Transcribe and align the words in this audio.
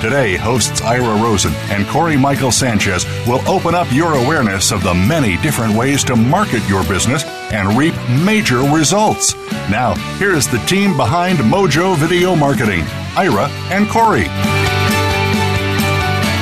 Today, 0.00 0.36
hosts 0.36 0.82
Ira 0.82 1.20
Rosen 1.22 1.54
and 1.70 1.86
Corey 1.86 2.18
Michael 2.18 2.52
Sanchez 2.52 3.06
will 3.26 3.40
open 3.48 3.74
up 3.74 3.90
your 3.90 4.12
awareness 4.16 4.70
of 4.70 4.82
the 4.82 4.92
many 4.92 5.38
different 5.38 5.74
ways 5.74 6.04
to 6.04 6.14
market 6.16 6.62
your 6.68 6.84
business 6.84 7.24
and 7.50 7.78
reap 7.78 7.94
major 8.22 8.58
results. 8.60 9.34
Now, 9.70 9.94
here 10.18 10.34
is 10.34 10.48
the 10.48 10.58
team 10.66 10.96
behind 10.98 11.38
Mojo 11.38 11.96
Video 11.96 12.36
Marketing 12.36 12.84
Ira 13.16 13.48
and 13.70 13.88
Corey. 13.88 14.26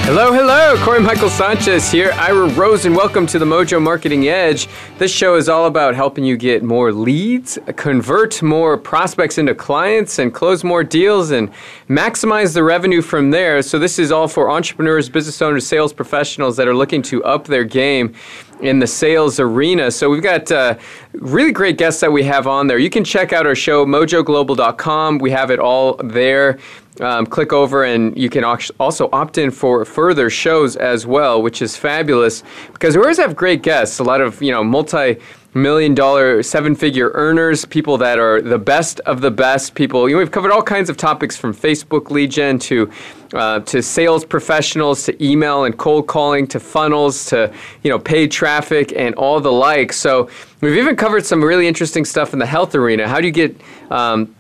Hello, 0.06 0.34
hello. 0.34 0.74
Corey 0.84 1.00
Michael 1.00 1.30
Sanchez 1.30 1.90
here, 1.90 2.10
Ira 2.16 2.46
Rosen, 2.48 2.88
and 2.92 2.96
welcome 2.96 3.26
to 3.26 3.38
the 3.38 3.44
Mojo 3.46 3.80
Marketing 3.80 4.28
Edge. 4.28 4.68
This 4.98 5.10
show 5.10 5.36
is 5.36 5.48
all 5.48 5.64
about 5.64 5.94
helping 5.94 6.24
you 6.24 6.36
get 6.36 6.62
more 6.62 6.92
leads, 6.92 7.58
convert 7.76 8.42
more 8.42 8.76
prospects 8.76 9.38
into 9.38 9.54
clients, 9.54 10.18
and 10.18 10.32
close 10.34 10.62
more 10.62 10.84
deals 10.84 11.30
and 11.30 11.50
maximize 11.88 12.52
the 12.52 12.62
revenue 12.62 13.00
from 13.00 13.30
there. 13.30 13.62
So, 13.62 13.78
this 13.78 13.98
is 13.98 14.12
all 14.12 14.28
for 14.28 14.50
entrepreneurs, 14.50 15.08
business 15.08 15.40
owners, 15.40 15.66
sales 15.66 15.94
professionals 15.94 16.58
that 16.58 16.68
are 16.68 16.76
looking 16.76 17.00
to 17.04 17.24
up 17.24 17.46
their 17.46 17.64
game 17.64 18.12
in 18.60 18.78
the 18.80 18.86
sales 18.86 19.38
arena. 19.40 19.90
So 19.90 20.08
we've 20.08 20.22
got 20.22 20.50
uh, 20.50 20.78
really 21.12 21.50
great 21.50 21.76
guests 21.76 22.00
that 22.00 22.12
we 22.12 22.22
have 22.22 22.46
on 22.46 22.68
there. 22.68 22.78
You 22.78 22.88
can 22.88 23.02
check 23.04 23.32
out 23.32 23.46
our 23.46 23.56
show, 23.56 23.84
mojoglobal.com. 23.84 25.18
We 25.18 25.32
have 25.32 25.50
it 25.50 25.58
all 25.58 25.96
there. 25.96 26.58
Um, 27.00 27.26
click 27.26 27.52
over 27.52 27.82
and 27.84 28.16
you 28.16 28.30
can 28.30 28.44
also 28.78 29.08
opt 29.12 29.36
in 29.36 29.50
for 29.50 29.84
further 29.84 30.30
shows 30.30 30.76
as 30.76 31.04
well, 31.06 31.42
which 31.42 31.60
is 31.60 31.76
fabulous 31.76 32.44
because 32.72 32.94
we 32.96 33.02
always 33.02 33.16
have 33.18 33.34
great 33.34 33.62
guests. 33.62 33.98
A 33.98 34.04
lot 34.04 34.20
of 34.20 34.40
you 34.40 34.52
know 34.52 34.62
multi 34.62 35.16
million 35.54 35.92
dollar, 35.94 36.40
seven 36.44 36.76
figure 36.76 37.10
earners, 37.14 37.64
people 37.64 37.98
that 37.98 38.20
are 38.20 38.40
the 38.40 38.58
best 38.60 39.00
of 39.00 39.22
the 39.22 39.30
best 39.32 39.74
people. 39.74 40.08
You 40.08 40.14
know, 40.14 40.18
we've 40.20 40.30
covered 40.30 40.52
all 40.52 40.62
kinds 40.62 40.88
of 40.88 40.96
topics 40.96 41.36
from 41.36 41.52
Facebook 41.52 42.10
lead 42.12 42.30
gen 42.30 42.60
to 42.60 42.88
uh, 43.32 43.58
to 43.60 43.82
sales 43.82 44.24
professionals 44.24 45.02
to 45.06 45.24
email 45.24 45.64
and 45.64 45.76
cold 45.76 46.06
calling 46.06 46.46
to 46.46 46.60
funnels 46.60 47.26
to 47.26 47.52
you 47.82 47.90
know 47.90 47.98
paid 47.98 48.30
traffic 48.30 48.92
and 48.94 49.16
all 49.16 49.40
the 49.40 49.50
like. 49.52 49.92
So 49.92 50.30
we've 50.60 50.76
even 50.76 50.94
covered 50.94 51.26
some 51.26 51.42
really 51.42 51.66
interesting 51.66 52.04
stuff 52.04 52.32
in 52.32 52.38
the 52.38 52.46
health 52.46 52.72
arena. 52.76 53.08
How 53.08 53.20
do 53.20 53.26
you 53.26 53.32
get 53.32 53.60
um, 53.90 54.32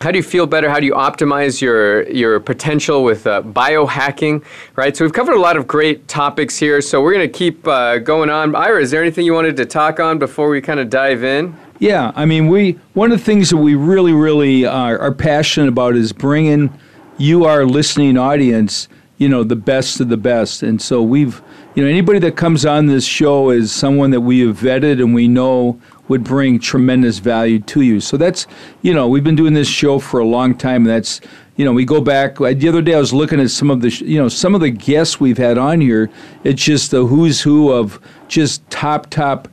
how 0.00 0.10
do 0.10 0.16
you 0.16 0.22
feel 0.22 0.46
better? 0.46 0.70
How 0.70 0.80
do 0.80 0.86
you 0.86 0.94
optimize 0.94 1.60
your 1.60 2.08
your 2.10 2.40
potential 2.40 3.04
with 3.04 3.26
uh, 3.26 3.42
biohacking? 3.42 4.42
Right. 4.74 4.96
So 4.96 5.04
we've 5.04 5.12
covered 5.12 5.34
a 5.34 5.40
lot 5.40 5.58
of 5.58 5.66
great 5.66 6.08
topics 6.08 6.56
here. 6.56 6.80
So 6.80 7.02
we're 7.02 7.12
going 7.12 7.30
to 7.30 7.38
keep 7.38 7.66
uh, 7.68 7.98
going 7.98 8.30
on. 8.30 8.54
Ira, 8.56 8.80
is 8.80 8.90
there 8.90 9.02
anything 9.02 9.26
you 9.26 9.34
wanted 9.34 9.56
to 9.58 9.66
talk 9.66 10.00
on 10.00 10.18
before 10.18 10.48
we 10.48 10.62
kind 10.62 10.80
of 10.80 10.88
dive 10.88 11.22
in? 11.22 11.54
Yeah, 11.80 12.12
I 12.14 12.24
mean, 12.26 12.48
we 12.48 12.78
one 12.94 13.12
of 13.12 13.18
the 13.18 13.24
things 13.24 13.50
that 13.50 13.58
we 13.58 13.74
really, 13.74 14.12
really 14.12 14.64
are, 14.64 14.98
are 14.98 15.12
passionate 15.12 15.68
about 15.68 15.96
is 15.96 16.12
bringing 16.14 16.72
you, 17.18 17.44
our 17.44 17.66
listening 17.66 18.16
audience, 18.16 18.88
you 19.18 19.28
know, 19.28 19.44
the 19.44 19.56
best 19.56 20.00
of 20.00 20.08
the 20.08 20.16
best. 20.18 20.62
And 20.62 20.80
so 20.80 21.02
we've, 21.02 21.42
you 21.74 21.84
know, 21.84 21.90
anybody 21.90 22.18
that 22.20 22.36
comes 22.36 22.64
on 22.64 22.86
this 22.86 23.04
show 23.04 23.50
is 23.50 23.70
someone 23.70 24.10
that 24.12 24.22
we 24.22 24.40
have 24.46 24.58
vetted 24.58 24.92
and 24.98 25.14
we 25.14 25.28
know 25.28 25.78
would 26.10 26.22
bring 26.24 26.58
tremendous 26.58 27.18
value 27.20 27.60
to 27.60 27.80
you. 27.82 28.00
So 28.00 28.16
that's, 28.18 28.46
you 28.82 28.92
know, 28.92 29.06
we've 29.08 29.22
been 29.24 29.36
doing 29.36 29.54
this 29.54 29.68
show 29.68 29.98
for 30.00 30.18
a 30.20 30.24
long 30.24 30.54
time. 30.56 30.78
And 30.82 30.88
that's, 30.88 31.20
you 31.56 31.64
know, 31.64 31.72
we 31.72 31.84
go 31.86 32.00
back. 32.00 32.34
The 32.38 32.68
other 32.68 32.82
day 32.82 32.94
I 32.94 32.98
was 32.98 33.12
looking 33.14 33.38
at 33.40 33.48
some 33.50 33.70
of 33.70 33.80
the, 33.80 33.90
you 34.04 34.18
know, 34.20 34.28
some 34.28 34.54
of 34.56 34.60
the 34.60 34.70
guests 34.70 35.20
we've 35.20 35.38
had 35.38 35.56
on 35.56 35.80
here. 35.80 36.10
It's 36.44 36.62
just 36.64 36.90
the 36.90 37.06
who's 37.06 37.40
who 37.42 37.70
of 37.72 38.00
just 38.28 38.68
top, 38.70 39.08
top 39.08 39.46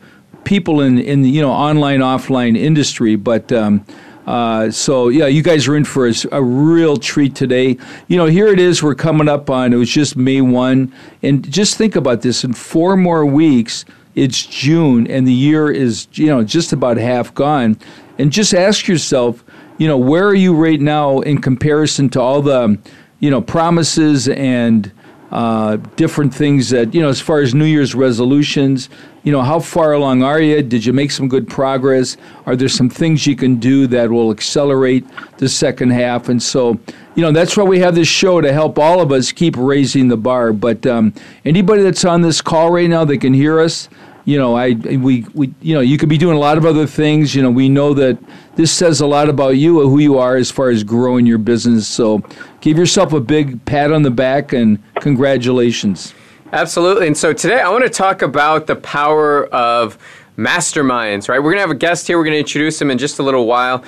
people 0.46 0.81
in, 0.81 0.97
in 0.97 1.22
the, 1.22 1.29
you 1.29 1.41
know, 1.44 1.51
online, 1.51 2.00
offline 2.01 2.57
industry. 2.57 3.16
But, 3.16 3.51
um, 3.51 3.85
uh, 4.25 4.69
so 4.72 5.07
yeah, 5.09 5.25
you 5.28 5.41
guys 5.44 5.67
are 5.69 5.78
in 5.78 5.85
for 5.85 6.06
a, 6.07 6.13
a, 6.34 6.44
real 6.44 6.97
treat 6.97 7.34
today. 7.35 7.78
You 8.07 8.17
know, 8.17 8.25
here 8.25 8.47
it 8.47 8.59
is. 8.59 8.81
We're 8.84 8.96
coming 8.96 9.29
up 9.29 9.50
on 9.51 9.72
it 9.73 9.75
was 9.78 9.90
just 9.90 10.17
May 10.17 10.41
one, 10.41 10.91
and 11.23 11.50
just 11.50 11.78
think 11.78 11.96
about 11.96 12.23
this: 12.23 12.44
in 12.44 12.51
four 12.51 12.97
more 12.97 13.25
weeks, 13.25 13.85
it's 14.17 14.44
June 14.47 15.05
and 15.05 15.28
the 15.28 15.31
year 15.33 15.69
is, 15.72 16.07
you 16.13 16.25
know, 16.25 16.44
just 16.44 16.73
about 16.73 16.97
half 16.97 17.35
gone. 17.35 17.78
And 18.17 18.31
just 18.31 18.51
ask 18.51 18.88
yourself, 18.88 19.44
you 19.78 19.88
know, 19.88 20.00
where 20.00 20.25
are 20.28 20.33
you 20.33 20.55
right 20.55 20.81
now 20.81 21.19
in 21.19 21.39
comparison 21.39 22.09
to 22.09 22.19
all 22.19 22.41
the, 22.41 22.79
you 23.19 23.29
know, 23.29 23.41
promises 23.41 24.28
and 24.28 24.91
uh, 25.29 25.75
different 25.97 26.33
things 26.33 26.72
that, 26.72 26.95
you 26.95 27.01
know, 27.01 27.09
as 27.09 27.22
far 27.22 27.41
as 27.41 27.53
New 27.53 27.66
Year's 27.66 27.94
resolutions, 27.94 28.89
you 29.22 29.31
know, 29.31 29.41
how 29.44 29.59
far 29.59 29.91
along 29.91 30.23
are 30.23 30.41
you? 30.41 30.63
Did 30.63 30.84
you 30.84 30.94
make 30.94 31.11
some 31.11 31.28
good 31.29 31.47
progress? 31.47 32.17
Are 32.47 32.55
there 32.55 32.69
some 32.69 32.89
things 32.89 33.28
you 33.28 33.35
can 33.35 33.57
do 33.57 33.85
that 33.88 34.09
will 34.09 34.31
accelerate 34.31 35.05
the 35.38 35.47
second 35.49 35.91
half? 35.91 36.28
And 36.28 36.41
so, 36.41 36.79
you 37.13 37.22
know, 37.22 37.31
that's 37.31 37.55
why 37.55 37.66
we 37.66 37.79
have 37.81 37.94
this 37.94 38.07
show 38.07 38.41
to 38.41 38.51
help 38.51 38.79
all 38.79 38.99
of 38.99 39.11
us 39.11 39.31
keep 39.31 39.53
raising 39.57 40.07
the 40.07 40.17
bar. 40.17 40.53
But 40.53 40.88
um, 40.88 41.13
anybody 41.45 41.84
that's 41.84 42.03
on 42.05 42.22
this 42.23 42.41
call 42.41 42.72
right 42.72 42.89
now 42.89 43.05
that 43.05 43.19
can 43.19 43.34
hear 43.35 43.59
us, 43.59 43.89
you 44.28 44.38
know, 44.38 44.56
I 44.58 44.72
we, 44.72 45.26
we 45.34 45.54
you 45.62 45.74
know, 45.74 45.80
you 45.80 45.98
could 45.98 46.10
be 46.10 46.18
doing 46.18 46.36
a 46.36 46.40
lot 46.40 46.58
of 46.58 46.66
other 46.66 46.86
things. 46.86 47.34
You 47.34 47.42
know, 47.42 47.50
we 47.50 47.70
know 47.70 47.94
that 47.94 48.18
this 48.58 48.74
says 48.74 49.00
a 49.00 49.08
lot 49.08 49.30
about 49.30 49.52
you 49.52 49.80
uh, 49.80 49.84
who 49.84 50.00
you 50.00 50.18
are 50.18 50.36
as 50.36 50.52
far 50.52 50.68
as 50.70 50.84
growing 50.84 51.26
your 51.26 51.38
business. 51.38 51.88
So 51.88 52.18
give 52.60 52.78
yourself 52.78 53.14
a 53.14 53.22
big 53.22 53.64
pat 53.64 53.90
on 53.94 54.02
the 54.04 54.12
back 54.12 54.52
and 54.52 54.84
congratulations. 54.96 56.14
Absolutely. 56.52 57.08
And 57.08 57.16
so 57.18 57.32
today 57.32 57.62
I 57.62 57.70
want 57.70 57.86
to 57.86 57.90
talk 57.90 58.22
about 58.22 58.68
the 58.68 58.76
power 58.76 59.46
of 59.46 59.98
masterminds, 60.38 61.30
right? 61.30 61.40
We're 61.40 61.52
going 61.52 61.58
to 61.58 61.62
have 61.62 61.72
a 61.72 61.76
guest 61.76 62.06
here. 62.08 62.18
We're 62.18 62.26
going 62.26 62.34
to 62.36 62.40
introduce 62.40 62.82
him 62.82 62.92
in 62.92 62.98
just 62.98 63.20
a 63.20 63.24
little 63.24 63.46
while. 63.48 63.82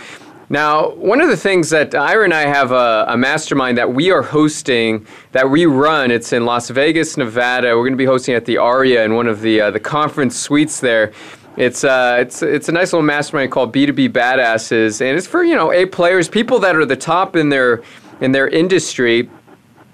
Now, 0.51 0.89
one 0.89 1.21
of 1.21 1.29
the 1.29 1.37
things 1.37 1.69
that 1.69 1.93
Ira 1.93 2.23
and 2.25 2.33
I 2.33 2.41
have 2.47 2.71
a, 2.71 3.05
a, 3.09 3.15
mastermind 3.15 3.77
that 3.77 3.93
we 3.93 4.09
are 4.09 4.23
hosting 4.23 5.05
that 5.31 5.47
we 5.49 5.67
run. 5.67 6.09
It's 6.09 6.33
in 6.33 6.43
Las 6.43 6.71
Vegas, 6.71 7.17
Nevada. 7.17 7.67
We're 7.75 7.83
going 7.83 7.93
to 7.93 7.97
be 7.97 8.05
hosting 8.05 8.33
at 8.33 8.45
the 8.45 8.57
Aria 8.57 9.05
in 9.05 9.13
one 9.13 9.27
of 9.27 9.41
the 9.41 9.61
uh, 9.61 9.71
the 9.71 9.79
conference 9.79 10.35
suites 10.35 10.79
there. 10.79 11.13
It's 11.55 11.83
uh, 11.83 12.17
it's 12.19 12.41
it's 12.41 12.67
a 12.67 12.71
nice 12.71 12.93
little 12.93 13.05
mastermind 13.05 13.51
called 13.51 13.71
B2B 13.71 14.09
Badasses, 14.09 15.01
and 15.07 15.15
it's 15.15 15.27
for 15.27 15.43
you 15.43 15.55
know 15.55 15.71
A 15.71 15.85
players, 15.85 16.27
people 16.27 16.57
that 16.59 16.75
are 16.75 16.83
the 16.85 16.97
top 16.97 17.35
in 17.35 17.49
their 17.49 17.83
in 18.19 18.31
their 18.31 18.47
industry 18.47 19.29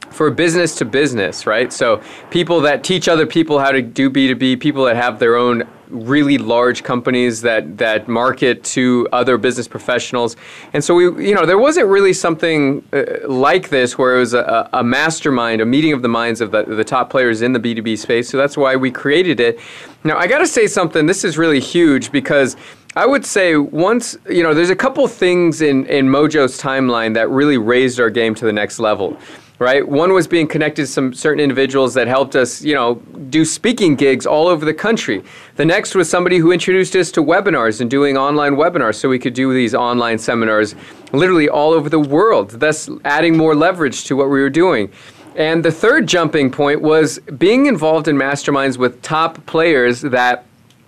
for 0.10 0.32
business 0.32 0.76
to 0.76 0.86
business, 0.86 1.46
right? 1.46 1.74
So 1.74 2.02
people 2.30 2.62
that 2.62 2.82
teach 2.86 3.10
other 3.10 3.26
people 3.26 3.60
how 3.60 3.72
to 3.72 3.82
do 3.82 4.10
B2B, 4.10 4.62
people 4.62 4.86
that 4.86 4.96
have 4.96 5.20
their 5.20 5.36
own 5.36 5.68
really 5.90 6.38
large 6.38 6.84
companies 6.84 7.42
that 7.42 7.78
that 7.78 8.08
market 8.08 8.64
to 8.64 9.08
other 9.12 9.38
business 9.38 9.68
professionals. 9.68 10.36
And 10.74 10.84
so 10.84 10.96
we, 10.96 11.28
you 11.30 11.36
know, 11.36 11.46
there 11.46 11.58
wasn't 11.58 11.88
really 11.88 12.14
something 12.14 12.84
uh, 12.94 13.04
like 13.28 13.70
this 13.70 13.98
where 13.98 14.16
it 14.16 14.20
was 14.20 14.34
a, 14.34 14.70
a, 14.74 14.84
mastermind, 14.84 15.62
a 15.62 15.66
meeting 15.66 15.94
of 15.94 16.02
the 16.02 16.08
minds 16.08 16.42
of 16.42 16.52
the, 16.52 16.64
the 16.64 16.84
top 16.84 17.10
players 17.10 17.42
in 17.42 17.54
the 17.54 17.60
B2B 17.60 17.98
space. 17.98 18.30
So 18.30 18.38
that's 18.38 18.58
why 18.58 18.76
we 18.76 18.92
created 18.92 19.40
it. 19.40 19.60
Now, 20.04 20.18
I 20.18 20.28
got 20.28 20.40
to 20.40 20.48
say 20.48 20.68
something. 20.68 21.06
This 21.06 21.24
is 21.24 21.38
really 21.38 21.60
huge 21.60 22.12
because 22.12 22.56
I 22.96 23.06
would 23.06 23.26
say 23.26 23.58
once, 23.58 24.18
you 24.30 24.44
know, 24.44 24.54
there's 24.54 24.70
a 24.70 24.76
couple 24.76 25.06
things 25.08 25.62
in, 25.62 25.86
in 25.88 26.08
Mojo's 26.08 26.60
timeline 26.60 27.14
that 27.16 27.30
really 27.30 27.58
raised 27.58 28.00
our 28.00 28.10
game 28.10 28.36
to 28.36 28.46
the 28.46 28.54
next 28.54 28.80
level 28.80 29.18
right? 29.60 29.88
One 29.88 30.14
was 30.14 30.28
being 30.28 30.48
connected 30.48 30.84
to 30.84 30.88
some 30.88 31.14
certain 31.14 31.40
individuals 31.40 31.94
that 31.94 32.08
helped 32.08 32.36
us, 32.36 32.62
you 32.62 32.74
know, 32.74 32.96
do 33.30 33.46
speaking 33.46 33.96
gigs 33.96 34.26
all 34.26 34.48
over 34.48 34.66
the 34.66 34.74
country. 34.74 35.24
The 35.56 35.66
next 35.66 35.96
was 35.96 36.10
somebody 36.10 36.38
who 36.40 36.52
introduced 36.52 36.96
us 36.96 37.12
to 37.12 37.22
webinars 37.24 37.80
and 37.80 37.90
doing 37.90 38.18
online 38.18 38.56
webinars 38.56 38.96
so 38.96 39.10
we 39.10 39.20
could 39.20 39.34
do 39.34 39.54
these 39.54 39.74
online 39.74 40.18
seminars 40.18 40.76
literally 41.14 41.48
all 41.48 41.72
over 41.72 41.90
the 41.90 42.00
world, 42.00 42.52
thus 42.60 42.90
adding 43.06 43.38
more 43.38 43.56
leverage 43.56 44.04
to 44.06 44.16
what 44.16 44.30
we 44.30 44.42
were 44.42 44.50
doing. 44.50 44.92
And 45.36 45.64
the 45.64 45.72
third 45.72 46.08
jumping 46.08 46.52
point 46.52 46.82
was 46.82 47.20
being 47.38 47.66
involved 47.66 48.08
in 48.08 48.16
masterminds 48.16 48.78
with 48.78 49.02
top 49.02 49.46
players 49.46 50.02
that 50.02 50.46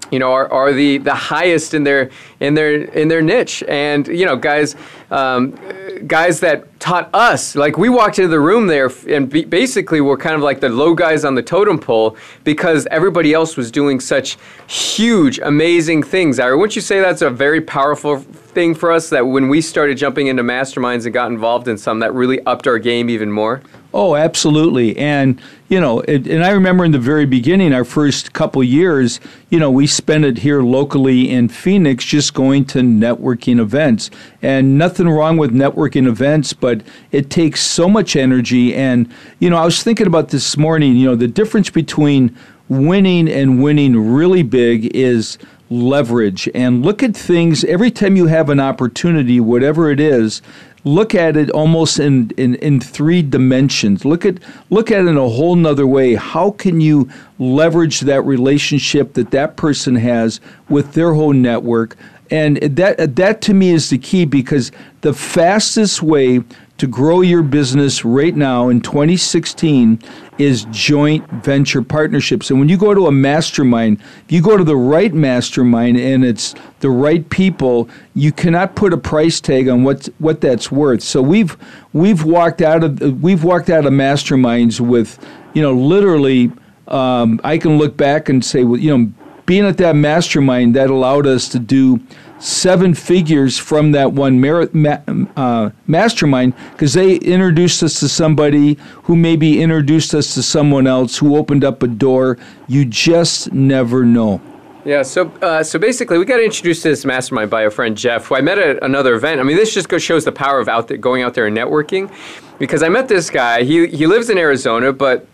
you 0.09 0.19
know 0.19 0.31
are, 0.31 0.49
are 0.53 0.71
the 0.71 0.99
the 0.99 1.13
highest 1.13 1.73
in 1.73 1.83
their 1.83 2.09
in 2.39 2.53
their 2.53 2.73
in 2.75 3.09
their 3.09 3.21
niche 3.21 3.61
and 3.67 4.07
you 4.07 4.25
know 4.25 4.37
guys 4.37 4.73
um, 5.11 5.57
guys 6.05 6.39
that 6.41 6.79
taught 6.79 7.09
us. 7.13 7.55
Like 7.55 7.77
we 7.77 7.89
walked 7.89 8.19
into 8.19 8.29
the 8.29 8.39
room 8.39 8.67
there 8.67 8.91
and 9.07 9.29
be- 9.29 9.45
basically 9.45 10.01
were 10.01 10.17
kind 10.17 10.35
of 10.35 10.41
like 10.41 10.59
the 10.59 10.69
low 10.69 10.93
guys 10.93 11.23
on 11.23 11.35
the 11.35 11.41
totem 11.41 11.79
pole 11.79 12.17
because 12.43 12.87
everybody 12.91 13.33
else 13.33 13.55
was 13.57 13.71
doing 13.71 13.99
such 13.99 14.37
huge, 14.67 15.39
amazing 15.39 16.03
things. 16.03 16.39
Ira, 16.39 16.57
wouldn't 16.57 16.75
you 16.75 16.81
say 16.81 16.99
that's 16.99 17.21
a 17.21 17.29
very 17.29 17.61
powerful 17.61 18.17
thing 18.19 18.75
for 18.75 18.91
us 18.91 19.09
that 19.09 19.21
when 19.25 19.49
we 19.49 19.61
started 19.61 19.97
jumping 19.97 20.27
into 20.27 20.43
masterminds 20.43 21.05
and 21.05 21.13
got 21.13 21.31
involved 21.31 21.67
in 21.67 21.77
some, 21.77 21.99
that 21.99 22.13
really 22.13 22.39
upped 22.41 22.67
our 22.67 22.79
game 22.79 23.09
even 23.09 23.31
more? 23.31 23.61
Oh, 23.93 24.15
absolutely. 24.15 24.97
And 24.97 25.41
you 25.69 25.81
know, 25.81 25.99
it, 26.01 26.27
and 26.27 26.43
I 26.43 26.51
remember 26.51 26.85
in 26.85 26.91
the 26.91 26.99
very 26.99 27.25
beginning, 27.25 27.73
our 27.73 27.83
first 27.83 28.31
couple 28.31 28.63
years, 28.63 29.19
you 29.49 29.59
know, 29.59 29.69
we 29.69 29.85
spent 29.85 30.23
it 30.23 30.39
here 30.39 30.61
locally 30.61 31.29
in 31.29 31.49
Phoenix 31.49 32.05
just 32.05 32.33
going 32.33 32.65
to 32.65 32.79
networking 32.79 33.59
events. 33.59 34.09
And 34.41 34.77
nothing 34.77 35.09
wrong 35.09 35.35
with 35.37 35.51
networking 35.51 36.07
events, 36.07 36.53
but 36.53 36.81
it 37.11 37.29
takes 37.29 37.61
so 37.61 37.89
much 37.89 38.15
energy. 38.15 38.73
And, 38.73 39.11
you 39.39 39.49
know, 39.49 39.57
I 39.57 39.65
was 39.65 39.83
thinking 39.83 40.07
about 40.07 40.29
this 40.29 40.55
morning, 40.55 40.95
you 40.95 41.05
know, 41.07 41.15
the 41.15 41.27
difference 41.27 41.69
between 41.69 42.35
winning 42.69 43.29
and 43.29 43.61
winning 43.61 44.13
really 44.13 44.43
big 44.43 44.95
is 44.95 45.37
leverage 45.69 46.47
and 46.55 46.83
look 46.85 47.03
at 47.03 47.15
things 47.15 47.65
every 47.65 47.91
time 47.91 48.15
you 48.15 48.27
have 48.27 48.49
an 48.49 48.59
opportunity, 48.59 49.37
whatever 49.39 49.89
it 49.91 49.99
is, 49.99 50.41
look 50.87 51.13
at 51.13 51.35
it 51.35 51.51
almost 51.51 51.99
in, 51.99 52.31
in, 52.37 52.55
in 52.55 52.79
three 52.79 53.21
dimensions. 53.21 54.05
Look 54.05 54.25
at 54.25 54.35
look 54.69 54.89
at 54.89 55.01
it 55.03 55.07
in 55.07 55.17
a 55.17 55.29
whole 55.29 55.55
nother 55.55 55.85
way. 55.85 56.15
How 56.15 56.51
can 56.51 56.81
you 56.81 57.09
leverage 57.37 57.99
that 58.01 58.21
relationship 58.21 59.13
that 59.13 59.31
that 59.31 59.57
person 59.57 59.95
has 59.95 60.39
with 60.69 60.93
their 60.93 61.13
whole 61.13 61.33
network? 61.33 61.95
And 62.31 62.57
that 62.57 63.15
that 63.15 63.41
to 63.41 63.53
me 63.53 63.69
is 63.71 63.89
the 63.89 63.97
key 63.97 64.25
because 64.25 64.71
the 65.01 65.13
fastest 65.13 66.01
way 66.01 66.41
to 66.77 66.87
grow 66.87 67.21
your 67.21 67.41
business 67.41 68.05
right 68.05 68.35
now 68.35 68.69
in 68.69 68.79
2016 68.81 69.99
is 70.37 70.65
joint 70.71 71.27
venture 71.43 71.81
partnerships. 71.81 72.51
And 72.51 72.59
when 72.59 72.69
you 72.69 72.77
go 72.77 72.93
to 72.93 73.07
a 73.07 73.11
mastermind, 73.11 73.99
if 74.25 74.31
you 74.31 74.41
go 74.43 74.57
to 74.57 74.63
the 74.63 74.75
right 74.77 75.11
mastermind 75.13 75.97
and 75.97 76.23
it's 76.23 76.53
the 76.81 76.91
right 76.91 77.27
people, 77.31 77.89
you 78.13 78.31
cannot 78.31 78.75
put 78.75 78.93
a 78.93 78.97
price 78.97 79.41
tag 79.41 79.67
on 79.67 79.83
what 79.83 80.07
what 80.19 80.41
that's 80.41 80.71
worth. 80.71 81.01
So 81.01 81.21
we've 81.21 81.57
we've 81.93 82.23
walked 82.23 82.61
out 82.61 82.83
of 82.83 83.23
we've 83.23 83.43
walked 83.43 83.69
out 83.71 83.85
of 83.85 83.93
masterminds 83.93 84.79
with, 84.79 85.17
you 85.53 85.63
know, 85.63 85.73
literally 85.73 86.51
um, 86.89 87.41
I 87.43 87.57
can 87.57 87.77
look 87.79 87.97
back 87.97 88.29
and 88.29 88.45
say, 88.45 88.63
well, 88.63 88.79
you 88.79 88.95
know, 88.95 89.11
being 89.47 89.65
at 89.65 89.77
that 89.77 89.95
mastermind 89.95 90.75
that 90.75 90.89
allowed 90.91 91.25
us 91.25 91.49
to 91.49 91.59
do 91.59 91.99
seven 92.39 92.93
figures 92.93 93.57
from 93.57 93.91
that 93.93 94.13
one 94.13 94.39
ma- 94.39 94.99
um, 95.07 95.29
uh, 95.35 95.69
mastermind 95.87 96.53
because 96.71 96.93
they 96.93 97.15
introduced 97.17 97.81
us 97.83 97.99
to 97.99 98.07
somebody 98.07 98.75
who 99.03 99.15
maybe 99.15 99.61
introduced 99.61 100.13
us 100.13 100.33
to 100.35 100.43
someone 100.43 100.87
else 100.87 101.17
who 101.17 101.35
opened 101.37 101.63
up 101.63 101.81
a 101.83 101.87
door. 101.87 102.37
You 102.67 102.85
just 102.85 103.51
never 103.51 104.05
know. 104.05 104.41
Yeah, 104.85 105.01
so 105.01 105.27
uh, 105.41 105.63
so 105.63 105.77
basically, 105.77 106.17
we 106.17 106.23
got 106.23 106.39
introduced 106.39 106.83
to 106.83 106.89
this 106.89 107.03
mastermind 107.03 107.49
by 107.51 107.63
a 107.63 107.69
friend, 107.69 107.97
Jeff, 107.97 108.27
who 108.27 108.35
I 108.37 108.41
met 108.41 108.57
at 108.57 108.81
another 108.81 109.15
event. 109.15 109.41
I 109.41 109.43
mean, 109.43 109.57
this 109.57 109.73
just 109.73 109.89
shows 110.05 110.23
the 110.23 110.31
power 110.31 110.61
of 110.61 110.69
out 110.69 110.87
there, 110.87 110.95
going 110.95 111.23
out 111.23 111.33
there 111.33 111.45
and 111.45 111.57
networking, 111.57 112.09
because 112.57 112.81
I 112.81 112.87
met 112.87 113.09
this 113.09 113.29
guy. 113.29 113.63
He 113.63 113.87
he 113.87 114.07
lives 114.07 114.29
in 114.29 114.37
Arizona, 114.37 114.93
but 114.93 115.27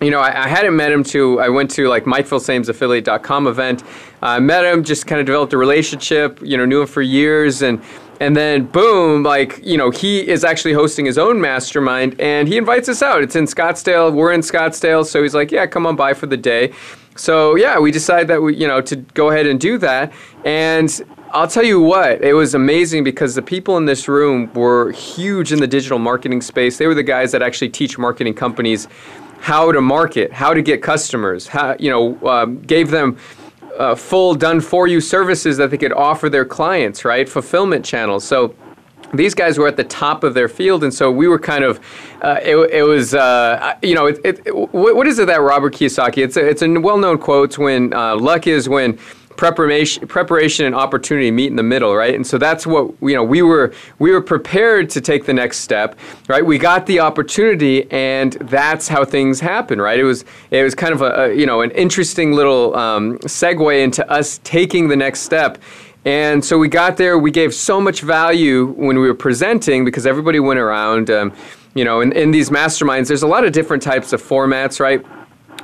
you 0.00 0.10
know, 0.12 0.20
I, 0.20 0.44
I 0.44 0.46
hadn't 0.48 0.76
met 0.76 0.92
him. 0.92 1.02
To 1.04 1.40
I 1.40 1.48
went 1.48 1.72
to 1.72 1.88
like 1.88 2.04
MikeFilsamesAffiliate.com 2.04 3.48
event 3.48 3.82
uh, 4.24 4.28
I 4.28 4.40
met 4.40 4.64
him, 4.64 4.82
just 4.82 5.06
kind 5.06 5.20
of 5.20 5.26
developed 5.26 5.52
a 5.52 5.58
relationship, 5.58 6.40
you 6.42 6.56
know, 6.56 6.64
knew 6.64 6.80
him 6.80 6.86
for 6.86 7.02
years, 7.02 7.60
and 7.60 7.80
and 8.20 8.34
then 8.34 8.64
boom, 8.64 9.22
like 9.22 9.60
you 9.62 9.76
know, 9.76 9.90
he 9.90 10.26
is 10.26 10.44
actually 10.44 10.72
hosting 10.72 11.04
his 11.04 11.18
own 11.18 11.42
mastermind, 11.42 12.18
and 12.18 12.48
he 12.48 12.56
invites 12.56 12.88
us 12.88 13.02
out. 13.02 13.22
It's 13.22 13.36
in 13.36 13.44
Scottsdale. 13.44 14.14
We're 14.14 14.32
in 14.32 14.40
Scottsdale, 14.40 15.04
so 15.04 15.22
he's 15.22 15.34
like, 15.34 15.52
yeah, 15.52 15.66
come 15.66 15.84
on 15.86 15.94
by 15.94 16.14
for 16.14 16.24
the 16.26 16.38
day. 16.38 16.72
So 17.16 17.54
yeah, 17.56 17.78
we 17.78 17.90
decided 17.92 18.28
that 18.28 18.40
we 18.40 18.56
you 18.56 18.66
know 18.66 18.80
to 18.80 18.96
go 19.12 19.28
ahead 19.28 19.46
and 19.46 19.60
do 19.60 19.76
that, 19.78 20.10
and 20.46 20.88
I'll 21.34 21.48
tell 21.48 21.64
you 21.64 21.78
what, 21.82 22.22
it 22.22 22.32
was 22.32 22.54
amazing 22.54 23.04
because 23.04 23.34
the 23.34 23.42
people 23.42 23.76
in 23.76 23.84
this 23.84 24.08
room 24.08 24.50
were 24.54 24.92
huge 24.92 25.52
in 25.52 25.58
the 25.58 25.66
digital 25.66 25.98
marketing 25.98 26.40
space. 26.40 26.78
They 26.78 26.86
were 26.86 26.94
the 26.94 27.02
guys 27.02 27.30
that 27.32 27.42
actually 27.42 27.68
teach 27.70 27.98
marketing 27.98 28.32
companies 28.34 28.88
how 29.40 29.70
to 29.70 29.82
market, 29.82 30.32
how 30.32 30.54
to 30.54 30.62
get 30.62 30.80
customers, 30.82 31.46
how 31.48 31.76
you 31.78 31.90
know, 31.90 32.18
um, 32.26 32.60
gave 32.62 32.90
them 32.90 33.18
uh, 33.78 33.94
full 33.94 34.34
done 34.34 34.60
for 34.60 34.86
you 34.86 35.00
services 35.00 35.56
that 35.56 35.70
they 35.70 35.78
could 35.78 35.92
offer 35.92 36.28
their 36.28 36.44
clients, 36.44 37.04
right? 37.04 37.28
Fulfillment 37.28 37.84
channels. 37.84 38.24
So 38.24 38.54
these 39.12 39.34
guys 39.34 39.58
were 39.58 39.68
at 39.68 39.76
the 39.76 39.84
top 39.84 40.24
of 40.24 40.34
their 40.34 40.48
field, 40.48 40.82
and 40.82 40.92
so 40.92 41.10
we 41.10 41.28
were 41.28 41.38
kind 41.38 41.62
of, 41.64 41.78
uh, 42.22 42.40
it, 42.42 42.56
it, 42.70 42.82
was, 42.82 43.14
uh, 43.14 43.74
you 43.82 43.94
know, 43.94 44.06
it, 44.06 44.18
it, 44.24 44.50
what 44.74 45.06
is 45.06 45.18
it 45.18 45.26
that 45.26 45.40
Robert 45.40 45.72
Kiyosaki? 45.74 46.18
It's 46.24 46.36
a, 46.36 46.44
it's 46.46 46.62
a 46.62 46.68
well-known 46.80 47.18
quote. 47.18 47.56
when 47.58 47.92
uh, 47.92 48.16
luck 48.16 48.46
is 48.46 48.68
when 48.68 48.98
preparation 49.36 50.06
preparation 50.06 50.64
and 50.66 50.74
opportunity 50.74 51.30
meet 51.30 51.48
in 51.48 51.56
the 51.56 51.62
middle 51.62 51.94
right 51.94 52.14
and 52.14 52.26
so 52.26 52.38
that's 52.38 52.66
what 52.66 52.90
you 53.00 53.14
know 53.14 53.22
we 53.22 53.42
were 53.42 53.72
we 53.98 54.10
were 54.12 54.20
prepared 54.20 54.88
to 54.90 55.00
take 55.00 55.24
the 55.26 55.32
next 55.32 55.58
step 55.58 55.98
right 56.28 56.44
we 56.44 56.58
got 56.58 56.86
the 56.86 57.00
opportunity 57.00 57.90
and 57.90 58.34
that's 58.34 58.88
how 58.88 59.04
things 59.04 59.40
happen 59.40 59.80
right 59.80 59.98
it 59.98 60.04
was 60.04 60.24
it 60.50 60.62
was 60.62 60.74
kind 60.74 60.92
of 60.92 61.02
a, 61.02 61.04
a 61.30 61.34
you 61.34 61.46
know 61.46 61.62
an 61.62 61.70
interesting 61.72 62.32
little 62.32 62.74
um, 62.76 63.18
segue 63.20 63.82
into 63.82 64.08
us 64.10 64.40
taking 64.44 64.88
the 64.88 64.96
next 64.96 65.20
step 65.20 65.58
and 66.04 66.44
so 66.44 66.56
we 66.58 66.68
got 66.68 66.96
there 66.96 67.18
we 67.18 67.30
gave 67.30 67.52
so 67.54 67.80
much 67.80 68.02
value 68.02 68.66
when 68.72 68.98
we 68.98 69.06
were 69.06 69.14
presenting 69.14 69.84
because 69.84 70.06
everybody 70.06 70.38
went 70.38 70.60
around 70.60 71.10
um, 71.10 71.32
you 71.74 71.84
know 71.84 72.00
in, 72.00 72.12
in 72.12 72.30
these 72.30 72.50
masterminds 72.50 73.08
there's 73.08 73.22
a 73.22 73.26
lot 73.26 73.44
of 73.44 73.52
different 73.52 73.82
types 73.82 74.12
of 74.12 74.22
formats 74.22 74.78
right 74.78 75.04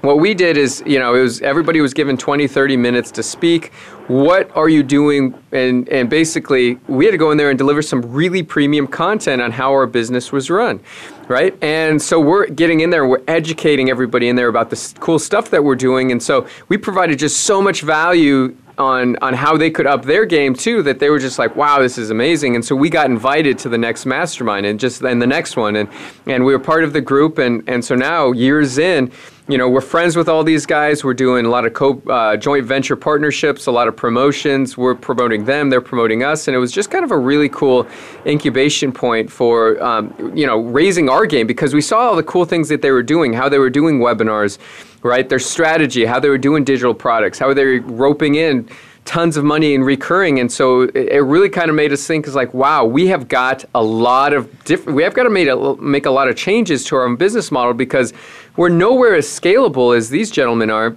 what 0.02 0.18
we 0.18 0.34
did 0.34 0.56
is 0.56 0.82
you 0.86 0.98
know 0.98 1.14
it 1.14 1.20
was 1.22 1.40
everybody 1.42 1.80
was 1.80 1.92
given 1.94 2.16
20 2.16 2.46
30 2.48 2.76
minutes 2.76 3.10
to 3.10 3.22
speak 3.22 3.72
what 4.08 4.54
are 4.56 4.68
you 4.68 4.82
doing 4.82 5.34
and 5.52 5.88
and 5.88 6.08
basically 6.08 6.74
we 6.88 7.04
had 7.04 7.10
to 7.10 7.18
go 7.18 7.30
in 7.30 7.36
there 7.38 7.50
and 7.50 7.58
deliver 7.58 7.82
some 7.82 8.00
really 8.02 8.42
premium 8.42 8.86
content 8.86 9.42
on 9.42 9.50
how 9.50 9.70
our 9.70 9.86
business 9.86 10.30
was 10.32 10.48
run 10.48 10.80
right 11.28 11.54
and 11.62 12.00
so 12.00 12.18
we're 12.20 12.46
getting 12.46 12.80
in 12.80 12.90
there 12.90 13.06
we're 13.06 13.22
educating 13.28 13.90
everybody 13.90 14.28
in 14.28 14.36
there 14.36 14.48
about 14.48 14.70
the 14.70 14.94
cool 15.00 15.18
stuff 15.18 15.50
that 15.50 15.62
we're 15.64 15.74
doing 15.76 16.12
and 16.12 16.22
so 16.22 16.46
we 16.68 16.76
provided 16.78 17.18
just 17.18 17.40
so 17.44 17.60
much 17.60 17.82
value 17.82 18.54
on 18.78 19.14
on 19.16 19.34
how 19.34 19.56
they 19.58 19.70
could 19.70 19.86
up 19.86 20.04
their 20.06 20.24
game 20.24 20.54
too 20.54 20.82
that 20.82 20.98
they 20.98 21.10
were 21.10 21.18
just 21.18 21.38
like 21.38 21.54
wow 21.56 21.78
this 21.78 21.98
is 21.98 22.08
amazing 22.10 22.54
and 22.54 22.64
so 22.64 22.74
we 22.74 22.88
got 22.88 23.06
invited 23.06 23.58
to 23.58 23.68
the 23.68 23.76
next 23.76 24.06
mastermind 24.06 24.64
and 24.64 24.80
just 24.80 25.02
and 25.02 25.20
the 25.20 25.26
next 25.26 25.56
one 25.56 25.76
and 25.76 25.88
and 26.26 26.42
we 26.44 26.52
were 26.52 26.58
part 26.58 26.82
of 26.84 26.92
the 26.94 27.00
group 27.02 27.36
and 27.36 27.62
and 27.68 27.84
so 27.84 27.94
now 27.94 28.32
years 28.32 28.78
in 28.78 29.10
you 29.50 29.58
know, 29.58 29.68
we're 29.68 29.80
friends 29.80 30.16
with 30.16 30.28
all 30.28 30.44
these 30.44 30.64
guys. 30.64 31.02
We're 31.02 31.12
doing 31.14 31.44
a 31.44 31.48
lot 31.48 31.66
of 31.66 31.72
co- 31.72 32.00
uh, 32.08 32.36
joint 32.36 32.64
venture 32.64 32.94
partnerships, 32.94 33.66
a 33.66 33.72
lot 33.72 33.88
of 33.88 33.96
promotions. 33.96 34.76
We're 34.78 34.94
promoting 34.94 35.44
them, 35.44 35.70
they're 35.70 35.80
promoting 35.80 36.22
us. 36.22 36.46
And 36.46 36.54
it 36.54 36.58
was 36.58 36.70
just 36.70 36.90
kind 36.92 37.04
of 37.04 37.10
a 37.10 37.18
really 37.18 37.48
cool 37.48 37.86
incubation 38.26 38.92
point 38.92 39.30
for, 39.30 39.80
um, 39.82 40.14
you 40.34 40.46
know, 40.46 40.58
raising 40.60 41.08
our 41.08 41.26
game 41.26 41.46
because 41.48 41.74
we 41.74 41.80
saw 41.80 41.98
all 42.10 42.16
the 42.16 42.22
cool 42.22 42.44
things 42.44 42.68
that 42.68 42.80
they 42.80 42.92
were 42.92 43.02
doing, 43.02 43.32
how 43.32 43.48
they 43.48 43.58
were 43.58 43.70
doing 43.70 43.98
webinars, 43.98 44.58
right? 45.02 45.28
Their 45.28 45.38
strategy, 45.40 46.04
how 46.04 46.20
they 46.20 46.28
were 46.28 46.38
doing 46.38 46.62
digital 46.62 46.94
products, 46.94 47.38
how 47.40 47.52
they 47.52 47.80
were 47.80 47.86
roping 47.88 48.36
in 48.36 48.68
tons 49.10 49.36
of 49.36 49.42
money 49.42 49.74
in 49.74 49.82
recurring 49.82 50.38
and 50.38 50.52
so 50.52 50.82
it 50.82 51.24
really 51.24 51.48
kind 51.48 51.68
of 51.68 51.74
made 51.74 51.90
us 51.90 52.06
think 52.06 52.28
is 52.28 52.36
like 52.36 52.54
wow 52.54 52.84
we 52.84 53.08
have 53.08 53.26
got 53.26 53.64
a 53.74 53.82
lot 53.82 54.32
of 54.32 54.46
different 54.62 54.94
we 54.94 55.02
have 55.02 55.14
got 55.14 55.24
to 55.24 55.30
make 55.30 55.48
a, 55.48 55.76
make 55.82 56.06
a 56.06 56.10
lot 56.12 56.28
of 56.28 56.36
changes 56.36 56.84
to 56.84 56.94
our 56.94 57.04
own 57.06 57.16
business 57.16 57.50
model 57.50 57.74
because 57.74 58.12
we're 58.56 58.68
nowhere 58.68 59.16
as 59.16 59.26
scalable 59.26 59.96
as 59.96 60.10
these 60.10 60.30
gentlemen 60.30 60.70
are 60.70 60.94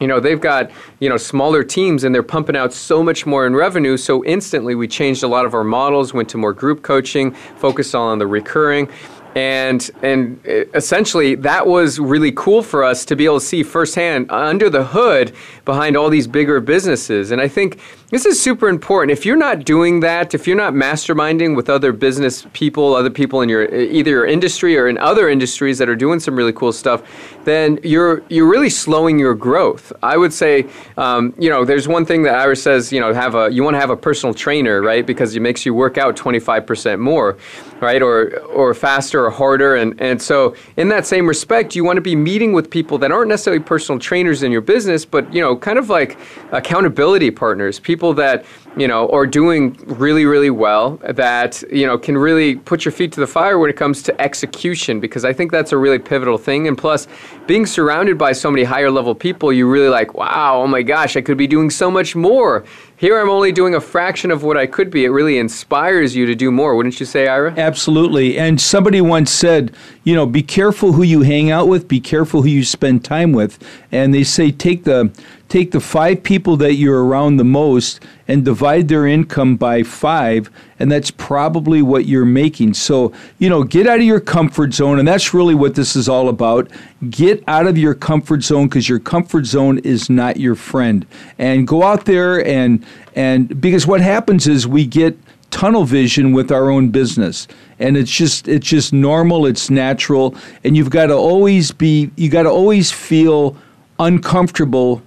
you 0.00 0.06
know 0.06 0.18
they've 0.18 0.40
got 0.40 0.70
you 0.98 1.10
know 1.10 1.18
smaller 1.18 1.62
teams 1.62 2.04
and 2.04 2.14
they're 2.14 2.22
pumping 2.22 2.56
out 2.56 2.72
so 2.72 3.02
much 3.02 3.26
more 3.26 3.46
in 3.46 3.54
revenue 3.54 3.98
so 3.98 4.24
instantly 4.24 4.74
we 4.74 4.88
changed 4.88 5.22
a 5.22 5.28
lot 5.28 5.44
of 5.44 5.52
our 5.52 5.62
models 5.62 6.14
went 6.14 6.30
to 6.30 6.38
more 6.38 6.54
group 6.54 6.80
coaching 6.80 7.32
focused 7.58 7.94
on 7.94 8.18
the 8.18 8.26
recurring 8.26 8.88
and 9.34 9.90
and 10.02 10.40
uh, 10.46 10.50
essentially 10.74 11.34
that 11.36 11.66
was 11.66 11.98
really 11.98 12.32
cool 12.32 12.62
for 12.62 12.84
us 12.84 13.04
to 13.04 13.16
be 13.16 13.24
able 13.24 13.40
to 13.40 13.44
see 13.46 13.62
firsthand 13.62 14.30
uh, 14.30 14.36
under 14.36 14.68
the 14.68 14.84
hood 14.84 15.32
behind 15.64 15.96
all 15.96 16.10
these 16.10 16.26
bigger 16.26 16.60
businesses 16.60 17.30
and 17.30 17.40
i 17.40 17.48
think 17.48 17.80
this 18.10 18.26
is 18.26 18.40
super 18.40 18.68
important 18.68 19.10
if 19.10 19.24
you're 19.24 19.36
not 19.36 19.64
doing 19.64 20.00
that 20.00 20.34
if 20.34 20.46
you're 20.46 20.56
not 20.56 20.74
masterminding 20.74 21.56
with 21.56 21.70
other 21.70 21.92
business 21.92 22.46
people 22.52 22.94
other 22.94 23.08
people 23.10 23.40
in 23.40 23.48
your 23.48 23.72
uh, 23.72 23.76
either 23.76 24.10
your 24.10 24.26
industry 24.26 24.76
or 24.76 24.86
in 24.88 24.98
other 24.98 25.28
industries 25.30 25.78
that 25.78 25.88
are 25.88 25.96
doing 25.96 26.20
some 26.20 26.36
really 26.36 26.52
cool 26.52 26.72
stuff 26.72 27.02
then 27.44 27.78
you're 27.82 28.22
you're 28.28 28.48
really 28.48 28.70
slowing 28.70 29.18
your 29.18 29.34
growth 29.34 29.92
i 30.02 30.16
would 30.16 30.32
say 30.32 30.66
um, 30.98 31.32
you 31.38 31.48
know 31.48 31.64
there's 31.64 31.88
one 31.88 32.04
thing 32.04 32.22
that 32.22 32.34
ira 32.34 32.54
says 32.56 32.92
you 32.92 33.00
know 33.00 33.14
have 33.14 33.34
a 33.34 33.50
you 33.50 33.64
want 33.64 33.72
to 33.74 33.80
have 33.80 33.90
a 33.90 33.96
personal 33.96 34.34
trainer 34.34 34.82
right 34.82 35.06
because 35.06 35.34
it 35.34 35.40
makes 35.40 35.64
you 35.64 35.72
work 35.72 35.96
out 35.96 36.16
25% 36.16 36.98
more 36.98 37.38
right? 37.82 38.00
Or 38.00 38.38
or 38.44 38.72
faster 38.72 39.22
or 39.24 39.30
harder. 39.30 39.74
And 39.76 40.00
and 40.00 40.22
so 40.22 40.54
in 40.76 40.88
that 40.88 41.04
same 41.06 41.26
respect, 41.26 41.76
you 41.76 41.84
want 41.84 41.96
to 41.96 42.00
be 42.00 42.16
meeting 42.16 42.52
with 42.54 42.70
people 42.70 42.96
that 42.98 43.10
aren't 43.10 43.28
necessarily 43.28 43.62
personal 43.62 43.98
trainers 43.98 44.42
in 44.42 44.52
your 44.52 44.60
business, 44.62 45.04
but 45.04 45.30
you 45.34 45.42
know, 45.42 45.56
kind 45.56 45.78
of 45.78 45.90
like 45.90 46.16
accountability 46.52 47.30
partners, 47.32 47.80
people 47.80 48.14
that 48.14 48.46
you 48.76 48.88
know 48.88 49.10
are 49.10 49.26
doing 49.26 49.72
really 49.84 50.24
really 50.24 50.48
well 50.48 50.98
that 51.02 51.62
you 51.70 51.84
know 51.86 51.98
can 51.98 52.16
really 52.16 52.56
put 52.56 52.86
your 52.86 52.92
feet 52.92 53.12
to 53.12 53.20
the 53.20 53.26
fire 53.26 53.58
when 53.58 53.68
it 53.68 53.76
comes 53.76 54.02
to 54.02 54.18
execution 54.18 54.98
because 54.98 55.26
i 55.26 55.32
think 55.32 55.50
that's 55.52 55.72
a 55.72 55.76
really 55.76 55.98
pivotal 55.98 56.38
thing 56.38 56.66
and 56.66 56.78
plus 56.78 57.06
being 57.46 57.66
surrounded 57.66 58.16
by 58.16 58.32
so 58.32 58.50
many 58.50 58.64
higher 58.64 58.90
level 58.90 59.14
people 59.14 59.52
you 59.52 59.68
really 59.70 59.90
like 59.90 60.14
wow 60.14 60.58
oh 60.58 60.66
my 60.66 60.80
gosh 60.80 61.18
i 61.18 61.20
could 61.20 61.36
be 61.36 61.46
doing 61.46 61.68
so 61.68 61.90
much 61.90 62.16
more 62.16 62.64
here 63.02 63.18
I'm 63.20 63.28
only 63.30 63.50
doing 63.50 63.74
a 63.74 63.80
fraction 63.80 64.30
of 64.30 64.44
what 64.44 64.56
I 64.56 64.66
could 64.68 64.88
be. 64.88 65.04
It 65.04 65.08
really 65.08 65.36
inspires 65.36 66.14
you 66.14 66.24
to 66.26 66.36
do 66.36 66.52
more, 66.52 66.76
wouldn't 66.76 67.00
you 67.00 67.04
say, 67.04 67.26
Ira? 67.26 67.52
Absolutely. 67.56 68.38
And 68.38 68.60
somebody 68.60 69.00
once 69.00 69.28
said, 69.32 69.74
you 70.04 70.14
know, 70.14 70.24
be 70.24 70.40
careful 70.44 70.92
who 70.92 71.02
you 71.02 71.22
hang 71.22 71.50
out 71.50 71.66
with, 71.66 71.88
be 71.88 71.98
careful 71.98 72.42
who 72.42 72.48
you 72.48 72.62
spend 72.62 73.04
time 73.04 73.32
with. 73.32 73.58
And 73.90 74.14
they 74.14 74.22
say, 74.22 74.52
take 74.52 74.84
the 74.84 75.10
take 75.52 75.70
the 75.72 75.80
five 75.80 76.22
people 76.22 76.56
that 76.56 76.74
you're 76.76 77.04
around 77.04 77.36
the 77.36 77.44
most 77.44 78.00
and 78.26 78.42
divide 78.42 78.88
their 78.88 79.06
income 79.06 79.54
by 79.54 79.82
five, 79.82 80.50
and 80.78 80.90
that's 80.90 81.10
probably 81.10 81.82
what 81.82 82.06
you're 82.06 82.24
making. 82.24 82.72
So, 82.72 83.12
you 83.38 83.50
know, 83.50 83.62
get 83.62 83.86
out 83.86 83.98
of 83.98 84.04
your 84.06 84.18
comfort 84.18 84.72
zone, 84.72 84.98
and 84.98 85.06
that's 85.06 85.34
really 85.34 85.54
what 85.54 85.74
this 85.74 85.94
is 85.94 86.08
all 86.08 86.30
about. 86.30 86.70
Get 87.10 87.44
out 87.46 87.66
of 87.66 87.76
your 87.76 87.92
comfort 87.94 88.42
zone 88.42 88.66
because 88.66 88.88
your 88.88 88.98
comfort 88.98 89.44
zone 89.44 89.78
is 89.80 90.08
not 90.08 90.38
your 90.38 90.54
friend. 90.54 91.04
And 91.38 91.68
go 91.68 91.82
out 91.82 92.06
there 92.06 92.42
and 92.46 92.82
and 93.14 93.60
because 93.60 93.86
what 93.86 94.00
happens 94.00 94.48
is 94.48 94.66
we 94.66 94.86
get 94.86 95.18
tunnel 95.50 95.84
vision 95.84 96.32
with 96.32 96.50
our 96.50 96.70
own 96.70 96.88
business 96.88 97.46
and 97.78 97.94
it's 97.98 98.10
just 98.10 98.48
it's 98.48 98.66
just 98.66 98.90
normal 98.94 99.44
it's 99.44 99.68
natural 99.68 100.34
and 100.64 100.78
you've 100.78 100.88
got 100.88 101.08
to 101.08 101.14
always 101.14 101.72
be 101.72 102.10
you 102.16 102.30
got 102.30 102.44
to 102.44 102.48
always 102.48 102.90
feel 102.90 103.54
uncomfortable 103.98 105.02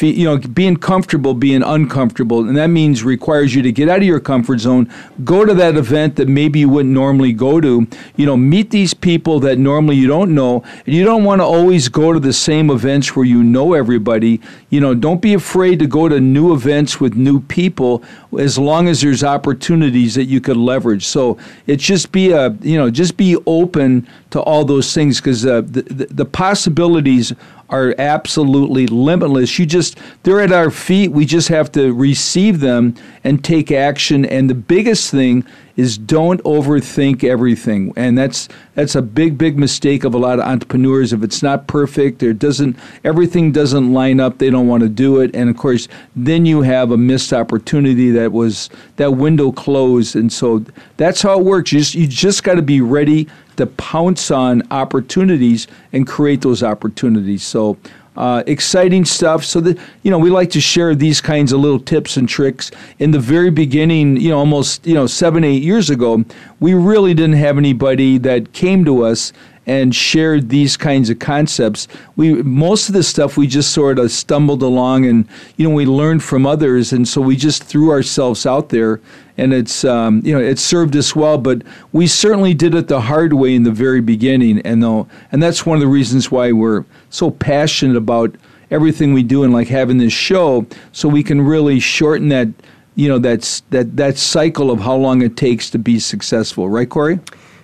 you 0.00 0.24
know, 0.24 0.38
being 0.38 0.76
comfortable, 0.76 1.34
being 1.34 1.62
uncomfortable, 1.62 2.46
and 2.48 2.56
that 2.56 2.68
means 2.68 3.04
requires 3.04 3.54
you 3.54 3.62
to 3.62 3.70
get 3.72 3.88
out 3.88 3.98
of 3.98 4.04
your 4.04 4.20
comfort 4.20 4.58
zone, 4.60 4.90
go 5.24 5.44
to 5.44 5.54
that 5.54 5.76
event 5.76 6.16
that 6.16 6.28
maybe 6.28 6.60
you 6.60 6.68
wouldn't 6.68 6.94
normally 6.94 7.32
go 7.32 7.60
to, 7.60 7.86
you 8.16 8.26
know, 8.26 8.36
meet 8.36 8.70
these 8.70 8.94
people 8.94 9.38
that 9.40 9.58
normally 9.58 9.94
you 9.96 10.06
don't 10.08 10.34
know, 10.34 10.62
and 10.86 10.94
you 10.94 11.04
don't 11.04 11.24
want 11.24 11.40
to 11.40 11.44
always 11.44 11.88
go 11.88 12.12
to 12.12 12.18
the 12.18 12.32
same 12.32 12.70
events 12.70 13.14
where 13.14 13.24
you 13.26 13.42
know 13.42 13.74
everybody. 13.74 14.40
You 14.70 14.80
know, 14.80 14.94
don't 14.94 15.20
be 15.20 15.34
afraid 15.34 15.78
to 15.80 15.86
go 15.86 16.08
to 16.08 16.20
new 16.20 16.52
events 16.54 16.98
with 16.98 17.14
new 17.14 17.40
people 17.40 18.02
as 18.38 18.58
long 18.58 18.88
as 18.88 19.02
there's 19.02 19.22
opportunities 19.22 20.14
that 20.14 20.24
you 20.24 20.40
could 20.40 20.56
leverage. 20.56 21.06
So 21.06 21.38
it's 21.66 21.84
just 21.84 22.12
be 22.12 22.32
a, 22.32 22.50
you 22.62 22.78
know, 22.78 22.90
just 22.90 23.16
be 23.16 23.36
open 23.46 24.08
to 24.30 24.40
all 24.40 24.64
those 24.64 24.94
things 24.94 25.20
because 25.20 25.44
uh, 25.44 25.60
the, 25.60 25.82
the, 25.82 26.06
the 26.06 26.24
possibilities 26.24 27.32
are 27.72 27.94
absolutely 27.98 28.86
limitless. 28.86 29.58
You 29.58 29.64
just, 29.66 29.98
they're 30.22 30.40
at 30.42 30.52
our 30.52 30.70
feet. 30.70 31.10
We 31.10 31.24
just 31.24 31.48
have 31.48 31.72
to 31.72 31.92
receive 31.92 32.60
them 32.60 32.94
and 33.24 33.42
take 33.42 33.72
action. 33.72 34.26
And 34.26 34.48
the 34.50 34.54
biggest 34.54 35.10
thing 35.10 35.44
is 35.76 35.96
don't 35.96 36.42
overthink 36.44 37.24
everything 37.24 37.92
and 37.96 38.16
that's 38.18 38.48
that's 38.74 38.94
a 38.94 39.02
big 39.02 39.38
big 39.38 39.56
mistake 39.58 40.04
of 40.04 40.12
a 40.14 40.18
lot 40.18 40.38
of 40.38 40.44
entrepreneurs 40.44 41.12
if 41.12 41.22
it's 41.22 41.42
not 41.42 41.66
perfect 41.66 42.22
or 42.22 42.32
doesn't 42.32 42.76
everything 43.04 43.50
doesn't 43.52 43.92
line 43.92 44.20
up 44.20 44.38
they 44.38 44.50
don't 44.50 44.68
want 44.68 44.82
to 44.82 44.88
do 44.88 45.20
it 45.20 45.34
and 45.34 45.48
of 45.48 45.56
course 45.56 45.88
then 46.14 46.44
you 46.44 46.60
have 46.62 46.90
a 46.90 46.96
missed 46.96 47.32
opportunity 47.32 48.10
that 48.10 48.30
was 48.32 48.68
that 48.96 49.12
window 49.12 49.50
closed 49.50 50.14
and 50.14 50.32
so 50.32 50.62
that's 50.96 51.22
how 51.22 51.38
it 51.38 51.44
works 51.44 51.72
you 51.72 51.78
just, 51.80 51.94
you 51.94 52.06
just 52.06 52.44
got 52.44 52.54
to 52.54 52.62
be 52.62 52.80
ready 52.80 53.26
to 53.56 53.66
pounce 53.66 54.30
on 54.30 54.62
opportunities 54.70 55.66
and 55.92 56.06
create 56.06 56.42
those 56.42 56.62
opportunities 56.62 57.42
so 57.42 57.78
uh, 58.14 58.42
exciting 58.46 59.06
stuff. 59.06 59.42
So 59.44 59.58
that 59.62 59.78
you 60.02 60.10
know, 60.10 60.18
we 60.18 60.28
like 60.30 60.50
to 60.50 60.60
share 60.60 60.94
these 60.94 61.20
kinds 61.22 61.50
of 61.52 61.60
little 61.60 61.80
tips 61.80 62.16
and 62.18 62.28
tricks. 62.28 62.70
In 62.98 63.10
the 63.10 63.18
very 63.18 63.50
beginning, 63.50 64.18
you 64.18 64.28
know, 64.30 64.38
almost 64.38 64.86
you 64.86 64.92
know 64.94 65.06
seven 65.06 65.44
eight 65.44 65.62
years 65.62 65.88
ago, 65.88 66.22
we 66.60 66.74
really 66.74 67.14
didn't 67.14 67.36
have 67.36 67.56
anybody 67.56 68.18
that 68.18 68.52
came 68.52 68.84
to 68.84 69.02
us 69.04 69.32
and 69.66 69.94
shared 69.94 70.48
these 70.48 70.76
kinds 70.76 71.08
of 71.10 71.18
concepts. 71.18 71.86
We 72.16 72.42
most 72.42 72.88
of 72.88 72.94
the 72.94 73.02
stuff 73.02 73.36
we 73.36 73.46
just 73.46 73.70
sort 73.70 73.98
of 73.98 74.10
stumbled 74.10 74.62
along, 74.62 75.06
and 75.06 75.26
you 75.56 75.68
know 75.68 75.74
we 75.74 75.86
learned 75.86 76.22
from 76.22 76.46
others, 76.46 76.92
and 76.92 77.06
so 77.06 77.20
we 77.20 77.36
just 77.36 77.62
threw 77.62 77.90
ourselves 77.90 78.44
out 78.44 78.70
there, 78.70 79.00
and 79.38 79.52
it's 79.54 79.84
um, 79.84 80.20
you 80.24 80.34
know 80.34 80.40
it 80.44 80.58
served 80.58 80.96
us 80.96 81.14
well. 81.14 81.38
But 81.38 81.62
we 81.92 82.06
certainly 82.06 82.54
did 82.54 82.74
it 82.74 82.88
the 82.88 83.02
hard 83.02 83.32
way 83.34 83.54
in 83.54 83.62
the 83.62 83.70
very 83.70 84.00
beginning, 84.00 84.60
and 84.62 84.82
though 84.82 85.06
and 85.30 85.42
that's 85.42 85.64
one 85.64 85.76
of 85.76 85.80
the 85.82 85.88
reasons 85.88 86.30
why 86.30 86.52
we're 86.52 86.84
so 87.10 87.30
passionate 87.30 87.96
about 87.96 88.34
everything 88.70 89.12
we 89.12 89.22
do 89.22 89.44
and 89.44 89.52
like 89.52 89.68
having 89.68 89.98
this 89.98 90.12
show, 90.12 90.66
so 90.92 91.08
we 91.08 91.22
can 91.22 91.40
really 91.40 91.78
shorten 91.78 92.28
that 92.30 92.48
you 92.96 93.08
know 93.08 93.20
that's 93.20 93.60
that 93.70 93.96
that 93.96 94.18
cycle 94.18 94.72
of 94.72 94.80
how 94.80 94.96
long 94.96 95.22
it 95.22 95.36
takes 95.36 95.70
to 95.70 95.78
be 95.78 96.00
successful, 96.00 96.68
right, 96.68 96.90
Corey? 96.90 97.20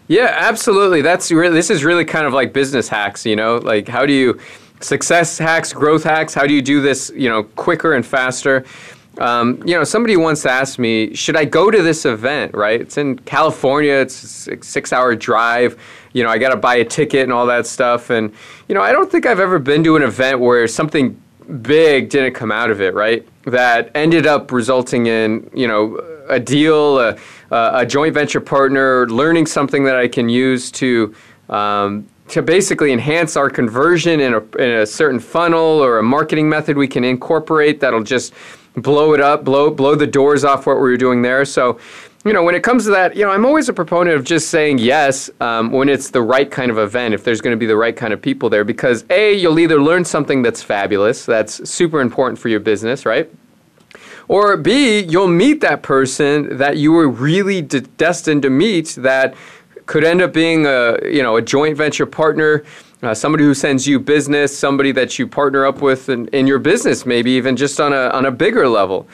Yeah, 0.09 0.35
absolutely. 0.39 1.03
That's 1.03 1.31
really 1.31 1.55
this 1.55 1.69
is 1.71 1.85
really 1.85 2.05
kind 2.07 2.27
of 2.27 2.33
like 2.33 2.53
business 2.55 2.89
hacks, 2.89 3.27
you 3.27 3.37
know? 3.37 3.59
Like 3.59 3.87
how 3.87 4.07
do 4.07 4.13
you 4.13 4.41
success 4.81 5.37
hacks, 5.39 5.73
growth 5.73 6.03
hacks, 6.05 6.33
how 6.35 6.47
do 6.47 6.55
you 6.55 6.63
do 6.63 6.81
this, 6.81 7.11
you 7.15 7.29
know, 7.29 7.43
quicker 7.43 7.93
and 7.93 8.05
faster? 8.05 8.65
Um, 9.19 9.61
you 9.67 9.75
know, 9.75 9.83
somebody 9.85 10.17
once 10.17 10.47
asked 10.47 10.79
me, 10.79 11.13
should 11.15 11.37
I 11.37 11.45
go 11.45 11.71
to 11.73 11.83
this 11.83 12.05
event, 12.07 12.55
right? 12.55 12.81
It's 12.81 12.97
in 12.97 13.19
California, 13.21 13.95
it's 13.95 14.47
a 14.47 14.63
six 14.63 14.93
hour 14.93 15.15
drive. 15.15 15.79
You 16.15 16.23
know, 16.25 16.31
I 16.31 16.39
got 16.39 16.51
to 16.51 16.57
buy 16.57 16.77
a 16.77 16.85
ticket 16.85 17.23
and 17.25 17.33
all 17.33 17.45
that 17.47 17.67
stuff. 17.67 18.09
And, 18.11 18.33
you 18.69 18.75
know, 18.77 18.81
I 18.81 18.93
don't 18.93 19.11
think 19.11 19.27
I've 19.27 19.41
ever 19.41 19.59
been 19.59 19.83
to 19.85 19.97
an 19.97 20.03
event 20.03 20.39
where 20.41 20.67
something 20.69 21.21
big 21.63 22.09
didn't 22.11 22.35
come 22.35 22.51
out 22.53 22.71
of 22.71 22.81
it, 22.81 22.95
right? 22.95 23.27
That 23.45 23.91
ended 23.97 24.25
up 24.27 24.53
resulting 24.53 25.07
in, 25.07 25.51
you 25.53 25.67
know, 25.67 25.97
a 26.29 26.39
deal, 26.39 26.99
a, 27.01 27.17
uh, 27.51 27.71
a 27.75 27.87
joint 27.87 28.15
venture 28.15 28.41
partner, 28.41 29.09
learning 29.09 29.47
something 29.47 29.85
that 29.85 29.97
I 29.97 30.09
can 30.09 30.29
use 30.29 30.71
to 30.73 31.15
um, 31.49 32.07
to 32.29 32.43
basically 32.43 32.93
enhance 32.93 33.37
our 33.39 33.49
conversion 33.49 34.21
in 34.21 34.35
a, 34.35 34.41
in 34.59 34.71
a 34.81 34.85
certain 34.87 35.19
funnel 35.19 35.59
or 35.83 35.99
a 35.99 36.03
marketing 36.03 36.47
method 36.47 36.77
we 36.77 36.87
can 36.87 37.03
incorporate 37.03 37.81
that'll 37.81 38.03
just 38.05 38.35
blow 38.77 39.15
it 39.15 39.21
up, 39.21 39.45
blow 39.45 39.71
blow 39.71 39.95
the 39.95 40.07
doors 40.07 40.45
off 40.45 40.67
what 40.67 40.77
we 40.77 40.83
were 40.83 40.97
doing 40.99 41.23
there. 41.23 41.47
So, 41.47 41.79
you 42.27 42.35
know, 42.35 42.43
when 42.43 42.55
it 42.55 42.63
comes 42.63 42.85
to 42.85 42.91
that, 42.91 43.17
you 43.17 43.25
know, 43.25 43.31
I'm 43.31 43.47
always 43.47 43.71
a 43.71 43.73
proponent 43.73 44.15
of 44.15 44.25
just 44.27 44.51
saying 44.51 44.77
yes 44.77 45.31
um, 45.41 45.73
when 45.73 45.89
it's 45.89 46.11
the 46.11 46.21
right 46.21 46.51
kind 46.51 46.71
of 46.71 46.77
event, 46.77 47.15
if 47.15 47.25
there's 47.25 47.41
going 47.41 47.53
to 47.55 47.59
be 47.59 47.65
the 47.67 47.77
right 47.79 47.97
kind 47.97 48.13
of 48.13 48.21
people 48.21 48.51
there, 48.51 48.65
because 48.65 49.07
a 49.09 49.33
you'll 49.33 49.59
either 49.59 49.81
learn 49.81 50.05
something 50.05 50.43
that's 50.43 50.63
fabulous, 50.63 51.25
that's 51.25 51.67
super 51.69 52.03
important 52.03 52.39
for 52.39 52.49
your 52.49 52.61
business, 52.61 53.07
right? 53.07 53.31
Or 54.29 54.59
B, 54.59 55.01
you'll 55.01 55.27
meet 55.27 55.63
that 55.63 55.83
person 55.83 56.59
that 56.59 56.77
you 56.77 56.93
were 56.93 57.09
really 57.09 57.63
de- 57.63 57.81
destined 57.81 58.43
to 58.43 58.51
meet 58.51 58.95
that 58.99 59.35
could 59.87 60.05
end 60.05 60.21
up 60.21 60.35
being 60.35 60.67
a, 60.67 60.99
you 61.11 61.23
know, 61.23 61.37
a 61.37 61.43
joint 61.43 61.77
venture 61.79 62.05
partner. 62.05 62.63
Uh, 63.03 63.15
somebody 63.15 63.45
who 63.45 63.55
sends 63.55 63.87
you 63.87 63.99
business, 63.99 64.57
somebody 64.57 64.93
that 64.93 65.19
you 65.19 65.27
partner 65.27 65.65
up 65.65 65.81
with 65.81 66.11
in, 66.11 66.29
in 66.29 66.47
your 66.47 66.59
business, 66.59 67.07
maybe 67.07 67.31
even 67.31 67.57
just 67.57 67.81
on 67.81 67.93
a, 67.95 68.09
on 68.11 68.27
a 68.27 68.31
bigger 68.31 68.69
level. 68.69 69.07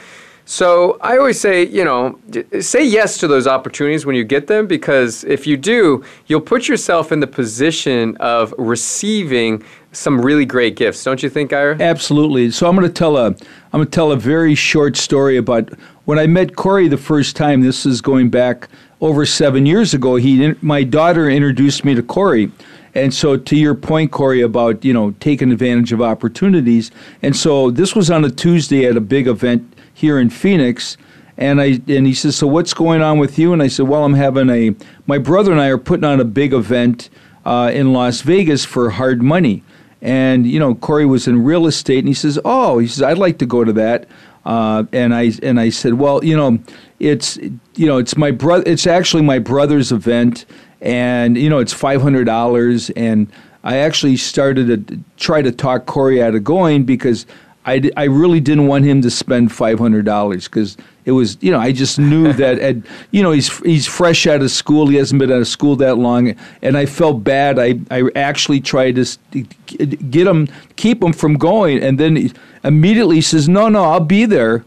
So 0.46 0.98
I 1.00 1.16
always 1.16 1.40
say, 1.40 1.66
you 1.66 1.84
know, 1.84 2.18
say 2.60 2.84
yes 2.84 3.16
to 3.18 3.28
those 3.28 3.46
opportunities 3.46 4.04
when 4.04 4.14
you 4.14 4.24
get 4.24 4.46
them 4.46 4.66
because 4.66 5.24
if 5.24 5.46
you 5.46 5.56
do, 5.56 6.04
you'll 6.26 6.42
put 6.42 6.68
yourself 6.68 7.10
in 7.12 7.20
the 7.20 7.26
position 7.26 8.16
of 8.18 8.54
receiving 8.58 9.62
some 9.92 10.20
really 10.20 10.44
great 10.44 10.76
gifts, 10.76 11.02
don't 11.04 11.22
you 11.22 11.30
think, 11.30 11.52
Ira? 11.52 11.78
Absolutely. 11.80 12.50
So 12.50 12.68
I'm 12.68 12.76
going 12.76 12.86
to 12.86 12.92
tell 12.92 13.16
a 13.16 13.28
I'm 13.28 13.38
going 13.72 13.84
to 13.86 13.90
tell 13.90 14.12
a 14.12 14.16
very 14.16 14.54
short 14.54 14.96
story 14.96 15.36
about 15.36 15.68
when 16.04 16.18
I 16.18 16.26
met 16.26 16.56
Corey 16.56 16.88
the 16.88 16.96
first 16.96 17.36
time. 17.36 17.60
This 17.62 17.86
is 17.86 18.00
going 18.00 18.28
back 18.28 18.68
over 19.00 19.24
seven 19.24 19.66
years 19.66 19.94
ago. 19.94 20.16
He 20.16 20.52
my 20.60 20.82
daughter 20.82 21.30
introduced 21.30 21.84
me 21.84 21.94
to 21.94 22.02
Corey. 22.02 22.50
And 22.96 23.12
so, 23.14 23.36
to 23.36 23.56
your 23.56 23.74
point, 23.76 24.10
Corey, 24.10 24.40
about 24.40 24.84
you 24.84 24.92
know 24.92 25.12
taking 25.20 25.52
advantage 25.52 25.92
of 25.92 26.02
opportunities, 26.02 26.90
and 27.22 27.36
so 27.36 27.70
this 27.70 27.94
was 27.94 28.10
on 28.10 28.24
a 28.24 28.30
Tuesday 28.30 28.86
at 28.86 28.96
a 28.96 29.00
big 29.00 29.28
event 29.28 29.73
here 29.94 30.18
in 30.18 30.28
Phoenix. 30.28 30.96
And 31.36 31.60
I 31.60 31.80
and 31.88 32.06
he 32.06 32.14
says, 32.14 32.36
so 32.36 32.46
what's 32.46 32.74
going 32.74 33.02
on 33.02 33.18
with 33.18 33.38
you? 33.38 33.52
And 33.52 33.62
I 33.62 33.68
said, 33.68 33.88
well, 33.88 34.04
I'm 34.04 34.14
having 34.14 34.50
a 34.50 34.74
my 35.06 35.18
brother 35.18 35.50
and 35.50 35.60
I 35.60 35.68
are 35.68 35.78
putting 35.78 36.04
on 36.04 36.20
a 36.20 36.24
big 36.24 36.52
event 36.52 37.08
uh, 37.44 37.70
in 37.72 37.92
Las 37.92 38.20
Vegas 38.20 38.64
for 38.64 38.90
hard 38.90 39.22
money. 39.22 39.62
And 40.02 40.46
you 40.46 40.58
know, 40.60 40.74
Corey 40.74 41.06
was 41.06 41.26
in 41.26 41.42
real 41.42 41.66
estate, 41.66 42.00
and 42.00 42.08
he 42.08 42.14
says, 42.14 42.38
oh, 42.44 42.78
he 42.78 42.86
says 42.86 43.02
I'd 43.02 43.18
like 43.18 43.38
to 43.38 43.46
go 43.46 43.64
to 43.64 43.72
that. 43.72 44.06
Uh, 44.44 44.84
and 44.92 45.14
I 45.14 45.32
and 45.42 45.58
I 45.58 45.70
said, 45.70 45.94
well, 45.94 46.22
you 46.24 46.36
know, 46.36 46.58
it's 47.00 47.36
you 47.38 47.86
know, 47.86 47.98
it's 47.98 48.16
my 48.16 48.30
brother. 48.30 48.62
It's 48.66 48.86
actually 48.86 49.22
my 49.24 49.38
brother's 49.40 49.90
event, 49.90 50.44
and 50.82 51.36
you 51.36 51.48
know, 51.50 51.58
it's 51.58 51.72
five 51.72 52.00
hundred 52.02 52.24
dollars. 52.24 52.90
And 52.90 53.32
I 53.64 53.78
actually 53.78 54.18
started 54.18 54.86
to 54.86 55.00
try 55.16 55.42
to 55.42 55.50
talk 55.50 55.86
Corey 55.86 56.22
out 56.22 56.34
of 56.36 56.44
going 56.44 56.84
because 56.84 57.26
I, 57.66 57.90
I 57.96 58.04
really 58.04 58.40
didn't 58.40 58.66
want 58.66 58.84
him 58.84 59.00
to 59.02 59.10
spend 59.10 59.50
$500 59.50 60.44
because 60.44 60.76
it 61.06 61.12
was, 61.12 61.38
you 61.40 61.50
know, 61.50 61.58
I 61.60 61.72
just 61.72 61.98
knew 61.98 62.32
that, 62.34 62.76
you 63.10 63.22
know, 63.22 63.32
he's, 63.32 63.56
he's 63.60 63.86
fresh 63.86 64.26
out 64.26 64.42
of 64.42 64.50
school. 64.50 64.88
He 64.88 64.96
hasn't 64.96 65.18
been 65.18 65.32
out 65.32 65.40
of 65.40 65.48
school 65.48 65.76
that 65.76 65.96
long. 65.96 66.34
And 66.62 66.76
I 66.76 66.86
felt 66.86 67.24
bad. 67.24 67.58
I, 67.58 67.78
I 67.90 68.02
actually 68.16 68.60
tried 68.60 68.96
to 68.96 69.40
get 69.84 70.26
him, 70.26 70.48
keep 70.76 71.02
him 71.02 71.12
from 71.12 71.34
going. 71.34 71.82
And 71.82 71.98
then 71.98 72.16
he, 72.16 72.32
immediately 72.64 73.16
he 73.16 73.22
says, 73.22 73.48
no, 73.48 73.68
no, 73.68 73.84
I'll 73.84 74.00
be 74.00 74.26
there. 74.26 74.64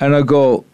And 0.00 0.14
I 0.16 0.22
go, 0.22 0.64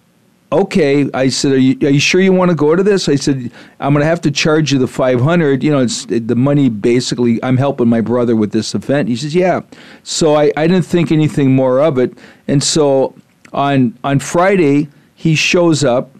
okay. 0.54 1.08
I 1.14 1.28
said, 1.28 1.52
are 1.52 1.58
you, 1.58 1.76
are 1.86 1.90
you 1.90 2.00
sure 2.00 2.20
you 2.20 2.32
want 2.32 2.50
to 2.50 2.54
go 2.56 2.74
to 2.76 2.82
this? 2.82 3.08
I 3.08 3.16
said, 3.16 3.50
I'm 3.80 3.92
going 3.92 4.02
to 4.02 4.06
have 4.06 4.20
to 4.22 4.30
charge 4.30 4.72
you 4.72 4.78
the 4.78 4.86
500. 4.86 5.62
You 5.62 5.70
know, 5.72 5.80
it's 5.80 6.04
it, 6.06 6.28
the 6.28 6.36
money 6.36 6.68
basically, 6.68 7.42
I'm 7.42 7.56
helping 7.56 7.88
my 7.88 8.00
brother 8.00 8.34
with 8.36 8.52
this 8.52 8.74
event. 8.74 9.08
He 9.08 9.16
says, 9.16 9.34
yeah. 9.34 9.60
So 10.02 10.36
I, 10.36 10.52
I 10.56 10.66
didn't 10.66 10.86
think 10.86 11.10
anything 11.12 11.54
more 11.54 11.80
of 11.80 11.98
it. 11.98 12.16
And 12.48 12.62
so 12.62 13.14
on, 13.52 13.98
on 14.04 14.18
Friday, 14.20 14.88
he 15.14 15.34
shows 15.34 15.82
up, 15.84 16.10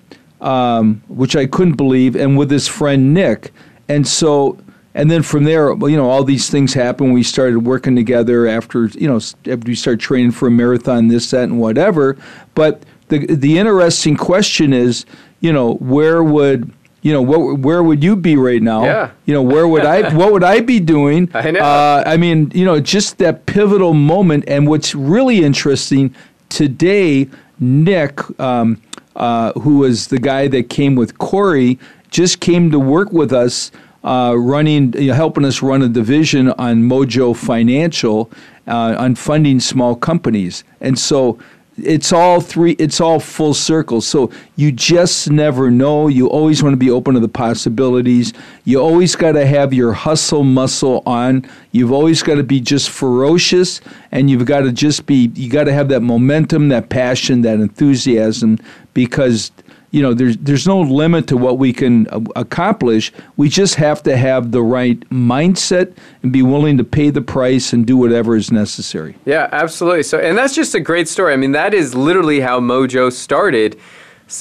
um, 0.41 1.03
which 1.09 1.37
I 1.37 1.47
couldn't 1.47 1.75
believe, 1.77 2.17
and 2.17 2.37
with 2.39 2.51
his 2.51 2.67
friend 2.69 3.15
Nick. 3.15 3.53
And 3.89 4.07
so 4.07 4.59
and 4.97 5.11
then 5.11 5.25
from 5.25 5.43
there, 5.43 5.73
you 5.89 5.97
know, 5.97 6.09
all 6.09 6.23
these 6.23 6.49
things 6.49 6.73
happened. 6.73 7.13
We 7.15 7.25
started 7.25 7.67
working 7.67 7.97
together 7.97 8.47
after, 8.47 8.85
you 8.87 9.09
know, 9.09 9.17
after 9.17 9.57
we 9.67 9.75
started 9.75 9.99
training 9.99 10.31
for 10.31 10.47
a 10.47 10.53
marathon, 10.53 11.09
this, 11.09 11.33
that, 11.33 11.43
and 11.43 11.59
whatever. 11.61 12.17
But 12.55 12.85
the 13.09 13.27
the 13.27 13.59
interesting 13.59 14.17
question 14.17 14.73
is, 14.73 15.05
you 15.41 15.53
know, 15.53 15.75
where 15.75 16.23
would 16.23 16.73
you 17.03 17.13
know 17.13 17.21
what, 17.23 17.59
where 17.61 17.83
would 17.83 18.03
you 18.03 18.17
be 18.17 18.35
right 18.37 18.63
now 18.63 18.83
yeah. 18.87 19.11
you 19.27 19.35
know 19.35 19.43
where 19.43 19.69
would 19.69 19.85
i 19.85 20.15
what 20.17 20.33
would 20.33 20.43
i 20.43 20.61
be 20.61 20.81
doing 20.81 21.31
i 21.35 21.51
know 21.51 21.61
uh, 21.61 22.03
i 22.07 22.17
mean 22.17 22.51
you 22.55 22.65
know 22.65 22.81
just 22.81 23.19
that 23.19 23.45
pivotal 23.45 23.93
moment 23.93 24.43
and 24.47 24.67
what's 24.67 24.95
really 24.95 25.45
interesting 25.45 26.15
today 26.49 27.29
nick 27.61 28.21
um, 28.41 28.81
uh, 29.17 29.53
who 29.61 29.81
was 29.81 30.07
the 30.09 30.19
guy 30.19 30.49
that 30.49 30.71
came 30.71 30.95
with 30.95 31.19
corey 31.19 31.79
just 32.11 32.41
came 32.41 32.71
to 32.71 32.79
work 32.81 33.13
with 33.13 33.35
us 33.35 33.71
uh, 34.03 34.35
running 34.35 34.95
you 34.95 35.09
know, 35.09 35.15
helping 35.15 35.45
us 35.45 35.61
run 35.61 35.83
a 35.83 35.89
division 35.91 36.53
on 36.53 36.77
mojo 36.77 37.37
financial 37.37 38.31
uh, 38.67 38.95
on 38.99 39.15
funding 39.15 39.61
small 39.61 39.95
companies 39.95 40.65
and 40.81 40.99
so 40.99 41.39
it's 41.83 42.13
all 42.13 42.41
three 42.41 42.73
it's 42.73 43.01
all 43.01 43.19
full 43.19 43.53
circle 43.53 44.01
so 44.01 44.31
you 44.55 44.71
just 44.71 45.29
never 45.31 45.71
know 45.73 46.07
you 46.07 46.29
always 46.29 46.63
want 46.63 46.73
to 46.73 46.77
be 46.79 46.91
open 46.91 47.15
to 47.15 47.21
the 47.21 47.29
possibilities 47.29 48.33
you 48.65 48.79
always 48.79 49.17
got 49.17 49.33
to 49.33 49.45
have 49.45 49.73
your 49.75 49.93
hustle 49.93 50.45
muscle 50.45 51.03
on 51.05 51.45
you've 51.73 51.91
always 51.91 52.23
got 52.23 52.37
to 52.37 52.45
be 52.45 52.61
just 52.61 52.89
ferocious 52.91 53.81
and 54.13 54.31
you've 54.31 54.47
got 54.47 54.61
to 54.61 54.71
just 54.71 55.05
be 55.07 55.33
you 55.35 55.51
got 55.51 55.65
to 55.65 55.73
have 55.73 55.89
that 55.89 56.01
momentum 56.01 56.69
that 56.69 56.89
passion 56.91 57.41
that 57.43 57.59
enthusiasm 57.59 58.57
because 58.93 59.51
you 59.95 60.03
know, 60.03 60.13
there's 60.13 60.37
there's 60.39 60.67
no 60.67 60.81
limit 60.81 61.29
to 61.29 61.37
what 61.37 61.57
we 61.57 61.73
can 61.73 62.09
accomplish. 62.35 63.13
We 63.37 63.49
just 63.49 63.77
have 63.77 64.03
to 64.03 64.17
have 64.17 64.51
the 64.51 64.61
right 64.61 64.99
mindset 65.09 65.97
and 66.25 66.33
be 66.33 66.43
willing 66.43 66.77
to 66.79 66.85
pay 66.85 67.11
the 67.11 67.21
price 67.21 67.73
and 67.73 67.87
do 67.87 67.97
whatever 67.97 68.35
is 68.35 68.51
necessary. 68.51 69.15
Yeah, 69.25 69.49
absolutely. 69.53 70.03
So, 70.03 70.19
and 70.19 70.37
that's 70.37 70.53
just 70.57 70.75
a 70.75 70.81
great 70.81 71.07
story. 71.09 71.33
I 71.33 71.37
mean, 71.37 71.53
that 71.53 71.75
is 71.75 71.95
literally 71.95 72.41
how 72.41 72.59
Mojo 72.59 73.13
started 73.13 73.79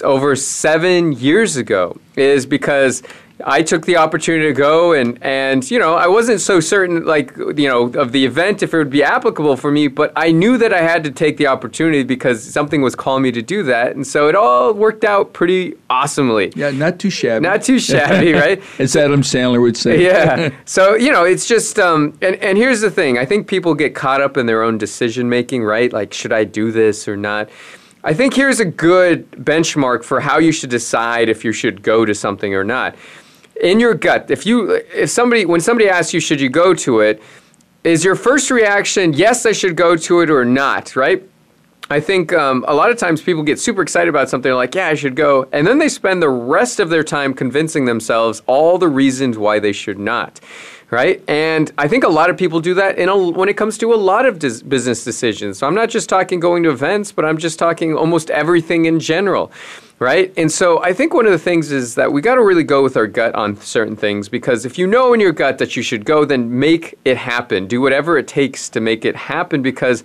over 0.04 0.36
seven 0.36 1.12
years 1.12 1.56
ago 1.56 2.00
is 2.16 2.48
because 2.48 3.04
I 3.46 3.64
took 3.64 3.86
the 3.86 3.98
opportunity 3.98 4.46
to 4.48 4.54
go 4.54 4.94
and 4.94 5.18
and 5.22 5.70
you 5.70 5.80
know 5.80 5.96
I 5.96 6.08
wasn't 6.08 6.40
so 6.40 6.60
certain 6.60 7.06
like 7.06 7.36
you 7.38 7.68
know 7.68 7.86
of 8.00 8.12
the 8.12 8.26
event 8.26 8.62
if 8.62 8.74
it 8.74 8.78
would 8.78 8.90
be 8.92 9.04
applicable 9.04 9.58
for 9.58 9.72
me, 9.72 9.88
but 9.88 10.12
I 10.16 10.32
knew 10.32 10.58
that 10.60 10.72
I 10.74 10.82
had 10.82 11.04
to 11.06 11.12
take 11.12 11.38
the 11.38 11.48
opportunity 11.48 12.04
because 12.04 12.44
something 12.44 12.82
was 12.82 12.96
calling 12.96 13.24
me 13.24 13.32
to 13.32 13.42
do 13.42 13.64
that, 13.64 13.96
and 13.96 14.06
so 14.06 14.28
it 14.28 14.36
all 14.36 14.74
worked 14.74 15.04
out 15.04 15.34
pretty 15.34 15.74
awesomely. 15.90 16.54
Yeah, 16.56 16.70
not 16.70 17.00
too 17.00 17.10
shabby. 17.10 17.42
Not 17.44 17.64
too 17.64 17.80
shabby, 17.80 18.34
right? 18.34 18.62
As 18.80 18.96
Adam 18.96 19.22
Sandler 19.24 19.62
would 19.62 19.78
say. 19.78 20.04
yeah. 20.04 20.52
So 20.66 20.94
you 20.96 21.12
know, 21.12 21.24
it's 21.24 21.48
just 21.48 21.80
um, 21.80 22.18
and 22.22 22.36
and 22.36 22.58
here's 22.58 22.82
the 22.82 22.92
thing: 22.92 23.18
I 23.18 23.26
think 23.26 23.48
people 23.48 23.74
get 23.74 23.96
caught 23.96 24.22
up 24.22 24.38
in 24.38 24.46
their 24.46 24.62
own 24.62 24.78
decision 24.78 25.28
making, 25.28 25.64
right? 25.64 25.92
Like, 25.92 26.14
should 26.14 26.32
I 26.32 26.44
do 26.44 26.72
this 26.72 27.08
or 27.08 27.18
not? 27.18 27.50
I 28.06 28.14
think 28.14 28.34
here's 28.36 28.60
a 28.60 28.66
good 28.66 29.30
benchmark 29.32 30.04
for 30.04 30.20
how 30.20 30.38
you 30.38 30.52
should 30.52 30.70
decide 30.70 31.30
if 31.30 31.44
you 31.46 31.52
should 31.54 31.82
go 31.84 32.04
to 32.06 32.14
something 32.14 32.54
or 32.54 32.64
not 32.66 32.96
in 33.62 33.80
your 33.80 33.94
gut, 33.94 34.30
if 34.32 34.46
you 34.46 34.72
if 34.96 35.10
somebody 35.10 35.46
when 35.46 35.62
somebody 35.62 35.90
asks 35.90 36.14
you 36.14 36.20
should 36.20 36.42
you 36.42 36.50
go 36.50 36.74
to 36.74 37.00
it, 37.02 37.22
is 37.84 38.04
your 38.04 38.16
first 38.16 38.50
reaction 38.50 39.14
yes 39.14 39.46
I 39.46 39.52
should 39.52 39.76
go 39.76 39.96
to 39.96 40.22
it 40.22 40.30
or 40.30 40.46
not, 40.46 40.96
right? 40.96 41.24
I 41.90 42.00
think 42.00 42.34
um, 42.34 42.64
a 42.68 42.74
lot 42.74 42.90
of 42.92 42.98
times 42.98 43.22
people 43.22 43.44
get 43.44 43.60
super 43.60 43.82
excited 43.82 44.10
about 44.10 44.30
something 44.30 44.52
like 44.52 44.74
yeah 44.76 44.88
I 44.88 44.96
should 44.96 45.16
go, 45.16 45.48
and 45.52 45.68
then 45.68 45.78
they 45.78 45.90
spend 45.90 46.22
the 46.22 46.30
rest 46.30 46.80
of 46.80 46.90
their 46.90 47.04
time 47.04 47.34
convincing 47.34 47.86
themselves 47.86 48.42
all 48.48 48.78
the 48.78 48.88
reasons 48.88 49.38
why 49.38 49.60
they 49.60 49.74
should 49.74 50.00
not 50.00 50.40
right? 50.94 51.22
And 51.28 51.72
I 51.78 51.88
think 51.88 52.04
a 52.04 52.08
lot 52.08 52.30
of 52.30 52.38
people 52.38 52.62
do 52.62 52.76
that 52.76 52.98
in 53.00 53.10
a, 53.10 53.18
when 53.18 53.50
it 53.50 53.58
comes 53.58 53.78
to 53.80 53.92
a 53.96 53.96
lot 53.96 54.26
of 54.28 54.38
dis- 54.40 54.62
business 54.62 55.04
decisions. 55.04 55.58
So 55.58 55.66
I'm 55.68 55.74
not 55.74 55.90
just 55.90 56.08
talking 56.08 56.40
going 56.40 56.62
to 56.64 56.70
events, 56.70 57.12
but 57.12 57.26
I'm 57.26 57.38
just 57.40 57.58
talking 57.60 57.94
almost 57.96 58.30
everything 58.30 58.86
in 58.86 59.00
general, 59.00 59.52
right? 59.98 60.32
And 60.38 60.52
so 60.52 60.82
I 60.84 60.94
think 60.94 61.14
one 61.16 61.26
of 61.26 61.32
the 61.32 61.40
things 61.40 61.72
is 61.72 61.96
that 61.96 62.14
we 62.14 62.22
got 62.22 62.36
to 62.36 62.44
really 62.44 62.64
go 62.64 62.84
with 62.84 62.96
our 62.96 63.08
gut 63.08 63.34
on 63.34 63.58
certain 63.58 63.96
things 63.96 64.30
because 64.30 64.66
if 64.66 64.78
you 64.78 64.86
know 64.86 65.14
in 65.14 65.20
your 65.20 65.32
gut 65.32 65.58
that 65.58 65.76
you 65.76 65.82
should 65.82 66.06
go, 66.06 66.26
then 66.26 66.60
make 66.60 66.94
it 67.06 67.18
happen. 67.18 67.66
Do 67.68 67.82
whatever 67.82 68.18
it 68.20 68.28
takes 68.28 68.70
to 68.70 68.80
make 68.80 69.04
it 69.04 69.16
happen 69.16 69.64
because 69.64 70.04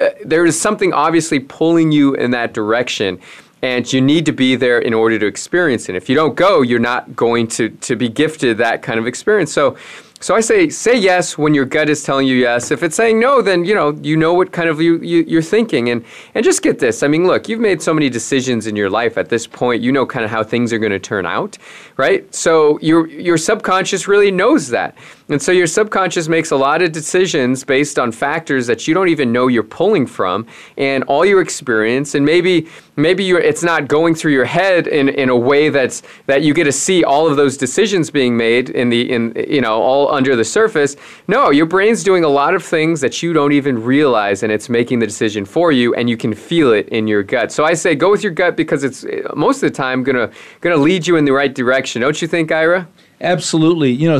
uh, 0.00 0.08
there 0.24 0.46
is 0.46 0.58
something 0.58 0.94
obviously 0.94 1.40
pulling 1.40 1.92
you 1.92 2.14
in 2.14 2.30
that 2.30 2.54
direction 2.54 3.20
and 3.60 3.92
you 3.92 4.00
need 4.00 4.24
to 4.26 4.32
be 4.32 4.56
there 4.56 4.78
in 4.80 4.92
order 4.94 5.18
to 5.20 5.26
experience 5.26 5.88
it. 5.90 5.94
If 5.94 6.08
you 6.08 6.14
don't 6.16 6.34
go, 6.34 6.62
you're 6.62 6.78
not 6.80 7.14
going 7.14 7.46
to 7.48 7.68
to 7.68 7.94
be 7.96 8.08
gifted 8.08 8.58
that 8.58 8.80
kind 8.82 8.98
of 8.98 9.06
experience. 9.06 9.52
So 9.52 9.76
so 10.22 10.36
I 10.36 10.40
say, 10.40 10.68
say 10.68 10.96
yes 10.96 11.36
when 11.36 11.52
your 11.52 11.64
gut 11.64 11.90
is 11.90 12.04
telling 12.04 12.28
you 12.28 12.36
yes. 12.36 12.70
If 12.70 12.84
it's 12.84 12.94
saying 12.94 13.18
no, 13.18 13.42
then 13.42 13.64
you 13.64 13.74
know 13.74 13.98
you 14.02 14.16
know 14.16 14.32
what 14.32 14.52
kind 14.52 14.68
of 14.68 14.80
you, 14.80 14.98
you 14.98 15.38
are 15.38 15.42
thinking, 15.42 15.88
and 15.88 16.04
and 16.36 16.44
just 16.44 16.62
get 16.62 16.78
this. 16.78 17.02
I 17.02 17.08
mean, 17.08 17.26
look, 17.26 17.48
you've 17.48 17.58
made 17.58 17.82
so 17.82 17.92
many 17.92 18.08
decisions 18.08 18.68
in 18.68 18.76
your 18.76 18.88
life 18.88 19.18
at 19.18 19.28
this 19.30 19.48
point. 19.48 19.82
You 19.82 19.90
know 19.90 20.06
kind 20.06 20.24
of 20.24 20.30
how 20.30 20.44
things 20.44 20.72
are 20.72 20.78
going 20.78 20.92
to 20.92 21.00
turn 21.00 21.26
out, 21.26 21.58
right? 21.96 22.32
So 22.32 22.78
your 22.78 23.08
your 23.08 23.36
subconscious 23.36 24.06
really 24.06 24.30
knows 24.30 24.68
that. 24.68 24.94
And 25.28 25.40
so 25.40 25.52
your 25.52 25.66
subconscious 25.66 26.28
makes 26.28 26.50
a 26.50 26.56
lot 26.56 26.82
of 26.82 26.92
decisions 26.92 27.64
based 27.64 27.98
on 27.98 28.10
factors 28.12 28.66
that 28.66 28.88
you 28.88 28.94
don't 28.94 29.08
even 29.08 29.30
know 29.32 29.46
you're 29.46 29.62
pulling 29.62 30.06
from 30.06 30.46
and 30.76 31.04
all 31.04 31.24
your 31.24 31.40
experience 31.40 32.14
and 32.14 32.24
maybe 32.26 32.66
maybe 32.96 33.24
you 33.24 33.36
it's 33.38 33.62
not 33.62 33.88
going 33.88 34.14
through 34.14 34.32
your 34.32 34.44
head 34.44 34.86
in, 34.86 35.08
in 35.08 35.28
a 35.28 35.36
way 35.36 35.68
that's 35.68 36.02
that 36.26 36.42
you 36.42 36.52
get 36.52 36.64
to 36.64 36.72
see 36.72 37.04
all 37.04 37.26
of 37.28 37.36
those 37.36 37.56
decisions 37.56 38.10
being 38.10 38.36
made 38.36 38.70
in 38.70 38.88
the 38.90 39.10
in 39.10 39.32
you 39.48 39.60
know 39.60 39.80
all 39.80 40.12
under 40.12 40.34
the 40.34 40.44
surface. 40.44 40.96
No, 41.28 41.50
your 41.50 41.66
brain's 41.66 42.02
doing 42.02 42.24
a 42.24 42.28
lot 42.28 42.54
of 42.54 42.64
things 42.64 43.00
that 43.00 43.22
you 43.22 43.32
don't 43.32 43.52
even 43.52 43.82
realize 43.82 44.42
and 44.42 44.50
it's 44.52 44.68
making 44.68 44.98
the 44.98 45.06
decision 45.06 45.44
for 45.44 45.70
you 45.72 45.94
and 45.94 46.10
you 46.10 46.16
can 46.16 46.34
feel 46.34 46.72
it 46.72 46.88
in 46.88 47.06
your 47.06 47.22
gut. 47.22 47.52
So 47.52 47.64
I 47.64 47.74
say 47.74 47.94
go 47.94 48.10
with 48.10 48.22
your 48.24 48.32
gut 48.32 48.56
because 48.56 48.82
it's 48.82 49.04
most 49.36 49.62
of 49.62 49.70
the 49.70 49.70
time 49.76 50.02
going 50.02 50.16
to 50.16 50.34
going 50.60 50.76
to 50.76 50.82
lead 50.82 51.06
you 51.06 51.16
in 51.16 51.24
the 51.24 51.32
right 51.32 51.54
direction. 51.54 52.02
Don't 52.02 52.20
you 52.20 52.26
think, 52.28 52.50
Ira? 52.50 52.88
Absolutely. 53.22 53.92
You 53.92 54.10
know, 54.10 54.18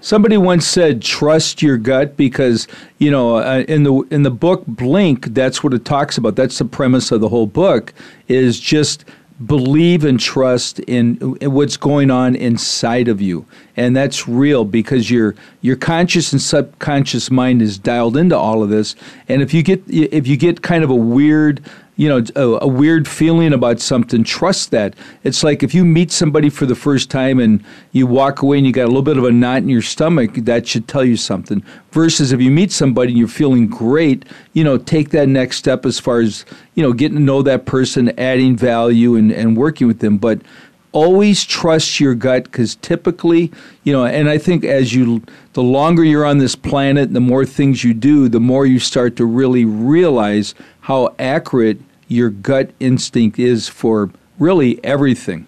somebody 0.00 0.36
once 0.36 0.64
said, 0.66 1.02
"Trust 1.02 1.60
your 1.60 1.76
gut," 1.76 2.16
because 2.16 2.68
you 3.00 3.10
know, 3.10 3.36
uh, 3.38 3.64
in 3.66 3.82
the 3.82 3.94
in 4.12 4.22
the 4.22 4.30
book 4.30 4.62
Blink, 4.68 5.26
that's 5.34 5.64
what 5.64 5.74
it 5.74 5.84
talks 5.84 6.16
about. 6.16 6.36
That's 6.36 6.58
the 6.58 6.64
premise 6.64 7.10
of 7.10 7.20
the 7.20 7.28
whole 7.28 7.48
book. 7.48 7.92
Is 8.28 8.60
just 8.60 9.04
believe 9.44 10.04
and 10.04 10.20
trust 10.20 10.78
in, 10.80 11.36
in, 11.40 11.50
what's 11.52 11.76
going 11.76 12.08
on 12.08 12.36
inside 12.36 13.08
of 13.08 13.20
you 13.20 13.44
and 13.76 13.96
that's 13.96 14.28
real 14.28 14.64
because 14.64 15.10
your 15.10 15.34
your 15.60 15.74
conscious 15.74 16.32
and 16.32 16.40
subconscious 16.40 17.32
mind 17.32 17.60
is 17.60 17.76
dialed 17.76 18.16
into 18.16 18.38
all 18.38 18.62
of 18.62 18.68
this 18.70 18.94
and 19.28 19.42
if 19.42 19.52
you 19.52 19.60
get 19.60 19.82
if 19.88 20.24
you 20.28 20.36
get 20.36 20.62
kind 20.62 20.84
of 20.84 20.88
a 20.88 20.94
weird 20.94 21.60
you 21.96 22.08
know 22.08 22.22
a, 22.34 22.42
a, 22.64 22.66
weird 22.66 23.06
feeling 23.06 23.52
about 23.52 23.80
something 23.80 24.24
trust 24.24 24.70
that 24.70 24.94
it's 25.22 25.44
like 25.44 25.62
if 25.62 25.74
you 25.74 25.84
meet 25.84 26.10
somebody 26.10 26.50
for 26.50 26.66
the 26.66 26.74
first 26.74 27.10
time 27.10 27.38
and 27.38 27.64
you 27.92 28.06
walk 28.06 28.42
away 28.42 28.58
and 28.58 28.66
you 28.66 28.72
got 28.72 28.84
a 28.84 28.86
little 28.86 29.02
bit 29.02 29.16
of 29.16 29.24
a 29.24 29.30
knot 29.30 29.58
in 29.58 29.68
your 29.68 29.82
stomach 29.82 30.34
that 30.34 30.66
should 30.66 30.88
tell 30.88 31.04
you 31.04 31.16
something 31.16 31.62
versus 31.92 32.32
if 32.32 32.40
you 32.40 32.50
meet 32.50 32.72
somebody 32.72 33.12
and 33.12 33.18
you're 33.18 33.28
feeling 33.28 33.68
great 33.68 34.24
you 34.54 34.64
know 34.64 34.76
take 34.76 35.10
that 35.10 35.28
next 35.28 35.56
step 35.56 35.86
as 35.86 35.98
far 36.00 36.20
as 36.20 36.44
you 36.74 36.82
know 36.82 36.92
getting 36.92 37.16
to 37.18 37.22
know 37.22 37.42
that 37.42 37.64
person 37.64 38.16
adding 38.18 38.56
value 38.56 39.14
and, 39.14 39.30
and 39.30 39.56
working 39.56 39.86
with 39.86 40.00
them 40.00 40.18
but 40.18 40.40
always 40.92 41.42
trust 41.44 41.98
your 41.98 42.14
gut 42.14 42.44
because 42.44 42.76
typically 42.76 43.50
you 43.82 43.92
know 43.92 44.04
and 44.04 44.28
i 44.30 44.38
think 44.38 44.64
as 44.64 44.94
you 44.94 45.20
the 45.54 45.62
longer 45.62 46.04
you're 46.04 46.24
on 46.24 46.38
this 46.38 46.54
planet 46.54 47.12
the 47.12 47.20
more 47.20 47.44
things 47.44 47.82
you 47.82 47.92
do 47.92 48.28
the 48.28 48.38
more 48.38 48.64
you 48.64 48.78
start 48.78 49.16
to 49.16 49.24
really 49.26 49.64
realize 49.64 50.54
how 50.84 51.14
accurate 51.18 51.80
your 52.08 52.28
gut 52.30 52.70
instinct 52.78 53.38
is 53.38 53.68
for 53.68 54.10
really 54.38 54.82
everything. 54.84 55.46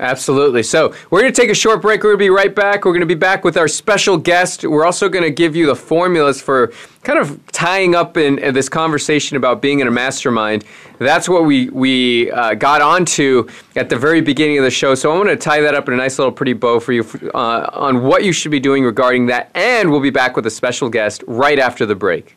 Absolutely. 0.00 0.62
So 0.64 0.92
we're 1.08 1.20
going 1.20 1.32
to 1.32 1.40
take 1.40 1.50
a 1.50 1.54
short 1.54 1.80
break. 1.80 2.02
We're 2.02 2.10
going 2.10 2.18
to 2.18 2.24
be 2.24 2.30
right 2.30 2.54
back. 2.54 2.84
We're 2.84 2.90
going 2.90 3.00
to 3.00 3.06
be 3.06 3.14
back 3.14 3.44
with 3.44 3.56
our 3.56 3.68
special 3.68 4.18
guest. 4.18 4.64
We're 4.64 4.84
also 4.84 5.08
going 5.08 5.22
to 5.22 5.30
give 5.30 5.54
you 5.56 5.66
the 5.66 5.76
formulas 5.76 6.42
for 6.42 6.72
kind 7.04 7.18
of 7.18 7.40
tying 7.52 7.94
up 7.94 8.16
in, 8.18 8.38
in 8.40 8.52
this 8.52 8.68
conversation 8.68 9.36
about 9.38 9.62
being 9.62 9.80
in 9.80 9.86
a 9.86 9.92
mastermind. 9.92 10.64
That's 10.98 11.28
what 11.28 11.46
we 11.46 11.70
we 11.70 12.30
uh, 12.32 12.54
got 12.54 12.82
onto 12.82 13.48
at 13.76 13.88
the 13.88 13.96
very 13.96 14.20
beginning 14.20 14.58
of 14.58 14.64
the 14.64 14.70
show. 14.70 14.96
So 14.96 15.12
I 15.12 15.16
want 15.16 15.28
to 15.28 15.36
tie 15.36 15.60
that 15.60 15.74
up 15.76 15.86
in 15.86 15.94
a 15.94 15.96
nice 15.96 16.18
little 16.18 16.32
pretty 16.32 16.54
bow 16.54 16.80
for 16.80 16.92
you 16.92 17.04
uh, 17.34 17.70
on 17.72 18.02
what 18.02 18.24
you 18.24 18.32
should 18.32 18.50
be 18.50 18.60
doing 18.60 18.82
regarding 18.84 19.26
that. 19.26 19.50
And 19.54 19.92
we'll 19.92 20.00
be 20.00 20.10
back 20.10 20.34
with 20.34 20.44
a 20.44 20.50
special 20.50 20.90
guest 20.90 21.22
right 21.28 21.58
after 21.60 21.86
the 21.86 21.94
break. 21.94 22.36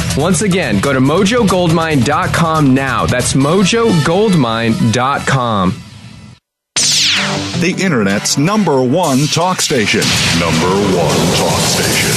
Once 0.17 0.41
again, 0.41 0.79
go 0.81 0.91
to 0.93 0.99
mojogoldmine.com 0.99 2.73
now. 2.73 3.05
That's 3.05 3.33
mojogoldmine.com. 3.33 5.83
The 7.61 7.71
Internet's 7.79 8.37
number 8.39 8.83
one 8.83 9.25
talk 9.27 9.61
station. 9.61 10.01
Number 10.39 10.67
one 10.97 11.37
talk 11.37 11.61
station. 11.61 12.11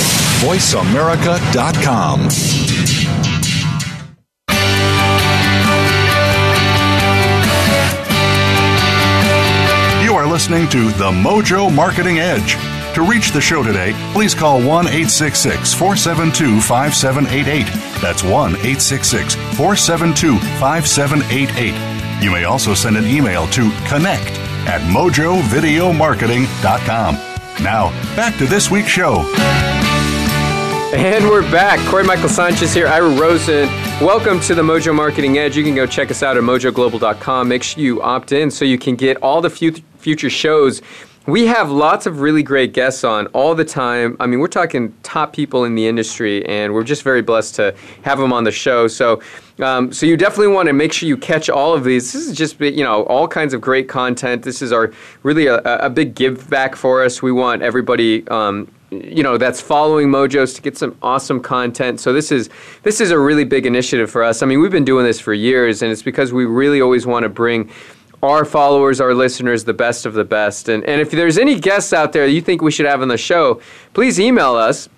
VoiceAmerica.com. 0.49 2.29
listening 10.35 10.67
to 10.69 10.89
The 10.95 11.13
Mojo 11.13 11.73
Marketing 11.73 12.19
Edge. 12.19 12.55
To 12.97 13.05
reach 13.09 13.31
the 13.31 13.41
show 13.41 13.63
today, 13.63 13.93
please 14.13 14.35
call 14.35 14.57
1 14.59 14.87
866 14.89 15.73
472 15.75 16.61
5788. 16.61 17.84
That's 18.01 18.23
1 18.23 18.53
866 18.57 19.35
472 19.57 20.39
5788. 20.61 22.23
You 22.23 22.31
may 22.31 22.45
also 22.45 22.75
send 22.75 22.97
an 22.99 23.07
email 23.07 23.47
to 23.49 23.63
connect 23.87 24.39
at 24.67 24.81
mojovideomarketing.com. 24.91 27.15
Now, 27.63 27.91
back 28.17 28.37
to 28.39 28.47
this 28.47 28.71
week's 28.71 28.89
show. 28.89 29.21
And 30.95 31.25
we're 31.29 31.43
back. 31.51 31.79
Corey 31.89 32.05
Michael 32.05 32.29
Sanchez 32.29 32.73
here, 32.75 32.87
Ira 32.87 33.09
Rosen. 33.11 33.69
Welcome 34.01 34.39
to 34.41 34.55
the 34.55 34.63
Mojo 34.63 34.95
Marketing 34.95 35.39
Edge. 35.39 35.57
You 35.57 35.65
can 35.65 35.75
go 35.75 35.87
check 35.87 36.09
us 36.11 36.23
out 36.23 36.37
at 36.37 36.43
mojoglobal.com. 36.43 37.49
Make 37.49 37.63
sure 37.63 37.83
you 37.83 38.03
opt 38.03 38.33
in 38.33 38.51
so 38.51 38.65
you 38.65 38.79
can 38.79 38.97
get 38.97 39.17
all 39.19 39.41
the 39.43 39.51
future 39.51 40.31
shows 40.31 40.83
we 41.27 41.47
have 41.47 41.71
lots 41.71 42.05
of 42.07 42.21
really 42.21 42.43
great 42.43 42.73
guests 42.75 43.03
on 43.03 43.27
all 43.29 43.55
the 43.55 43.65
time. 43.65 44.17
I 44.21 44.27
mean, 44.27 44.41
we're 44.41 44.47
talking 44.47 44.95
top 45.03 45.33
people 45.33 45.65
in 45.65 45.75
the 45.75 45.87
industry, 45.89 46.45
and 46.47 46.75
we're 46.75 46.85
just 46.85 47.03
very 47.03 47.23
blessed 47.23 47.55
to 47.57 47.75
have 48.03 48.19
them 48.19 48.31
on 48.33 48.45
the 48.45 48.53
show. 48.53 48.89
So, 48.89 49.23
um, 49.61 49.91
so 49.93 50.05
you 50.07 50.17
definitely 50.19 50.49
want 50.53 50.67
to 50.67 50.73
make 50.75 50.93
sure 50.93 51.09
you 51.09 51.17
catch 51.17 51.49
all 51.49 51.73
of 51.73 51.83
these. 51.85 52.13
This 52.13 52.27
is 52.29 52.37
just 52.37 52.61
you 52.61 52.83
know 52.85 53.05
all 53.05 53.27
kinds 53.27 53.55
of 53.55 53.61
great 53.63 53.89
content. 53.89 54.43
This 54.43 54.61
is 54.61 54.71
our 54.73 54.93
really 55.23 55.47
a, 55.47 55.57
a 55.61 55.89
big 55.89 56.15
give 56.15 56.49
back 56.51 56.77
for 56.77 57.03
us. 57.03 57.23
We 57.23 57.33
want 57.33 57.63
everybody. 57.63 58.27
Um, 58.29 58.71
you 58.91 59.23
know 59.25 59.37
that's 59.39 59.61
following 59.63 60.07
mojos 60.09 60.55
to 60.57 60.63
get 60.63 60.79
some 60.79 60.97
awesome 61.03 61.41
content 61.41 61.99
so 61.99 62.13
this 62.13 62.31
is 62.31 62.49
this 62.85 63.01
is 63.01 63.11
a 63.11 63.19
really 63.19 63.43
big 63.43 63.67
initiative 63.67 64.09
for 64.09 64.23
us 64.23 64.41
i 64.41 64.47
mean 64.47 64.61
we've 64.61 64.71
been 64.71 64.85
doing 64.85 65.05
this 65.05 65.19
for 65.19 65.35
years 65.35 65.83
and 65.83 65.91
it's 65.91 66.03
because 66.03 66.33
we 66.33 66.45
really 66.45 66.81
always 66.81 67.05
want 67.05 67.25
to 67.25 67.29
bring 67.29 67.69
our 68.29 68.45
followers, 68.45 69.01
our 69.01 69.15
listeners, 69.15 69.65
the 69.65 69.75
best 69.75 70.07
of 70.07 70.15
the 70.15 70.25
best. 70.25 70.69
And, 70.69 70.83
and 70.85 71.01
if 71.01 71.11
there's 71.11 71.39
any 71.39 71.59
guests 71.61 71.93
out 71.93 72.13
there 72.13 72.27
you 72.27 72.41
think 72.41 72.63
we 72.63 72.71
should 72.71 72.87
have 72.87 73.03
on 73.03 73.09
the 73.09 73.19
show, 73.19 73.61
please 73.93 74.19
email 74.19 74.55
us 74.57 74.89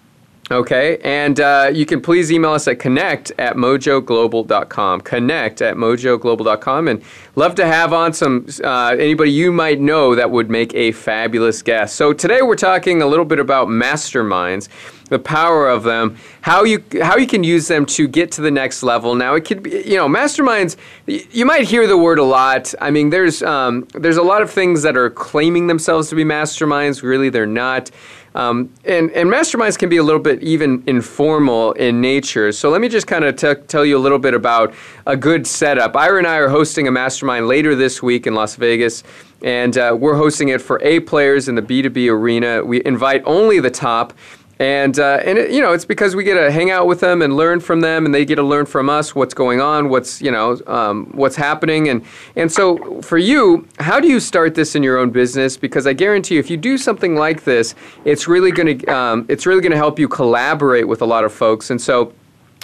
Okay, 0.48 0.98
and 1.02 1.40
uh, 1.40 1.72
you 1.72 1.84
can 1.84 2.00
please 2.00 2.30
email 2.30 2.52
us 2.52 2.68
at 2.68 2.78
connect 2.78 3.32
at 3.36 3.56
mojoglobal.com. 3.56 5.00
Connect 5.00 5.60
at 5.60 5.74
mojoglobal.com. 5.76 6.86
And 6.86 7.02
love 7.34 7.56
to 7.56 7.66
have 7.66 7.92
on 7.92 8.12
some 8.12 8.46
uh, 8.62 8.94
anybody 8.96 9.32
you 9.32 9.50
might 9.50 9.80
know 9.80 10.14
that 10.14 10.30
would 10.30 10.48
make 10.48 10.72
a 10.76 10.92
fabulous 10.92 11.62
guest. 11.62 11.96
So 11.96 12.12
today 12.12 12.42
we're 12.42 12.54
talking 12.54 13.02
a 13.02 13.06
little 13.06 13.24
bit 13.24 13.40
about 13.40 13.66
masterminds, 13.66 14.68
the 15.08 15.18
power 15.18 15.68
of 15.68 15.82
them, 15.82 16.16
how 16.42 16.62
you 16.62 16.80
how 17.02 17.16
you 17.16 17.26
can 17.26 17.42
use 17.42 17.66
them 17.66 17.84
to 17.86 18.06
get 18.06 18.30
to 18.32 18.40
the 18.40 18.50
next 18.52 18.84
level. 18.84 19.16
Now 19.16 19.34
it 19.34 19.44
could 19.44 19.64
be 19.64 19.82
you 19.84 19.96
know 19.96 20.06
masterminds. 20.08 20.76
You 21.06 21.44
might 21.44 21.62
hear 21.66 21.88
the 21.88 21.98
word 21.98 22.20
a 22.20 22.24
lot. 22.24 22.72
I 22.80 22.92
mean, 22.92 23.10
there's 23.10 23.42
um, 23.42 23.88
there's 23.94 24.16
a 24.16 24.22
lot 24.22 24.42
of 24.42 24.50
things 24.52 24.82
that 24.82 24.96
are 24.96 25.10
claiming 25.10 25.66
themselves 25.66 26.08
to 26.10 26.14
be 26.14 26.22
masterminds. 26.24 27.02
Really, 27.02 27.30
they're 27.30 27.46
not. 27.48 27.90
Um, 28.36 28.70
and, 28.84 29.10
and 29.12 29.30
masterminds 29.30 29.78
can 29.78 29.88
be 29.88 29.96
a 29.96 30.02
little 30.02 30.20
bit 30.20 30.42
even 30.42 30.84
informal 30.86 31.72
in 31.72 32.02
nature. 32.02 32.52
So 32.52 32.68
let 32.68 32.82
me 32.82 32.88
just 32.90 33.06
kind 33.06 33.24
of 33.24 33.36
t- 33.36 33.54
tell 33.66 33.82
you 33.84 33.96
a 33.96 33.98
little 33.98 34.18
bit 34.18 34.34
about 34.34 34.74
a 35.06 35.16
good 35.16 35.46
setup. 35.46 35.96
Ira 35.96 36.18
and 36.18 36.26
I 36.26 36.36
are 36.36 36.48
hosting 36.50 36.86
a 36.86 36.90
mastermind 36.90 37.48
later 37.48 37.74
this 37.74 38.02
week 38.02 38.26
in 38.26 38.34
Las 38.34 38.54
Vegas, 38.56 39.02
and 39.40 39.78
uh, 39.78 39.96
we're 39.98 40.16
hosting 40.16 40.50
it 40.50 40.60
for 40.60 40.78
A 40.82 41.00
players 41.00 41.48
in 41.48 41.54
the 41.54 41.62
B2B 41.62 42.10
arena. 42.10 42.62
We 42.62 42.84
invite 42.84 43.22
only 43.24 43.58
the 43.58 43.70
top 43.70 44.12
and 44.58 44.98
uh, 44.98 45.20
and 45.22 45.36
it, 45.38 45.50
you 45.50 45.60
know 45.60 45.72
it's 45.72 45.84
because 45.84 46.16
we 46.16 46.24
get 46.24 46.34
to 46.34 46.50
hang 46.50 46.70
out 46.70 46.86
with 46.86 47.00
them 47.00 47.20
and 47.20 47.36
learn 47.36 47.60
from 47.60 47.80
them, 47.80 48.06
and 48.06 48.14
they 48.14 48.24
get 48.24 48.36
to 48.36 48.42
learn 48.42 48.64
from 48.66 48.88
us 48.88 49.14
what's 49.14 49.34
going 49.34 49.60
on, 49.60 49.88
what's 49.90 50.22
you 50.22 50.30
know 50.30 50.58
um, 50.66 51.06
what's 51.12 51.36
happening, 51.36 51.88
and 51.88 52.04
and 52.36 52.50
so 52.50 53.00
for 53.02 53.18
you, 53.18 53.66
how 53.80 54.00
do 54.00 54.08
you 54.08 54.18
start 54.18 54.54
this 54.54 54.74
in 54.74 54.82
your 54.82 54.96
own 54.98 55.10
business? 55.10 55.56
Because 55.56 55.86
I 55.86 55.92
guarantee 55.92 56.34
you, 56.34 56.40
if 56.40 56.50
you 56.50 56.56
do 56.56 56.78
something 56.78 57.16
like 57.16 57.44
this, 57.44 57.74
it's 58.04 58.26
really 58.26 58.50
going 58.50 58.78
to 58.78 58.86
um, 58.92 59.26
it's 59.28 59.44
really 59.44 59.60
going 59.60 59.72
to 59.72 59.78
help 59.78 59.98
you 59.98 60.08
collaborate 60.08 60.88
with 60.88 61.02
a 61.02 61.06
lot 61.06 61.24
of 61.24 61.32
folks, 61.32 61.70
and 61.70 61.80
so 61.80 62.12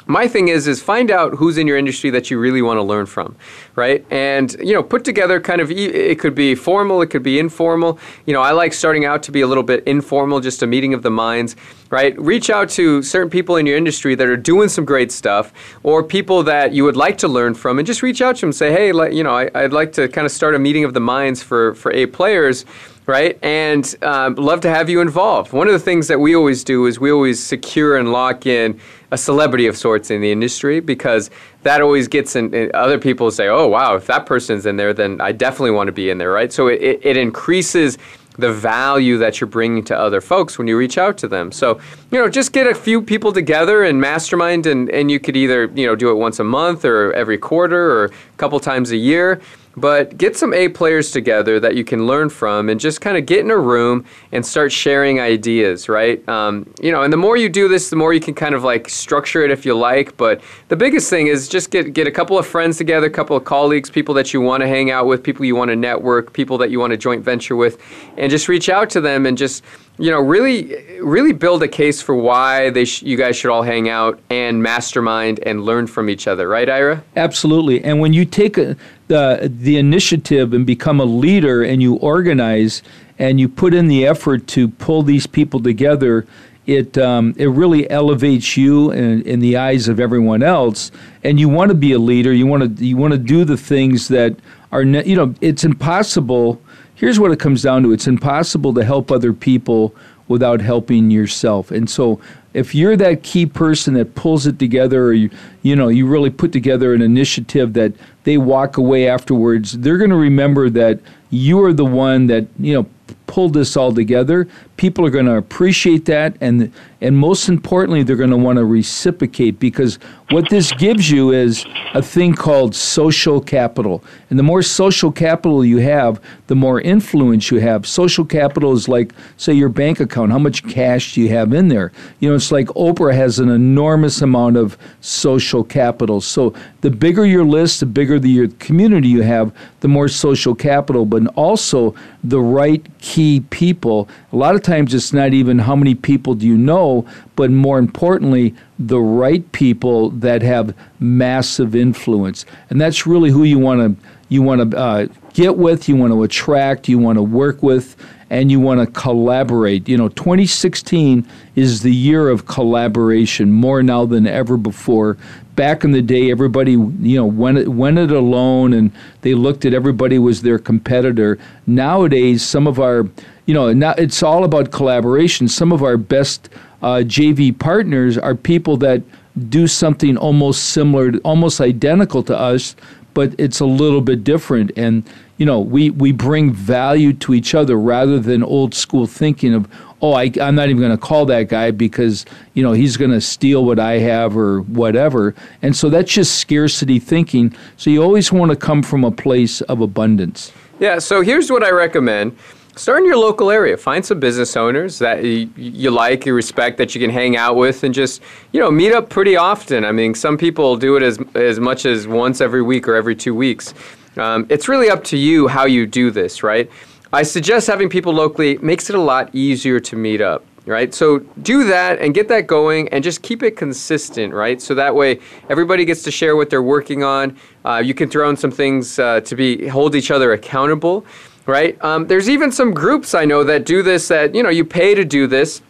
my 0.07 0.27
thing 0.27 0.49
is 0.49 0.67
is 0.67 0.83
find 0.83 1.11
out 1.11 1.35
who's 1.37 1.57
in 1.57 1.67
your 1.69 1.77
industry 1.77 2.11
that 2.11 2.29
you 2.31 2.39
really 2.39 2.61
want 2.61 2.77
to 2.77 2.83
learn 2.83 3.07
from 3.07 3.37
right 3.77 4.05
and 4.11 4.55
you 4.61 4.73
know 4.73 4.83
put 4.83 5.05
together 5.05 5.41
kind 5.41 5.61
of 5.61 5.71
it 5.71 6.19
could 6.19 6.35
be 6.35 6.55
formal 6.55 7.01
it 7.03 7.07
could 7.07 7.23
be 7.23 7.39
informal 7.39 7.99
you 8.27 8.33
know 8.33 8.43
i 8.43 8.51
like 8.51 8.73
starting 8.73 9.05
out 9.05 9.23
to 9.23 9.31
be 9.31 9.41
a 9.43 9.47
little 9.47 9.63
bit 9.63 9.83
informal 9.85 10.41
just 10.41 10.61
a 10.63 10.67
meeting 10.67 10.93
of 10.93 11.03
the 11.03 11.11
minds 11.11 11.55
right 11.91 12.19
reach 12.21 12.51
out 12.51 12.69
to 12.69 13.01
certain 13.01 13.31
people 13.31 13.55
in 13.57 13.65
your 13.65 13.77
industry 13.77 14.17
that 14.17 14.27
are 14.27 14.37
doing 14.37 14.69
some 14.69 14.85
great 14.85 15.13
stuff 15.13 15.53
or 15.85 16.03
people 16.03 16.43
that 16.43 16.73
you 16.73 16.83
would 16.83 16.97
like 16.97 17.17
to 17.17 17.29
learn 17.29 17.55
from 17.55 17.79
and 17.79 17.87
just 17.87 18.03
reach 18.03 18.21
out 18.21 18.35
to 18.35 18.41
them 18.43 18.53
say 18.53 18.73
hey 18.73 18.91
like, 18.91 19.13
you 19.13 19.23
know 19.23 19.37
I, 19.37 19.51
i'd 19.55 19.73
like 19.73 19.93
to 19.95 20.09
kind 20.09 20.25
of 20.25 20.33
start 20.33 20.57
a 20.57 20.59
meeting 20.59 20.85
of 20.85 20.95
the 20.95 21.01
minds 21.01 21.45
for 21.45 21.75
for 21.77 21.93
a 21.93 22.07
players 22.07 22.65
right? 23.07 23.37
And 23.43 23.97
um, 24.03 24.37
love 24.37 24.61
to 24.61 24.71
have 24.71 24.89
you 24.89 25.01
involved. 25.01 25.53
One 25.53 25.67
of 25.67 25.73
the 25.73 25.81
things 25.81 26.07
that 26.07 26.21
we 26.21 26.37
always 26.37 26.63
do 26.63 26.87
is 26.87 27.01
we 27.01 27.11
always 27.11 27.43
secure 27.43 27.97
and 27.97 28.13
lock 28.13 28.47
in 28.47 28.79
a 29.13 29.19
celebrity 29.19 29.67
of 29.67 29.77
sorts 29.77 30.11
in 30.11 30.21
the 30.23 30.33
industry 30.33 30.81
because 30.81 31.31
that 31.63 31.81
always 31.83 32.09
gets 32.09 32.35
in, 32.35 32.53
in 32.55 32.71
other 32.75 32.99
people 32.99 33.31
say, 33.31 33.47
oh, 33.47 33.69
wow, 33.69 33.95
if 33.95 34.07
that 34.07 34.25
person's 34.27 34.65
in 34.67 34.77
there, 34.79 34.93
then 34.95 35.21
I 35.21 35.33
definitely 35.33 35.73
want 35.73 35.89
to 35.89 35.93
be 35.93 36.09
in 36.11 36.19
there, 36.19 36.33
right? 36.33 36.51
So 36.53 36.67
it, 36.67 36.81
it, 36.83 37.01
it 37.07 37.17
increases 37.19 37.99
the 38.39 38.51
value 38.51 39.19
that 39.19 39.39
you're 39.41 39.49
bringing 39.49 39.85
to 39.85 39.97
other 39.97 40.23
folks 40.23 40.57
when 40.57 40.67
you 40.67 40.79
reach 40.79 40.97
out 40.97 41.19
to 41.19 41.29
them. 41.29 41.53
So, 41.53 41.79
you 42.11 42.19
know, 42.19 42.31
just 42.31 42.53
get 42.53 42.67
a 42.67 42.75
few 42.75 43.03
people 43.03 43.31
together 43.31 43.85
and 43.85 44.01
mastermind, 44.01 44.65
and, 44.65 44.89
and 44.89 45.11
you 45.11 45.21
could 45.21 45.37
either, 45.37 45.67
you 45.75 45.87
know, 45.87 45.95
do 45.95 46.11
it 46.11 46.15
once 46.15 46.41
a 46.41 46.45
month 46.45 46.83
or 46.87 47.13
every 47.13 47.37
quarter 47.37 47.77
or 47.91 48.05
a 48.07 48.11
couple 48.39 48.59
times 48.61 48.91
a 48.91 48.97
year. 48.97 49.39
But 49.77 50.17
get 50.19 50.37
some 50.37 50.53
A 50.53 50.69
players 50.69 51.11
together 51.13 51.59
that 51.61 51.75
you 51.77 51.85
can 51.85 52.07
learn 52.07 52.29
from 52.29 52.69
and 52.69 52.79
just 52.79 53.01
kind 53.01 53.17
of 53.17 53.25
get 53.27 53.41
in 53.41 53.51
a 53.51 53.57
room 53.59 54.05
and 54.31 54.45
start 54.45 54.71
sharing 54.71 55.19
ideas, 55.21 55.89
right? 55.89 56.27
Um, 56.29 56.69
you 56.83 56.93
know, 56.93 57.03
and 57.03 57.13
the 57.13 57.17
more 57.17 57.37
you 57.39 57.49
do 57.49 57.69
this, 57.69 57.89
the 57.89 57.97
more 57.97 58.13
you 58.13 58.21
can 58.21 58.35
kind 58.35 58.55
of 58.55 58.65
like 58.65 58.89
structure 58.91 59.43
it 59.45 59.51
if 59.51 59.65
you 59.65 59.75
like. 59.75 60.17
But 60.19 60.41
the 60.69 60.77
biggest 60.77 61.09
thing 61.09 61.29
is 61.29 61.49
just 61.49 61.71
get, 61.71 61.95
get 61.95 62.07
a 62.07 62.11
couple 62.11 62.37
of 62.39 62.47
friends 62.47 62.77
together, 62.77 63.07
a 63.07 63.11
couple 63.11 63.35
of 63.37 63.45
colleagues, 63.45 63.89
people 63.91 64.15
that 64.17 64.33
you 64.35 64.41
want 64.43 64.61
to 64.61 64.69
hang 64.69 64.91
out 64.91 65.07
with, 65.07 65.23
people 65.23 65.45
you 65.47 65.57
want 65.57 65.71
to 65.71 65.77
network, 65.77 66.33
people 66.35 66.59
that 66.59 66.71
you 66.71 66.79
want 66.79 66.91
to 66.93 66.97
joint 66.99 67.25
venture 67.25 67.57
with, 67.57 67.81
and 68.19 68.31
just 68.31 68.49
reach 68.49 68.69
out 68.69 68.91
to 68.91 69.01
them 69.01 69.25
and 69.27 69.39
just 69.39 69.65
you 69.99 70.11
know 70.11 70.19
really 70.21 70.75
really 71.03 71.33
build 71.35 71.63
a 71.63 71.69
case 71.69 72.01
for 72.01 72.15
why 72.15 72.71
they 72.71 72.83
sh- 72.87 73.03
you 73.03 73.15
guys 73.15 73.37
should 73.37 73.51
all 73.53 73.63
hang 73.63 73.91
out 73.91 74.19
and 74.31 74.63
mastermind 74.63 75.39
and 75.41 75.65
learn 75.65 75.87
from 75.87 76.09
each 76.09 76.27
other 76.27 76.49
right 76.49 76.71
ira 76.71 77.05
absolutely 77.17 77.85
and 77.85 78.01
when 78.01 78.15
you 78.15 78.25
take 78.25 78.57
a, 78.57 78.75
the 79.13 79.51
the 79.63 79.77
initiative 79.77 80.53
and 80.55 80.67
become 80.67 80.99
a 80.99 81.05
leader 81.05 81.63
and 81.63 81.83
you 81.83 81.95
organize 81.97 82.83
and 83.19 83.39
you 83.39 83.47
put 83.49 83.75
in 83.75 83.87
the 83.89 84.07
effort 84.07 84.47
to 84.49 84.69
pull 84.69 85.03
these 85.03 85.27
people 85.27 85.61
together 85.61 86.27
it 86.65 86.97
um, 86.97 87.35
it 87.37 87.47
really 87.49 87.89
elevates 87.91 88.57
you 88.57 88.91
in, 88.93 89.21
in 89.25 89.41
the 89.41 89.55
eyes 89.57 89.87
of 89.89 89.99
everyone 90.01 90.43
else 90.43 90.91
and 91.25 91.39
you 91.39 91.47
want 91.49 91.69
to 91.69 91.75
be 91.75 91.93
a 91.93 91.99
leader 91.99 92.33
you 92.33 92.47
want 92.47 92.63
to 92.79 92.85
you 92.85 92.97
want 92.97 93.13
to 93.13 93.19
do 93.19 93.45
the 93.45 93.57
things 93.59 94.09
that 94.09 94.35
are 94.73 94.83
ne- 94.85 95.05
you 95.05 95.15
know 95.17 95.35
it's 95.43 95.63
impossible 95.65 96.59
here's 96.95 97.21
what 97.21 97.31
it 97.31 97.39
comes 97.39 97.61
down 97.63 97.83
to 97.83 97.93
it's 97.93 98.07
impossible 98.07 98.73
to 98.73 98.83
help 98.83 99.11
other 99.13 99.33
people 99.35 99.95
without 100.29 100.61
helping 100.61 101.11
yourself. 101.11 101.71
And 101.71 101.89
so 101.89 102.21
if 102.55 102.75
you're 102.75 102.97
that 102.97 103.23
key 103.23 103.47
person 103.47 103.95
that 103.95 104.15
pulls 104.15 104.47
it 104.47 104.59
together 104.59 105.05
or 105.07 105.13
you, 105.15 105.31
you 105.63 105.75
know 105.75 105.89
you 105.89 106.07
really 106.07 106.29
put 106.31 106.53
together 106.53 106.93
an 106.93 107.01
initiative 107.01 107.73
that 107.73 107.93
they 108.25 108.37
walk 108.37 108.77
away 108.77 109.09
afterwards 109.09 109.73
they're 109.79 109.97
going 109.97 110.11
to 110.11 110.17
remember 110.17 110.69
that 110.69 111.01
you 111.31 111.65
are 111.65 111.73
the 111.73 111.83
one 111.87 112.27
that 112.27 112.47
you 112.59 112.75
know 112.75 112.87
pulled 113.27 113.55
this 113.55 113.75
all 113.75 113.95
together 113.95 114.47
people 114.77 115.03
are 115.03 115.09
going 115.09 115.25
to 115.25 115.35
appreciate 115.35 116.05
that 116.05 116.37
and 116.43 116.71
and 117.03 117.19
most 117.19 117.49
importantly, 117.49 118.05
they're 118.05 118.15
going 118.15 118.31
to 118.31 118.37
want 118.37 118.59
to 118.59 118.65
reciprocate 118.65 119.59
because 119.59 119.97
what 120.31 120.49
this 120.51 120.71
gives 120.75 121.11
you 121.11 121.33
is 121.33 121.67
a 121.95 122.01
thing 122.01 122.33
called 122.33 122.77
social 122.77 123.41
capital. 123.41 124.05
And 124.31 124.39
the 124.39 124.45
more 124.45 124.63
social 124.63 125.11
capital 125.11 125.65
you 125.65 125.79
have, 125.79 126.21
the 126.47 126.55
more 126.55 126.81
influence 126.81 127.51
you 127.51 127.59
have. 127.59 127.89
Social 127.89 128.25
capital 128.25 128.73
is 128.73 128.89
like, 128.89 129.13
say, 129.37 129.53
your 129.53 129.69
bank 129.69 129.99
account. 129.99 130.31
How 130.31 130.39
much 130.39 130.63
cash 130.69 131.15
do 131.17 131.21
you 131.23 131.29
have 131.31 131.53
in 131.53 131.67
there? 131.67 131.91
You 132.21 132.29
know, 132.31 132.37
it's 132.37 132.53
like 132.53 132.69
Oprah 132.69 133.15
has 133.15 133.41
an 133.41 133.49
enormous 133.49 134.23
amount 134.23 134.57
of 134.57 134.79
social 135.01 135.65
capital. 135.65 136.21
So 136.21 136.55
the 136.83 136.91
bigger 136.91 137.27
your 137.27 137.45
list, 137.45 137.81
the 137.81 137.87
bigger 137.87 138.21
the 138.21 138.47
community 138.61 139.09
you 139.09 139.23
have, 139.23 139.53
the 139.81 139.89
more 139.89 140.07
social 140.07 140.55
capital, 140.55 141.05
but 141.05 141.27
also 141.35 141.97
the 142.23 142.41
right 142.41 142.87
key 143.01 143.41
people. 143.51 144.09
A 144.33 144.37
lot 144.37 144.55
of 144.55 144.63
times 144.63 144.95
it's 144.95 145.13
not 145.13 145.33
even 145.33 145.59
how 145.59 145.75
many 145.75 145.97
people 145.97 146.37
do 146.37 146.47
you 146.47 146.57
know 146.57 146.92
know, 146.93 147.07
but 147.37 147.51
more 147.51 147.79
importantly, 147.79 148.55
the 148.79 149.01
right 149.01 149.51
people 149.53 150.11
that 150.11 150.43
have 150.43 150.75
massive 151.01 151.75
influence. 151.75 152.45
And 152.71 152.81
that's 152.81 153.07
really 153.07 153.31
who 153.31 153.45
you 153.45 153.59
want 153.59 153.81
to 154.01 154.07
you 154.29 154.41
want 154.41 154.71
to 154.71 154.79
uh, 154.79 155.07
get 155.35 155.59
with, 155.59 155.91
you 155.91 155.97
want 155.97 156.11
to 156.13 156.23
attract, 156.23 156.89
you 156.89 156.99
want 156.99 157.19
to 157.19 157.23
work 157.23 157.63
with, 157.63 157.97
and 158.31 158.51
you 158.51 158.59
want 158.59 158.81
to 158.81 158.87
collaborate. 158.99 159.87
You 159.87 159.99
know, 159.99 160.09
2016 160.09 161.29
is 161.55 161.83
the 161.83 161.95
year 161.95 162.31
of 162.31 162.47
collaboration 162.47 163.53
more 163.53 163.83
now 163.83 164.07
than 164.07 164.27
ever 164.27 164.57
before. 164.57 165.19
Back 165.55 165.85
in 165.85 165.93
the 165.93 166.01
day, 166.01 166.31
everybody 166.31 166.73
you 166.73 167.17
know 167.17 167.27
went 167.27 167.59
it, 167.59 167.69
went 167.69 167.99
it 167.99 168.11
alone, 168.11 168.73
and 168.73 168.91
they 169.21 169.35
looked 169.35 169.67
at 169.67 169.75
everybody 169.75 170.19
was 170.19 170.41
their 170.41 170.59
competitor. 170.59 171.39
Nowadays, 171.67 172.43
some 172.43 172.67
of 172.67 172.81
our 172.81 173.07
you 173.45 173.53
know, 173.55 173.73
now 173.75 173.91
it's 173.99 174.23
all 174.23 174.45
about 174.45 174.71
collaboration. 174.71 175.47
Some 175.49 175.73
of 175.73 175.83
our 175.83 175.97
best 175.99 176.49
uh, 176.83 176.99
JV 177.05 177.57
partners 177.57 178.19
are 178.19 178.35
people 178.35 178.77
that 178.79 179.03
do 179.49 179.67
something 179.67 180.17
almost 180.17 180.71
similar, 180.71 181.13
almost 181.25 181.61
identical 181.61 182.23
to 182.25 182.37
us, 182.39 182.77
but 183.15 183.35
it's 183.39 183.61
a 183.61 183.67
little 183.67 184.01
bit 184.01 184.25
different. 184.25 184.73
And 184.77 185.05
you 185.39 185.47
know, 185.47 185.61
we 185.61 185.91
we 185.91 186.13
bring 186.13 186.53
value 186.53 187.13
to 187.15 187.35
each 187.35 187.55
other 187.55 187.77
rather 187.77 188.19
than 188.19 188.43
old 188.45 188.75
school 188.75 189.07
thinking 189.07 189.55
of, 189.55 189.69
oh, 190.01 190.13
I, 190.15 190.31
am 190.39 190.55
not 190.55 190.67
even 190.69 190.79
going 190.79 190.93
to 190.93 190.99
call 190.99 191.25
that 191.27 191.49
guy 191.49 191.71
because 191.71 192.25
you 192.55 192.63
know 192.63 192.73
he's 192.73 192.97
going 192.97 193.11
to 193.13 193.21
steal 193.21 193.65
what 193.65 193.79
I 193.81 193.95
have 193.99 194.37
or 194.37 194.61
whatever. 194.63 195.35
And 195.63 195.75
so 195.77 195.89
that's 195.89 196.13
just 196.13 196.37
scarcity 196.39 196.99
thinking. 196.99 197.55
So 197.77 197.91
you 197.91 198.03
always 198.03 198.31
want 198.31 198.51
to 198.51 198.57
come 198.57 198.83
from 198.83 199.03
a 199.05 199.11
place 199.11 199.63
of 199.63 199.81
abundance. 199.81 200.53
Yeah. 200.79 200.99
So 200.99 201.23
here's 201.23 201.51
what 201.51 201.63
I 201.65 201.71
recommend. 201.71 202.37
Start 202.75 203.01
in 203.01 203.05
your 203.05 203.19
local 203.19 203.51
area. 203.51 203.77
Find 203.77 204.05
some 204.05 204.19
business 204.19 204.57
owners 204.57 204.99
that 204.99 205.23
you, 205.23 205.51
you 205.57 205.91
like, 205.91 206.25
you 206.25 206.33
respect, 206.33 206.79
that 206.79 206.95
you 206.95 207.03
can 207.03 207.11
hang 207.11 207.37
out 207.37 207.55
with, 207.55 207.85
and 207.85 207.93
just 207.93 208.23
you 208.53 208.61
know 208.61 208.71
meet 208.71 208.93
up 208.95 209.11
pretty 209.11 209.37
often. 209.37 209.85
I 209.85 209.93
mean, 209.93 210.15
some 210.15 210.39
people 210.39 210.77
do 210.79 210.97
it 210.97 211.03
as 211.03 211.19
as 211.35 211.61
much 211.61 211.85
as 211.85 212.07
once 212.07 212.41
every 212.41 212.63
week 212.63 212.89
or 212.89 212.95
every 212.95 213.15
two 213.15 213.35
weeks. 213.35 213.75
Um, 214.17 214.47
it's 214.49 214.69
really 214.69 214.89
up 214.89 215.05
to 215.05 215.19
you 215.19 215.49
how 215.49 215.67
you 215.67 215.87
do 215.87 216.11
this, 216.11 216.43
right? 216.43 216.71
I 217.13 217.25
suggest 217.25 217.67
having 217.67 217.91
people 217.91 218.15
locally 218.15 218.57
makes 218.59 218.89
it 218.89 218.97
a 218.97 219.01
lot 219.03 219.35
easier 219.35 219.79
to 219.81 219.97
meet 219.97 220.21
up 220.21 220.45
right? 220.65 220.95
So 220.95 221.19
do 221.43 221.65
that 221.65 221.99
and 221.99 222.15
get 222.15 222.29
that 222.29 222.47
going 222.47 222.89
and 222.91 223.03
just 223.03 223.23
keep 223.23 223.43
it 223.43 223.57
consistent, 223.57 224.33
right? 224.33 224.63
So 224.63 224.77
that 224.77 224.95
way 224.95 225.19
everybody 225.51 225.85
gets 225.85 226.05
to 226.05 226.13
share 226.13 226.37
what 226.37 226.51
they're 226.51 226.63
working 226.63 227.03
on. 227.03 227.37
Uh, 227.65 227.83
you 227.85 227.95
can 227.95 228.09
throw 228.09 228.31
in 228.31 228.37
some 228.37 228.53
things 228.53 228.97
uh, 229.01 229.23
to 229.23 229.35
be 229.35 229.67
hold 229.67 229.97
each 229.97 230.13
other 230.13 230.33
accountable 230.35 231.05
right? 231.47 231.83
Um, 231.83 232.07
there's 232.07 232.29
even 232.29 232.53
some 232.53 232.73
groups 232.73 233.15
I 233.15 233.25
know 233.25 233.45
that 233.45 233.65
do 233.65 233.83
this 233.83 234.09
that, 234.09 234.35
you 234.35 234.43
know, 234.43 234.51
you 234.51 234.65
pay 234.65 234.95
to 234.95 235.05
do 235.05 235.27
this. 235.27 235.63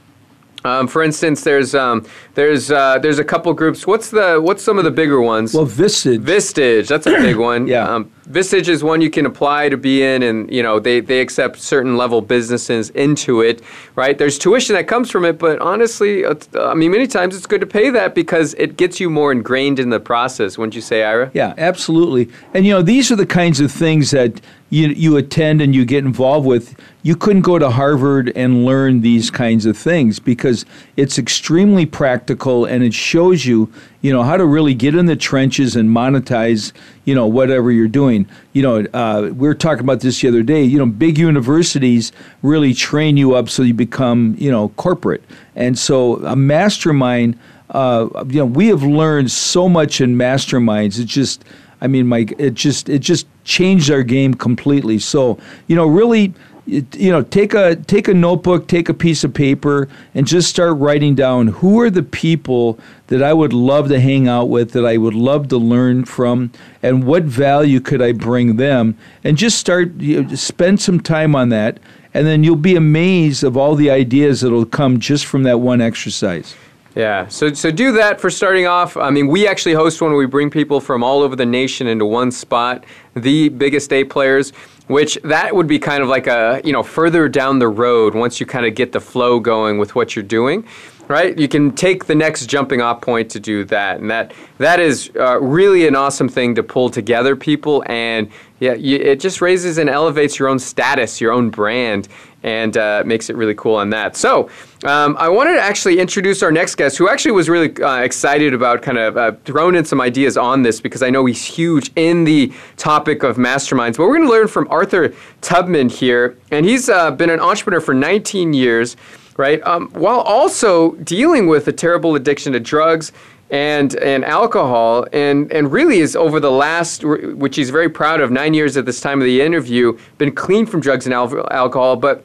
Um, 0.65 0.87
for 0.87 1.03
instance, 1.03 1.43
there's 1.43 1.75
um, 1.75 2.07
there's 2.35 2.71
uh, 2.71 2.99
there's 3.01 3.19
a 3.19 3.25
couple 3.25 3.53
groups. 3.53 3.85
What's 3.85 4.11
the 4.11 4.39
what's 4.41 4.63
some 4.63 4.79
of 4.79 4.85
the 4.85 4.93
bigger 4.93 5.21
ones? 5.21 5.55
Well, 5.55 5.67
Vistage. 5.67 6.21
Vistage, 6.21 6.87
that's 6.87 7.07
a 7.09 7.17
big 7.17 7.37
one. 7.37 7.67
yeah. 7.67 7.93
Um, 7.93 8.13
Vistage 8.33 8.69
is 8.69 8.83
one 8.83 9.03
you 9.03 9.11
can 9.11 9.27
apply 9.27 9.69
to 9.69 9.77
be 9.77 10.03
in, 10.03 10.23
and 10.23 10.51
you 10.51 10.63
know 10.63 10.81
they, 10.81 11.01
they 11.01 11.21
accept 11.21 11.61
certain 11.61 11.99
level 11.99 12.23
businesses 12.23 12.89
into 12.91 13.43
it, 13.43 13.61
right? 13.95 14.17
There's 14.17 14.39
tuition 14.39 14.75
that 14.75 14.89
comes 14.89 15.11
from 15.11 15.25
it, 15.27 15.39
but 15.39 15.59
honestly, 15.59 16.25
uh, 16.25 16.35
I 16.59 16.73
mean, 16.73 16.93
many 16.93 17.07
times 17.07 17.37
it's 17.37 17.45
good 17.45 17.61
to 17.61 17.67
pay 17.67 17.91
that 17.91 18.15
because 18.15 18.55
it 18.55 18.79
gets 18.79 18.99
you 19.01 19.11
more 19.11 19.33
ingrained 19.33 19.79
in 19.79 19.91
the 19.91 20.01
process. 20.01 20.57
Wouldn't 20.57 20.75
you 20.75 20.81
say, 20.81 21.03
Ira? 21.05 21.31
Yeah, 21.35 21.53
absolutely. 21.59 22.31
And 22.55 22.65
you 22.65 22.73
know, 22.73 22.81
these 22.81 23.13
are 23.13 23.17
the 23.17 23.27
kinds 23.27 23.61
of 23.61 23.71
things 23.71 24.13
that 24.13 24.41
you 24.71 24.89
you 24.89 25.19
attend 25.19 25.61
and 25.61 25.75
you 25.75 25.85
get 25.85 26.05
involved 26.07 26.47
with. 26.47 26.75
You 27.03 27.17
couldn't 27.17 27.43
go 27.43 27.59
to 27.59 27.69
Harvard 27.69 28.33
and 28.35 28.65
learn 28.65 29.03
these 29.03 29.31
kinds 29.31 29.67
of 29.67 29.77
things 29.77 30.19
because 30.19 30.65
it's 30.97 31.19
extremely 31.19 31.85
practical 31.85 32.65
and 32.65 32.83
it 32.83 32.95
shows 32.95 33.45
you 33.45 33.71
you 34.03 34.13
know 34.13 34.25
how 34.25 34.37
to 34.37 34.45
really 34.45 34.75
get 34.75 34.95
in 34.95 35.07
the 35.07 35.17
trenches 35.17 35.75
and 35.77 35.89
monetize 35.89 36.73
you 37.05 37.15
know 37.15 37.27
whatever 37.27 37.71
you're 37.71 37.89
doing 37.89 38.29
you 38.53 38.61
know 38.63 38.85
uh, 38.93 39.23
we 39.33 39.49
were 39.49 39.55
talking 39.55 39.83
about 39.85 40.01
this 40.01 40.21
the 40.21 40.29
other 40.29 40.43
day 40.43 40.63
you 40.63 40.77
know 40.77 40.87
big 40.87 41.17
universities 41.17 42.13
really 42.43 42.75
train 42.75 43.17
you 43.17 43.35
up 43.35 43.49
so 43.49 43.63
you 43.63 43.73
become 43.73 44.35
you 44.39 44.51
know 44.51 44.69
corporate 44.71 45.23
and 45.57 45.79
so 45.79 46.17
a 46.27 46.37
mastermind 46.37 47.39
uh, 47.71 48.07
you 48.29 48.39
know 48.39 48.45
we 48.45 48.67
have 48.69 48.83
learned 48.83 49.31
so 49.31 49.69
much 49.69 50.01
in 50.01 50.17
masterminds 50.19 50.99
it's 50.99 51.11
just 51.13 51.45
i 51.81 51.87
mean 51.87 52.07
mike 52.07 52.35
it 52.39 52.55
just 52.55 52.89
it 52.89 52.99
just 52.99 53.27
changed 53.45 53.91
our 53.91 54.03
game 54.03 54.35
completely 54.35 54.99
so 54.99 55.39
you 55.69 55.75
know 55.77 55.87
really 55.87 56.35
you, 56.67 56.87
know, 57.11 57.23
take 57.23 57.55
a 57.55 57.75
take 57.77 58.09
a 58.09 58.15
notebook, 58.15 58.69
take 58.69 58.89
a 58.89 58.95
piece 58.95 59.25
of 59.25 59.35
paper, 59.35 59.89
and 60.15 60.27
just 60.27 60.49
start 60.49 60.77
writing 60.79 61.15
down 61.15 61.49
who 61.49 61.81
are 61.81 61.91
the 61.91 62.03
people 62.03 62.79
that 63.09 63.23
I 63.23 63.33
would 63.33 63.53
love 63.53 63.89
to 63.89 64.01
hang 64.01 64.29
out 64.29 64.45
with, 64.49 64.73
that 64.73 64.87
I 64.87 64.97
would 64.97 65.15
love 65.15 65.49
to 65.49 65.59
learn 65.59 66.05
from, 66.05 66.53
and 66.83 67.05
what 67.05 67.25
value 67.25 67.81
could 67.81 68.01
I 68.01 68.13
bring 68.13 68.57
them, 68.57 68.97
and 69.25 69.37
just 69.37 69.59
start 69.59 69.93
you 69.97 70.23
know, 70.23 70.35
spend 70.37 70.81
some 70.81 71.01
time 71.01 71.35
on 71.35 71.49
that, 71.49 71.79
and 72.15 72.27
then 72.27 72.45
you'll 72.45 72.57
be 72.57 72.77
amazed 72.77 73.43
of 73.45 73.57
all 73.57 73.75
the 73.75 73.91
ideas 73.91 74.41
that'll 74.41 74.65
come 74.67 75.01
just 75.01 75.27
from 75.27 75.43
that 75.43 75.59
one 75.59 75.81
exercise. 75.81 76.55
Yeah, 76.95 77.27
so 77.29 77.53
so 77.55 77.71
do 77.73 77.91
that 77.93 78.21
for 78.21 78.29
starting 78.31 78.67
off. 78.67 78.97
I 78.99 79.09
mean, 79.11 79.27
we 79.27 79.49
actually 79.49 79.73
host 79.73 80.01
one. 80.03 80.13
We 80.13 80.27
bring 80.27 80.51
people 80.51 80.79
from 80.79 81.03
all 81.03 81.23
over 81.23 81.35
the 81.35 81.47
nation 81.47 81.87
into 81.87 82.05
one 82.07 82.31
spot. 82.31 82.85
The 83.17 83.49
biggest 83.49 83.89
day 83.91 84.05
players 84.05 84.53
which 84.89 85.19
that 85.25 85.55
would 85.55 85.67
be 85.67 85.79
kind 85.79 86.03
of 86.03 86.09
like 86.09 86.27
a 86.27 86.61
you 86.65 86.73
know 86.73 86.83
further 86.83 87.29
down 87.29 87.59
the 87.59 87.69
road 87.69 88.15
once 88.15 88.41
you 88.41 88.47
kind 88.47 88.67
of 88.67 88.75
get 88.75 88.93
the 88.93 89.01
flow 89.01 89.39
going 89.39 89.79
with 89.79 89.95
what 89.95 90.17
you're 90.17 90.23
doing 90.23 90.65
right 91.09 91.39
you 91.39 91.49
can 91.49 91.71
take 91.73 92.07
the 92.07 92.15
next 92.15 92.47
jumping 92.47 92.81
off 92.81 93.01
point 93.01 93.31
to 93.31 93.39
do 93.41 93.65
that 93.65 94.01
and 94.01 94.11
that 94.11 94.33
that 94.59 94.81
is 94.81 95.11
uh, 95.19 95.41
really 95.41 95.87
an 95.87 95.95
awesome 95.95 96.29
thing 96.29 96.55
to 96.55 96.63
pull 96.63 96.89
together 96.89 97.37
people 97.37 97.83
and 97.87 98.31
yeah 98.61 98.75
you, 98.75 98.97
it 98.97 99.21
just 99.21 99.41
raises 99.41 99.79
and 99.79 99.89
elevates 99.89 100.39
your 100.39 100.49
own 100.49 100.59
status 100.59 101.21
your 101.21 101.33
own 101.33 101.51
brand 101.51 102.09
and 102.43 102.77
uh, 102.77 103.03
makes 103.07 103.31
it 103.31 103.37
really 103.37 103.55
cool 103.55 103.75
on 103.77 103.91
that. 103.91 104.17
So 104.17 104.49
um, 104.85 105.17
I 105.19 105.29
wanted 105.29 105.55
to 105.55 105.61
actually 105.61 106.01
introduce 106.01 106.43
our 106.43 106.51
next 106.51 106.75
guest, 106.75 106.99
who 106.99 107.09
actually 107.09 107.33
was 107.33 107.49
really 107.49 107.73
uh, 107.83 108.01
excited 108.01 108.53
about 108.53 108.83
kind 108.83 108.99
of 108.99 109.17
uh, 109.17 109.33
in 109.73 109.85
some 109.85 110.01
ideas 110.01 110.37
on 110.37 110.63
this 110.63 110.81
because 110.81 111.03
I 111.03 111.11
know 111.11 111.25
he's 111.27 111.45
huge 111.45 111.93
in 111.95 112.25
the 112.25 112.53
topic 112.77 113.23
of 113.23 113.37
masterminds. 113.37 113.97
But 113.97 114.05
we're 114.07 114.17
going 114.17 114.27
to 114.29 114.33
learn 114.33 114.49
from 114.49 114.67
Arthur 114.71 115.15
Tubman 115.41 115.89
here, 115.89 116.37
and 116.51 116.67
he's 116.67 116.89
uh, 116.89 117.11
been 117.13 117.31
an 117.31 117.41
entrepreneur 117.41 117.81
for 117.81 117.95
19 117.95 118.53
years, 118.55 118.97
right? 119.37 119.63
Um, 119.63 119.89
while 119.91 120.21
also 120.21 120.93
dealing 120.97 121.47
with 121.47 121.69
a 121.69 121.73
terrible 121.73 122.17
addiction 122.17 122.53
to 122.55 122.61
drugs 122.61 123.13
and 123.51 123.97
and 123.97 124.25
alcohol 124.25 125.07
and 125.13 125.53
and 125.53 125.71
really 125.71 125.99
is 125.99 126.17
over 126.17 126.41
the 126.41 126.51
last 126.51 127.05
which 127.05 127.55
he's 127.55 127.69
very 127.69 127.89
proud 127.91 128.19
of 128.23 128.31
9 128.31 128.55
years 128.55 128.79
at 128.79 128.87
this 128.87 128.99
time 128.99 129.21
of 129.21 129.27
the 129.27 129.43
interview 129.43 129.99
been 130.17 130.33
clean 130.35 130.65
from 130.65 130.81
drugs 130.81 131.05
and 131.05 131.13
al- 131.13 131.47
alcohol 131.53 131.95
but 131.97 132.25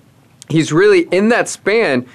he's 0.49 0.71
really 0.71 1.01
in 1.11 1.29
that 1.29 1.47
span 1.49 2.05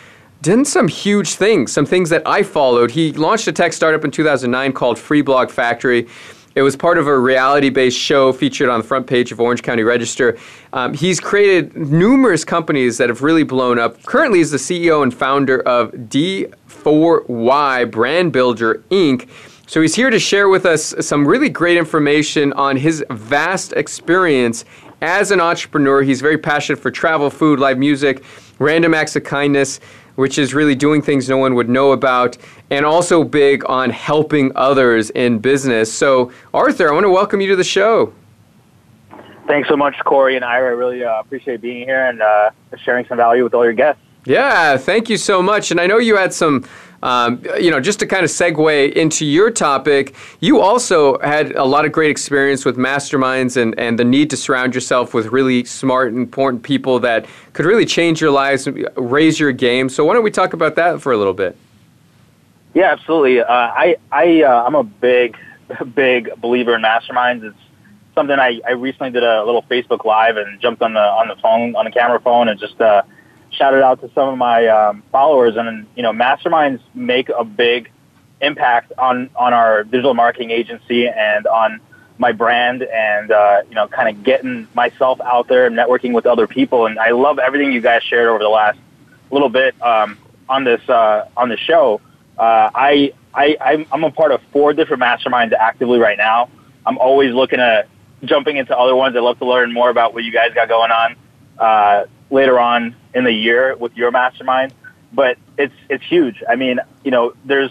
done 0.40 0.64
some 0.64 0.88
huge 0.88 1.34
things, 1.34 1.70
some 1.70 1.86
things 1.86 2.10
that 2.10 2.20
I 2.26 2.42
followed. 2.42 2.90
He 2.90 3.12
launched 3.12 3.46
a 3.46 3.52
tech 3.52 3.72
startup 3.72 4.04
in 4.04 4.10
2009 4.10 4.72
called 4.72 4.98
Free 4.98 5.22
Blog 5.22 5.50
Factory. 5.50 6.08
It 6.56 6.62
was 6.62 6.74
part 6.74 6.98
of 6.98 7.06
a 7.06 7.16
reality 7.16 7.70
based 7.70 7.96
show 7.98 8.32
featured 8.32 8.68
on 8.68 8.80
the 8.80 8.86
front 8.86 9.06
page 9.06 9.30
of 9.30 9.40
Orange 9.40 9.62
County 9.62 9.84
Register. 9.84 10.36
Um, 10.72 10.94
he's 10.94 11.20
created 11.20 11.76
numerous 11.76 12.44
companies 12.44 12.98
that 12.98 13.08
have 13.08 13.22
really 13.22 13.44
blown 13.44 13.78
up. 13.78 14.02
Currently, 14.02 14.38
he's 14.40 14.50
the 14.50 14.56
CEO 14.56 15.02
and 15.04 15.14
founder 15.14 15.60
of 15.60 15.92
D4Y 15.92 17.90
Brand 17.90 18.32
Builder 18.32 18.82
Inc. 18.90 19.28
So 19.68 19.80
he's 19.80 19.94
here 19.94 20.10
to 20.10 20.18
share 20.18 20.48
with 20.48 20.66
us 20.66 20.92
some 21.00 21.26
really 21.26 21.48
great 21.48 21.78
information 21.78 22.52
on 22.54 22.76
his 22.76 23.02
vast 23.10 23.72
experience 23.74 24.64
as 25.02 25.32
an 25.32 25.40
entrepreneur, 25.40 26.02
he's 26.02 26.20
very 26.20 26.38
passionate 26.38 26.76
for 26.78 26.90
travel, 26.90 27.28
food, 27.28 27.58
live 27.58 27.76
music, 27.76 28.22
random 28.60 28.94
acts 28.94 29.16
of 29.16 29.24
kindness, 29.24 29.80
which 30.14 30.38
is 30.38 30.54
really 30.54 30.76
doing 30.76 31.02
things 31.02 31.28
no 31.28 31.36
one 31.38 31.54
would 31.56 31.68
know 31.68 31.90
about, 31.92 32.38
and 32.70 32.86
also 32.86 33.24
big 33.24 33.64
on 33.68 33.90
helping 33.90 34.52
others 34.54 35.10
in 35.10 35.38
business. 35.40 35.92
So, 35.92 36.30
Arthur, 36.54 36.88
I 36.88 36.92
want 36.94 37.04
to 37.04 37.10
welcome 37.10 37.40
you 37.40 37.48
to 37.48 37.56
the 37.56 37.64
show. 37.64 38.12
Thanks 39.48 39.68
so 39.68 39.76
much, 39.76 39.96
Corey 40.04 40.36
and 40.36 40.44
Ira. 40.44 40.68
I 40.70 40.74
really 40.74 41.02
uh, 41.02 41.18
appreciate 41.18 41.60
being 41.60 41.84
here 41.84 42.06
and 42.06 42.22
uh, 42.22 42.50
sharing 42.80 43.04
some 43.06 43.16
value 43.16 43.42
with 43.42 43.54
all 43.54 43.64
your 43.64 43.72
guests. 43.72 44.00
Yeah, 44.24 44.76
thank 44.76 45.10
you 45.10 45.16
so 45.16 45.42
much. 45.42 45.72
And 45.72 45.80
I 45.80 45.88
know 45.88 45.98
you 45.98 46.14
had 46.16 46.32
some 46.32 46.64
um, 47.02 47.42
you 47.60 47.70
know, 47.72 47.80
just 47.80 47.98
to 47.98 48.06
kind 48.06 48.22
of 48.24 48.30
segue 48.30 48.92
into 48.94 49.26
your 49.26 49.50
topic, 49.50 50.14
you 50.40 50.60
also 50.60 51.18
had 51.18 51.50
a 51.52 51.64
lot 51.64 51.84
of 51.84 51.90
great 51.90 52.10
experience 52.12 52.64
with 52.64 52.76
masterminds 52.76 53.60
and, 53.60 53.78
and 53.78 53.98
the 53.98 54.04
need 54.04 54.30
to 54.30 54.36
surround 54.36 54.74
yourself 54.74 55.12
with 55.12 55.26
really 55.26 55.64
smart, 55.64 56.12
important 56.12 56.62
people 56.62 57.00
that 57.00 57.26
could 57.54 57.66
really 57.66 57.84
change 57.84 58.20
your 58.20 58.30
lives, 58.30 58.68
raise 58.96 59.40
your 59.40 59.50
game. 59.50 59.88
So 59.88 60.04
why 60.04 60.14
don't 60.14 60.22
we 60.22 60.30
talk 60.30 60.52
about 60.52 60.76
that 60.76 61.02
for 61.02 61.10
a 61.12 61.16
little 61.16 61.32
bit? 61.34 61.56
Yeah, 62.74 62.92
absolutely. 62.92 63.40
Uh, 63.40 63.46
I, 63.48 63.96
I, 64.12 64.42
uh, 64.44 64.64
I'm 64.64 64.76
a 64.76 64.84
big, 64.84 65.36
big 65.96 66.30
believer 66.40 66.76
in 66.76 66.82
masterminds. 66.82 67.42
It's 67.42 67.56
something 68.14 68.38
I, 68.38 68.60
I 68.66 68.72
recently 68.72 69.10
did 69.10 69.24
a 69.24 69.42
little 69.44 69.62
Facebook 69.64 70.04
Live 70.04 70.36
and 70.36 70.60
jumped 70.60 70.82
on 70.82 70.94
the 70.94 71.00
on 71.00 71.28
the 71.28 71.36
phone 71.36 71.74
on 71.74 71.84
the 71.86 71.90
camera 71.90 72.20
phone 72.20 72.46
and 72.48 72.60
just 72.60 72.80
uh, 72.80 73.02
shouted 73.52 73.82
out 73.82 74.00
to 74.00 74.10
some 74.14 74.28
of 74.30 74.38
my 74.38 74.66
um, 74.66 75.02
followers, 75.12 75.56
and 75.56 75.86
you 75.94 76.02
know, 76.02 76.12
masterminds 76.12 76.80
make 76.94 77.28
a 77.28 77.44
big 77.44 77.90
impact 78.40 78.92
on 78.98 79.30
on 79.36 79.52
our 79.54 79.84
digital 79.84 80.14
marketing 80.14 80.50
agency 80.50 81.06
and 81.08 81.46
on 81.46 81.80
my 82.18 82.32
brand, 82.32 82.82
and 82.82 83.30
uh, 83.30 83.62
you 83.68 83.74
know, 83.74 83.86
kind 83.88 84.08
of 84.14 84.24
getting 84.24 84.66
myself 84.74 85.20
out 85.20 85.48
there 85.48 85.66
and 85.66 85.76
networking 85.76 86.12
with 86.12 86.26
other 86.26 86.46
people. 86.46 86.86
And 86.86 86.98
I 86.98 87.10
love 87.10 87.38
everything 87.38 87.72
you 87.72 87.80
guys 87.80 88.02
shared 88.02 88.28
over 88.28 88.40
the 88.42 88.48
last 88.48 88.78
little 89.30 89.48
bit 89.48 89.80
um, 89.82 90.18
on 90.48 90.64
this 90.64 90.86
uh, 90.88 91.28
on 91.36 91.48
the 91.48 91.56
show. 91.56 92.00
Uh, 92.38 92.70
I, 92.74 93.12
I 93.34 93.86
I'm 93.92 94.04
a 94.04 94.10
part 94.10 94.32
of 94.32 94.42
four 94.52 94.72
different 94.72 95.02
masterminds 95.02 95.52
actively 95.52 95.98
right 95.98 96.18
now. 96.18 96.48
I'm 96.84 96.98
always 96.98 97.32
looking 97.34 97.60
at 97.60 97.88
jumping 98.24 98.56
into 98.56 98.76
other 98.76 98.96
ones. 98.96 99.14
I 99.16 99.20
love 99.20 99.38
to 99.38 99.44
learn 99.44 99.72
more 99.72 99.90
about 99.90 100.14
what 100.14 100.24
you 100.24 100.32
guys 100.32 100.54
got 100.54 100.68
going 100.68 100.90
on. 100.90 101.16
Uh, 101.58 102.04
later 102.32 102.58
on 102.58 102.96
in 103.14 103.22
the 103.24 103.32
year 103.32 103.76
with 103.76 103.94
your 103.96 104.10
mastermind, 104.10 104.72
but 105.12 105.36
it's 105.56 105.74
it's 105.88 106.02
huge. 106.04 106.42
I 106.48 106.56
mean, 106.56 106.80
you 107.04 107.10
know, 107.12 107.34
there's 107.44 107.70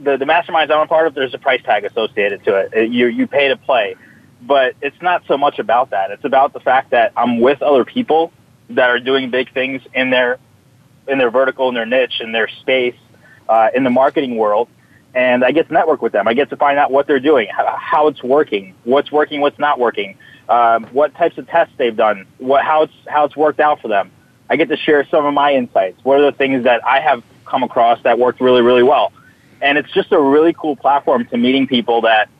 the 0.00 0.16
the 0.16 0.24
masterminds 0.24 0.70
I'm 0.70 0.80
a 0.80 0.86
part 0.86 1.08
of. 1.08 1.14
There's 1.14 1.34
a 1.34 1.38
price 1.38 1.60
tag 1.62 1.84
associated 1.84 2.44
to 2.44 2.56
it. 2.60 2.72
it 2.72 2.90
you 2.90 3.08
you 3.08 3.26
pay 3.26 3.48
to 3.48 3.56
play, 3.56 3.96
but 4.40 4.74
it's 4.80 5.00
not 5.02 5.24
so 5.28 5.36
much 5.36 5.58
about 5.58 5.90
that. 5.90 6.12
It's 6.12 6.24
about 6.24 6.52
the 6.54 6.60
fact 6.60 6.90
that 6.92 7.12
I'm 7.16 7.40
with 7.40 7.60
other 7.60 7.84
people 7.84 8.32
that 8.70 8.88
are 8.88 9.00
doing 9.00 9.30
big 9.30 9.52
things 9.52 9.82
in 9.92 10.10
their 10.10 10.38
in 11.08 11.18
their 11.18 11.30
vertical, 11.30 11.68
in 11.68 11.74
their 11.74 11.86
niche, 11.86 12.20
in 12.20 12.32
their 12.32 12.48
space, 12.48 12.94
uh, 13.48 13.68
in 13.74 13.82
the 13.82 13.90
marketing 13.90 14.36
world, 14.36 14.68
and 15.14 15.42
I 15.44 15.50
get 15.52 15.66
to 15.68 15.74
network 15.74 16.02
with 16.02 16.12
them. 16.12 16.28
I 16.28 16.34
get 16.34 16.50
to 16.50 16.56
find 16.56 16.78
out 16.78 16.90
what 16.92 17.06
they're 17.06 17.18
doing, 17.18 17.48
how, 17.50 17.74
how 17.78 18.06
it's 18.08 18.22
working, 18.22 18.74
what's 18.84 19.10
working, 19.10 19.40
what's 19.40 19.58
not 19.58 19.80
working 19.80 20.16
um, 20.48 20.84
what 20.92 21.14
types 21.14 21.36
of 21.38 21.46
tests 21.46 21.74
they've 21.76 21.94
done, 21.96 22.26
what, 22.38 22.64
how, 22.64 22.82
it's, 22.82 22.92
how 23.06 23.24
it's 23.24 23.36
worked 23.36 23.60
out 23.60 23.80
for 23.80 23.88
them. 23.88 24.10
I 24.50 24.56
get 24.56 24.68
to 24.70 24.76
share 24.76 25.06
some 25.06 25.26
of 25.26 25.34
my 25.34 25.52
insights. 25.52 26.02
What 26.04 26.20
are 26.20 26.30
the 26.30 26.36
things 26.36 26.64
that 26.64 26.84
I 26.86 27.00
have 27.00 27.22
come 27.44 27.62
across 27.62 28.00
that 28.02 28.18
worked 28.18 28.40
really, 28.40 28.62
really 28.62 28.82
well? 28.82 29.12
And 29.60 29.76
it's 29.76 29.92
just 29.92 30.10
a 30.12 30.20
really 30.20 30.54
cool 30.54 30.74
platform 30.76 31.26
to 31.26 31.36
meeting 31.36 31.66
people 31.66 32.02
that 32.02 32.30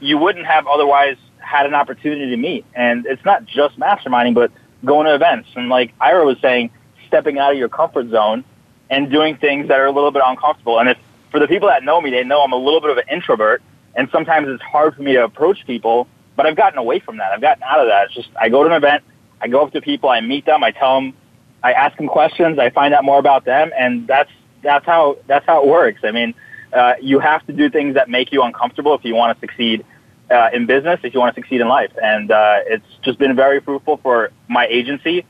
you 0.00 0.18
wouldn't 0.18 0.44
have 0.46 0.66
otherwise 0.66 1.16
had 1.38 1.64
an 1.66 1.72
opportunity 1.74 2.30
to 2.30 2.36
meet. 2.36 2.66
And 2.74 3.06
it's 3.06 3.24
not 3.24 3.46
just 3.46 3.78
masterminding, 3.78 4.34
but 4.34 4.50
going 4.84 5.06
to 5.06 5.14
events. 5.14 5.48
And 5.56 5.68
like 5.70 5.94
Ira 6.00 6.24
was 6.26 6.38
saying, 6.40 6.70
stepping 7.08 7.38
out 7.38 7.52
of 7.52 7.58
your 7.58 7.68
comfort 7.70 8.10
zone 8.10 8.44
and 8.90 9.08
doing 9.08 9.36
things 9.36 9.68
that 9.68 9.80
are 9.80 9.86
a 9.86 9.92
little 9.92 10.10
bit 10.10 10.20
uncomfortable. 10.24 10.78
And 10.78 10.90
if 10.90 10.98
for 11.30 11.40
the 11.40 11.46
people 11.46 11.68
that 11.68 11.82
know 11.82 12.00
me, 12.00 12.10
they 12.10 12.24
know 12.24 12.42
I'm 12.42 12.52
a 12.52 12.56
little 12.56 12.80
bit 12.80 12.90
of 12.90 12.98
an 12.98 13.04
introvert, 13.10 13.62
and 13.94 14.10
sometimes 14.10 14.48
it's 14.48 14.62
hard 14.62 14.94
for 14.96 15.02
me 15.02 15.14
to 15.14 15.24
approach 15.24 15.66
people 15.66 16.06
but 16.36 16.46
I've 16.46 16.56
gotten 16.56 16.78
away 16.78 16.98
from 17.00 17.18
that. 17.18 17.30
I've 17.32 17.40
gotten 17.40 17.62
out 17.62 17.80
of 17.80 17.86
that. 17.88 18.06
It's 18.06 18.14
just 18.14 18.28
I 18.40 18.48
go 18.48 18.64
to 18.64 18.70
an 18.70 18.76
event, 18.76 19.04
I 19.40 19.48
go 19.48 19.62
up 19.62 19.72
to 19.72 19.80
people, 19.80 20.08
I 20.08 20.20
meet 20.20 20.46
them, 20.46 20.64
I 20.64 20.72
tell 20.72 20.96
them, 21.00 21.14
I 21.62 21.72
ask 21.72 21.96
them 21.96 22.08
questions, 22.08 22.58
I 22.58 22.70
find 22.70 22.92
out 22.92 23.04
more 23.04 23.18
about 23.18 23.44
them, 23.44 23.72
and 23.78 24.06
that's 24.06 24.30
that's 24.62 24.84
how 24.84 25.18
that's 25.26 25.46
how 25.46 25.62
it 25.62 25.68
works. 25.68 26.00
I 26.04 26.10
mean, 26.10 26.34
uh, 26.72 26.94
you 27.00 27.20
have 27.20 27.46
to 27.46 27.52
do 27.52 27.70
things 27.70 27.94
that 27.94 28.08
make 28.08 28.32
you 28.32 28.42
uncomfortable 28.42 28.94
if 28.94 29.04
you 29.04 29.14
want 29.14 29.36
to 29.38 29.40
succeed 29.40 29.86
uh, 30.30 30.50
in 30.52 30.66
business, 30.66 31.00
if 31.04 31.14
you 31.14 31.20
want 31.20 31.34
to 31.36 31.40
succeed 31.40 31.60
in 31.60 31.68
life, 31.68 31.92
and 32.02 32.30
uh, 32.30 32.58
it's 32.66 32.86
just 33.02 33.18
been 33.18 33.36
very 33.36 33.60
fruitful 33.60 33.98
for 33.98 34.30
my 34.48 34.66
agency. 34.66 35.24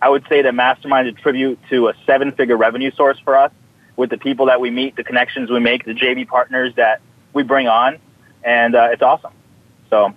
I 0.00 0.08
would 0.08 0.26
say 0.28 0.42
that 0.42 0.54
Mastermind 0.54 1.08
attribute 1.08 1.58
to 1.70 1.88
a 1.88 1.94
seven-figure 2.06 2.56
revenue 2.56 2.90
source 2.96 3.18
for 3.20 3.36
us 3.36 3.50
with 3.96 4.10
the 4.10 4.18
people 4.18 4.46
that 4.46 4.60
we 4.60 4.70
meet, 4.70 4.94
the 4.94 5.04
connections 5.04 5.50
we 5.50 5.58
make, 5.58 5.84
the 5.86 5.94
JV 5.94 6.26
partners 6.28 6.74
that 6.76 7.00
we 7.32 7.42
bring 7.42 7.66
on, 7.66 7.98
and 8.44 8.74
uh, 8.74 8.88
it's 8.92 9.00
awesome. 9.02 9.32
So 9.88 10.12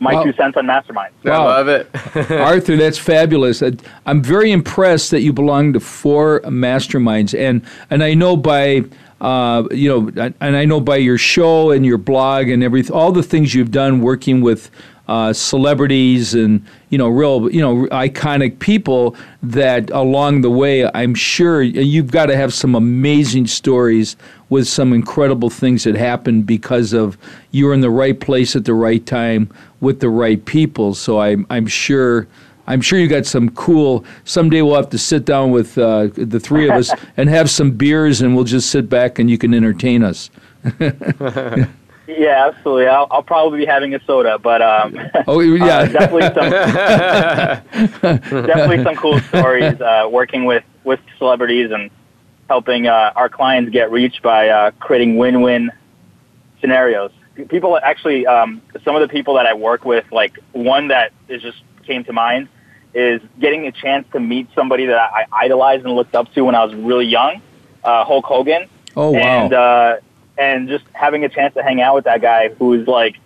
my 0.00 0.22
two 0.22 0.32
cents 0.34 0.56
on 0.56 0.66
mastermind. 0.66 1.14
Wow. 1.24 1.46
I 1.46 1.46
love 1.62 1.68
it. 1.68 1.88
Arthur, 2.32 2.76
that's 2.76 2.98
fabulous. 2.98 3.62
I'm 4.06 4.22
very 4.22 4.50
impressed 4.52 5.10
that 5.10 5.20
you 5.20 5.32
belong 5.32 5.72
to 5.74 5.80
four 5.80 6.40
masterminds. 6.40 7.38
And, 7.38 7.62
and 7.90 8.02
I 8.02 8.14
know 8.14 8.36
by, 8.36 8.82
uh, 9.20 9.64
you 9.70 9.88
know, 10.12 10.32
and 10.40 10.56
I 10.56 10.64
know 10.64 10.80
by 10.80 10.96
your 10.96 11.18
show 11.18 11.70
and 11.70 11.86
your 11.86 11.98
blog 11.98 12.48
and 12.48 12.62
everything, 12.62 12.94
all 12.94 13.12
the 13.12 13.22
things 13.22 13.54
you've 13.54 13.70
done 13.70 14.00
working 14.00 14.40
with 14.40 14.70
uh, 15.06 15.32
celebrities 15.32 16.34
and, 16.34 16.64
you 16.94 16.98
know, 16.98 17.08
real, 17.08 17.50
you 17.52 17.60
know, 17.60 17.86
iconic 17.86 18.60
people 18.60 19.16
that 19.42 19.90
along 19.90 20.42
the 20.42 20.50
way, 20.50 20.88
I'm 20.94 21.12
sure 21.12 21.60
you've 21.60 22.12
got 22.12 22.26
to 22.26 22.36
have 22.36 22.54
some 22.54 22.76
amazing 22.76 23.48
stories 23.48 24.14
with 24.48 24.68
some 24.68 24.92
incredible 24.92 25.50
things 25.50 25.82
that 25.82 25.96
happened 25.96 26.46
because 26.46 26.92
of 26.92 27.18
you 27.50 27.66
are 27.66 27.74
in 27.74 27.80
the 27.80 27.90
right 27.90 28.18
place 28.20 28.54
at 28.54 28.64
the 28.64 28.74
right 28.74 29.04
time 29.04 29.52
with 29.80 29.98
the 29.98 30.08
right 30.08 30.44
people. 30.44 30.94
So 30.94 31.20
I'm, 31.20 31.44
I'm 31.50 31.66
sure. 31.66 32.28
I'm 32.66 32.80
sure 32.80 32.98
you 33.00 33.08
got 33.08 33.26
some 33.26 33.50
cool. 33.50 34.04
Someday 34.24 34.62
we'll 34.62 34.76
have 34.76 34.88
to 34.90 34.96
sit 34.98 35.24
down 35.26 35.50
with 35.50 35.76
uh, 35.76 36.08
the 36.14 36.38
three 36.38 36.66
of 36.66 36.76
us 36.76 36.92
and 37.16 37.28
have 37.28 37.50
some 37.50 37.72
beers, 37.72 38.20
and 38.22 38.36
we'll 38.36 38.44
just 38.44 38.70
sit 38.70 38.88
back 38.88 39.18
and 39.18 39.28
you 39.28 39.36
can 39.36 39.52
entertain 39.52 40.02
us. 40.04 40.30
Yeah, 42.06 42.48
absolutely. 42.52 42.86
I'll, 42.86 43.06
I'll, 43.10 43.22
probably 43.22 43.60
be 43.60 43.66
having 43.66 43.94
a 43.94 44.00
soda, 44.04 44.38
but 44.38 44.60
um, 44.60 44.94
oh 45.26 45.40
yeah, 45.40 45.66
uh, 45.78 45.86
definitely 45.86 46.22
some 48.02 48.16
definitely 48.46 48.84
some 48.84 48.94
cool 48.96 49.18
stories 49.20 49.80
uh, 49.80 50.06
working 50.10 50.44
with 50.44 50.64
with 50.84 51.00
celebrities 51.18 51.70
and 51.70 51.90
helping 52.48 52.86
uh, 52.86 53.12
our 53.16 53.30
clients 53.30 53.70
get 53.72 53.90
reach 53.90 54.20
by 54.22 54.48
uh, 54.50 54.70
creating 54.80 55.16
win 55.16 55.40
win 55.40 55.70
scenarios. 56.60 57.10
People 57.48 57.78
actually, 57.82 58.26
um, 58.26 58.60
some 58.84 58.94
of 58.94 59.00
the 59.00 59.08
people 59.08 59.32
that 59.34 59.44
I 59.46 59.54
work 59.54 59.84
with, 59.86 60.04
like 60.12 60.38
one 60.52 60.86
that 60.88 61.12
is 61.28 61.40
just 61.42 61.62
came 61.86 62.04
to 62.04 62.12
mind 62.12 62.48
is 62.92 63.20
getting 63.40 63.66
a 63.66 63.72
chance 63.72 64.06
to 64.12 64.20
meet 64.20 64.48
somebody 64.54 64.84
that 64.86 64.96
I 64.96 65.26
idolized 65.32 65.84
and 65.84 65.94
looked 65.94 66.14
up 66.14 66.32
to 66.34 66.42
when 66.42 66.54
I 66.54 66.62
was 66.64 66.74
really 66.76 67.06
young, 67.06 67.40
uh, 67.82 68.04
Hulk 68.04 68.26
Hogan. 68.26 68.66
Oh 68.94 69.10
wow! 69.12 69.18
And, 69.18 69.54
uh, 69.54 69.96
and 70.36 70.68
just 70.68 70.84
having 70.92 71.24
a 71.24 71.28
chance 71.28 71.54
to 71.54 71.62
hang 71.62 71.80
out 71.80 71.94
with 71.94 72.04
that 72.04 72.20
guy 72.20 72.48
who's 72.50 72.86
like 72.88 73.16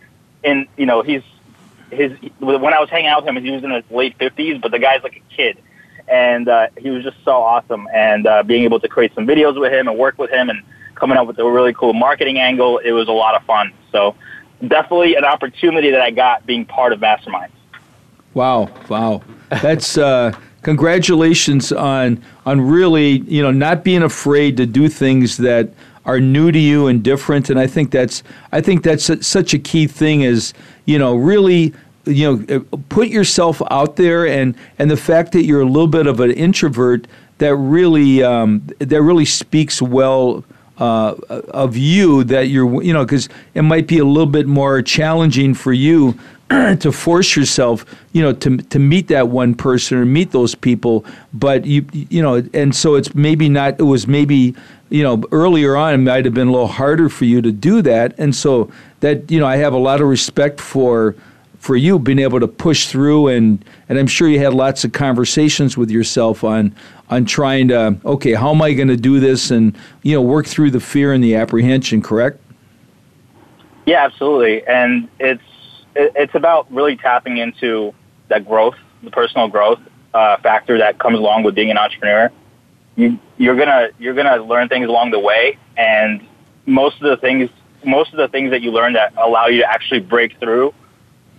in 0.44 0.66
you 0.76 0.86
know 0.86 1.02
he's 1.02 1.22
his 1.90 2.12
when 2.38 2.64
I 2.74 2.80
was 2.80 2.90
hanging 2.90 3.06
out 3.08 3.22
with 3.24 3.34
him 3.34 3.42
he 3.42 3.50
was 3.50 3.64
in 3.64 3.70
his 3.70 3.84
late 3.90 4.16
fifties, 4.18 4.58
but 4.60 4.70
the 4.70 4.78
guy's 4.78 5.02
like 5.02 5.16
a 5.16 5.34
kid, 5.34 5.56
and 6.06 6.46
uh, 6.48 6.66
he 6.76 6.90
was 6.90 7.02
just 7.02 7.16
so 7.24 7.32
awesome. 7.32 7.88
And 7.94 8.26
uh, 8.26 8.42
being 8.42 8.64
able 8.64 8.78
to 8.80 8.88
create 8.88 9.14
some 9.14 9.26
videos 9.26 9.58
with 9.58 9.72
him 9.72 9.88
and 9.88 9.98
work 9.98 10.18
with 10.18 10.30
him 10.30 10.50
and 10.50 10.62
coming 10.94 11.16
up 11.16 11.26
with 11.26 11.38
a 11.38 11.50
really 11.50 11.72
cool 11.72 11.94
marketing 11.94 12.38
angle, 12.38 12.78
it 12.78 12.90
was 12.92 13.08
a 13.08 13.12
lot 13.12 13.34
of 13.36 13.42
fun. 13.44 13.72
So 13.90 14.14
definitely 14.66 15.14
an 15.14 15.24
opportunity 15.24 15.90
that 15.92 16.02
I 16.02 16.10
got 16.10 16.44
being 16.44 16.66
part 16.66 16.92
of 16.92 17.00
Mastermind. 17.00 17.52
Wow, 18.34 18.68
wow, 18.90 19.22
that's. 19.48 19.96
Uh, 19.96 20.32
congratulations 20.60 21.70
on 21.70 22.20
on 22.44 22.60
really 22.60 23.20
you 23.20 23.40
know 23.40 23.52
not 23.52 23.84
being 23.84 24.02
afraid 24.02 24.56
to 24.56 24.66
do 24.66 24.88
things 24.88 25.36
that 25.36 25.68
are 26.08 26.18
new 26.18 26.50
to 26.50 26.58
you 26.58 26.86
and 26.86 27.02
different. 27.04 27.50
And 27.50 27.60
I 27.60 27.66
think 27.68 27.90
that's 27.90 28.22
I 28.50 28.60
think 28.62 28.82
that's 28.82 29.10
a, 29.10 29.22
such 29.22 29.52
a 29.52 29.58
key 29.58 29.86
thing 29.86 30.22
is 30.22 30.54
you 30.86 30.98
know 30.98 31.14
really 31.14 31.74
you 32.06 32.36
know 32.46 32.56
uh, 32.72 32.76
put 32.88 33.08
yourself 33.08 33.60
out 33.70 33.96
there 33.96 34.26
and 34.26 34.56
and 34.78 34.90
the 34.90 34.96
fact 34.96 35.32
that 35.32 35.44
you're 35.44 35.60
a 35.60 35.66
little 35.66 35.86
bit 35.86 36.06
of 36.06 36.18
an 36.20 36.30
introvert 36.32 37.06
that 37.36 37.54
really 37.54 38.22
um, 38.24 38.62
that 38.78 39.02
really 39.02 39.26
speaks 39.26 39.82
well 39.82 40.42
uh, 40.80 41.14
of 41.48 41.76
you 41.76 42.24
that 42.24 42.42
you're 42.48 42.82
you 42.82 42.92
know 42.92 43.04
because 43.04 43.28
it 43.54 43.62
might 43.62 43.86
be 43.86 43.98
a 43.98 44.04
little 44.04 44.26
bit 44.30 44.46
more 44.46 44.80
challenging 44.82 45.52
for 45.54 45.72
you 45.72 46.16
to 46.50 46.92
force 46.92 47.34
yourself 47.34 47.84
you 48.12 48.22
know 48.22 48.32
to 48.32 48.58
to 48.58 48.78
meet 48.78 49.08
that 49.08 49.28
one 49.28 49.54
person 49.54 49.98
or 49.98 50.04
meet 50.04 50.30
those 50.30 50.54
people 50.54 51.04
but 51.34 51.64
you 51.66 51.84
you 51.92 52.22
know 52.22 52.42
and 52.54 52.76
so 52.76 52.94
it's 52.94 53.12
maybe 53.14 53.48
not 53.48 53.74
it 53.80 53.84
was 53.84 54.06
maybe 54.06 54.54
you 54.88 55.02
know 55.02 55.22
earlier 55.32 55.76
on 55.76 55.94
it 55.94 55.98
might 55.98 56.24
have 56.24 56.34
been 56.34 56.48
a 56.48 56.52
little 56.52 56.68
harder 56.68 57.08
for 57.08 57.24
you 57.24 57.42
to 57.42 57.50
do 57.50 57.82
that 57.82 58.14
and 58.18 58.34
so 58.34 58.70
that 59.00 59.28
you 59.30 59.40
know 59.40 59.46
I 59.46 59.56
have 59.56 59.72
a 59.74 59.78
lot 59.78 60.00
of 60.00 60.06
respect 60.06 60.60
for 60.60 61.16
for 61.58 61.76
you 61.76 61.98
being 61.98 62.18
able 62.20 62.40
to 62.40 62.48
push 62.48 62.86
through 62.86 63.28
and 63.28 63.64
and 63.88 63.98
I'm 63.98 64.06
sure 64.06 64.28
you 64.28 64.38
had 64.38 64.54
lots 64.54 64.84
of 64.84 64.92
conversations 64.92 65.76
with 65.76 65.90
yourself 65.90 66.44
on 66.44 66.74
on 67.10 67.24
trying 67.24 67.68
to 67.68 67.96
okay 68.04 68.32
how 68.34 68.50
am 68.50 68.62
I 68.62 68.72
going 68.74 68.88
to 68.88 68.96
do 68.96 69.20
this 69.20 69.50
and 69.50 69.76
you 70.02 70.14
know 70.14 70.22
work 70.22 70.46
through 70.46 70.70
the 70.70 70.80
fear 70.80 71.12
and 71.12 71.22
the 71.22 71.34
apprehension 71.34 72.00
correct 72.00 72.40
yeah 73.86 74.04
absolutely 74.04 74.66
and 74.66 75.08
it's 75.18 75.42
it's 75.96 76.34
about 76.34 76.70
really 76.72 76.96
tapping 76.96 77.38
into 77.38 77.92
that 78.28 78.46
growth 78.46 78.76
the 79.02 79.10
personal 79.10 79.48
growth 79.48 79.80
uh, 80.14 80.36
factor 80.38 80.78
that 80.78 80.98
comes 80.98 81.18
along 81.18 81.42
with 81.42 81.54
being 81.54 81.70
an 81.70 81.78
entrepreneur 81.78 82.30
you 82.96 83.18
you're 83.36 83.56
gonna 83.56 83.88
you're 83.98 84.14
gonna 84.14 84.36
learn 84.42 84.68
things 84.68 84.88
along 84.88 85.10
the 85.10 85.18
way 85.18 85.58
and 85.76 86.24
most 86.66 86.96
of 86.96 87.02
the 87.02 87.16
things 87.16 87.50
most 87.84 88.12
of 88.12 88.16
the 88.16 88.28
things 88.28 88.50
that 88.50 88.60
you 88.62 88.70
learn 88.70 88.92
that 88.92 89.12
allow 89.16 89.46
you 89.46 89.60
to 89.60 89.70
actually 89.72 90.00
break 90.00 90.38
through 90.38 90.72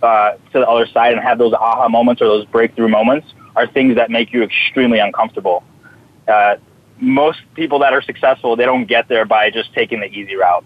uh, 0.02 0.32
to 0.50 0.58
the 0.58 0.66
other 0.66 0.86
side 0.86 1.12
and 1.12 1.20
have 1.20 1.36
those 1.36 1.52
aha 1.52 1.86
moments 1.86 2.22
or 2.22 2.24
those 2.24 2.46
breakthrough 2.46 2.88
moments 2.88 3.34
are 3.54 3.66
things 3.66 3.96
that 3.96 4.10
make 4.10 4.32
you 4.32 4.42
extremely 4.42 4.98
uncomfortable. 4.98 5.62
Uh, 6.26 6.56
most 7.00 7.40
people 7.52 7.78
that 7.78 7.92
are 7.92 8.00
successful, 8.00 8.56
they 8.56 8.64
don't 8.64 8.86
get 8.86 9.08
there 9.08 9.26
by 9.26 9.50
just 9.50 9.70
taking 9.74 10.00
the 10.00 10.06
easy 10.06 10.36
route. 10.36 10.64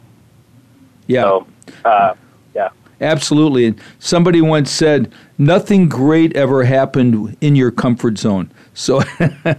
Yeah. 1.08 1.22
So, 1.22 1.46
uh, 1.84 2.14
yeah. 2.54 2.68
Absolutely. 3.00 3.74
Somebody 3.98 4.40
once 4.40 4.70
said, 4.70 5.12
nothing 5.36 5.88
great 5.88 6.36
ever 6.36 6.62
happened 6.62 7.36
in 7.40 7.56
your 7.56 7.72
comfort 7.72 8.18
zone. 8.18 8.52
So, 8.76 9.02
and 9.20 9.56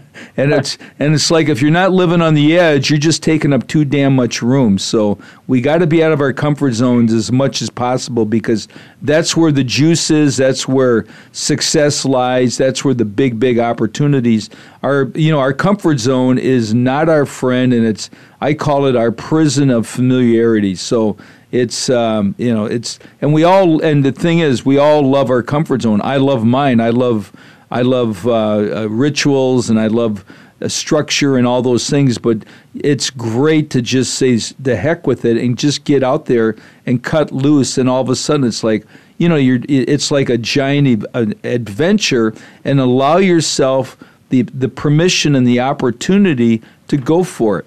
it's 0.53 0.77
and 0.99 1.13
it's 1.15 1.31
like 1.31 1.47
if 1.47 1.61
you're 1.61 1.71
not 1.71 1.93
living 1.93 2.21
on 2.21 2.33
the 2.33 2.57
edge, 2.59 2.89
you're 2.89 2.99
just 2.99 3.23
taking 3.23 3.53
up 3.53 3.65
too 3.67 3.85
damn 3.85 4.13
much 4.13 4.41
room. 4.41 4.77
So 4.77 5.17
we 5.47 5.61
got 5.61 5.77
to 5.77 5.87
be 5.87 6.03
out 6.03 6.11
of 6.11 6.19
our 6.19 6.33
comfort 6.33 6.73
zones 6.73 7.13
as 7.13 7.31
much 7.31 7.61
as 7.61 7.69
possible 7.69 8.25
because 8.25 8.67
that's 9.01 9.35
where 9.37 9.53
the 9.53 9.63
juice 9.63 10.11
is. 10.11 10.35
That's 10.35 10.67
where 10.67 11.05
success 11.31 12.03
lies. 12.03 12.57
That's 12.57 12.83
where 12.83 12.93
the 12.93 13.05
big 13.05 13.39
big 13.39 13.57
opportunities 13.57 14.49
are. 14.83 15.03
You 15.15 15.31
know, 15.31 15.39
our 15.39 15.53
comfort 15.53 15.99
zone 15.99 16.37
is 16.37 16.73
not 16.73 17.07
our 17.07 17.25
friend, 17.25 17.71
and 17.73 17.85
it's 17.85 18.09
I 18.41 18.53
call 18.53 18.85
it 18.85 18.97
our 18.97 19.13
prison 19.13 19.69
of 19.69 19.87
familiarity. 19.87 20.75
So 20.75 21.15
it's 21.53 21.89
um, 21.89 22.35
you 22.37 22.53
know 22.53 22.65
it's 22.65 22.99
and 23.21 23.33
we 23.33 23.45
all 23.45 23.81
and 23.81 24.03
the 24.03 24.11
thing 24.11 24.39
is 24.39 24.65
we 24.65 24.77
all 24.77 25.03
love 25.09 25.29
our 25.29 25.41
comfort 25.41 25.83
zone. 25.83 26.01
I 26.03 26.17
love 26.17 26.43
mine. 26.43 26.81
I 26.81 26.89
love 26.89 27.31
I 27.71 27.81
love 27.81 28.27
uh, 28.27 28.83
uh, 28.83 28.87
rituals 28.89 29.69
and 29.69 29.79
I 29.79 29.87
love 29.87 30.23
uh, 30.61 30.67
structure 30.67 31.37
and 31.37 31.47
all 31.47 31.61
those 31.61 31.89
things, 31.89 32.17
but 32.17 32.39
it's 32.75 33.09
great 33.09 33.69
to 33.71 33.81
just 33.81 34.15
say 34.15 34.35
the 34.59 34.75
heck 34.75 35.07
with 35.07 35.25
it 35.25 35.37
and 35.37 35.57
just 35.57 35.83
get 35.83 36.03
out 36.03 36.25
there 36.27 36.55
and 36.85 37.03
cut 37.03 37.31
loose. 37.31 37.77
And 37.77 37.89
all 37.89 38.01
of 38.01 38.09
a 38.09 38.15
sudden, 38.15 38.45
it's 38.45 38.63
like 38.63 38.85
you 39.17 39.29
know, 39.29 39.35
you're 39.37 39.59
it's 39.69 40.11
like 40.11 40.29
a 40.29 40.37
giant 40.37 41.05
adventure, 41.13 42.33
and 42.65 42.79
allow 42.79 43.17
yourself 43.17 43.97
the 44.29 44.43
the 44.43 44.67
permission 44.69 45.35
and 45.35 45.47
the 45.47 45.61
opportunity 45.61 46.61
to 46.89 46.97
go 46.97 47.23
for 47.23 47.59
it. 47.59 47.65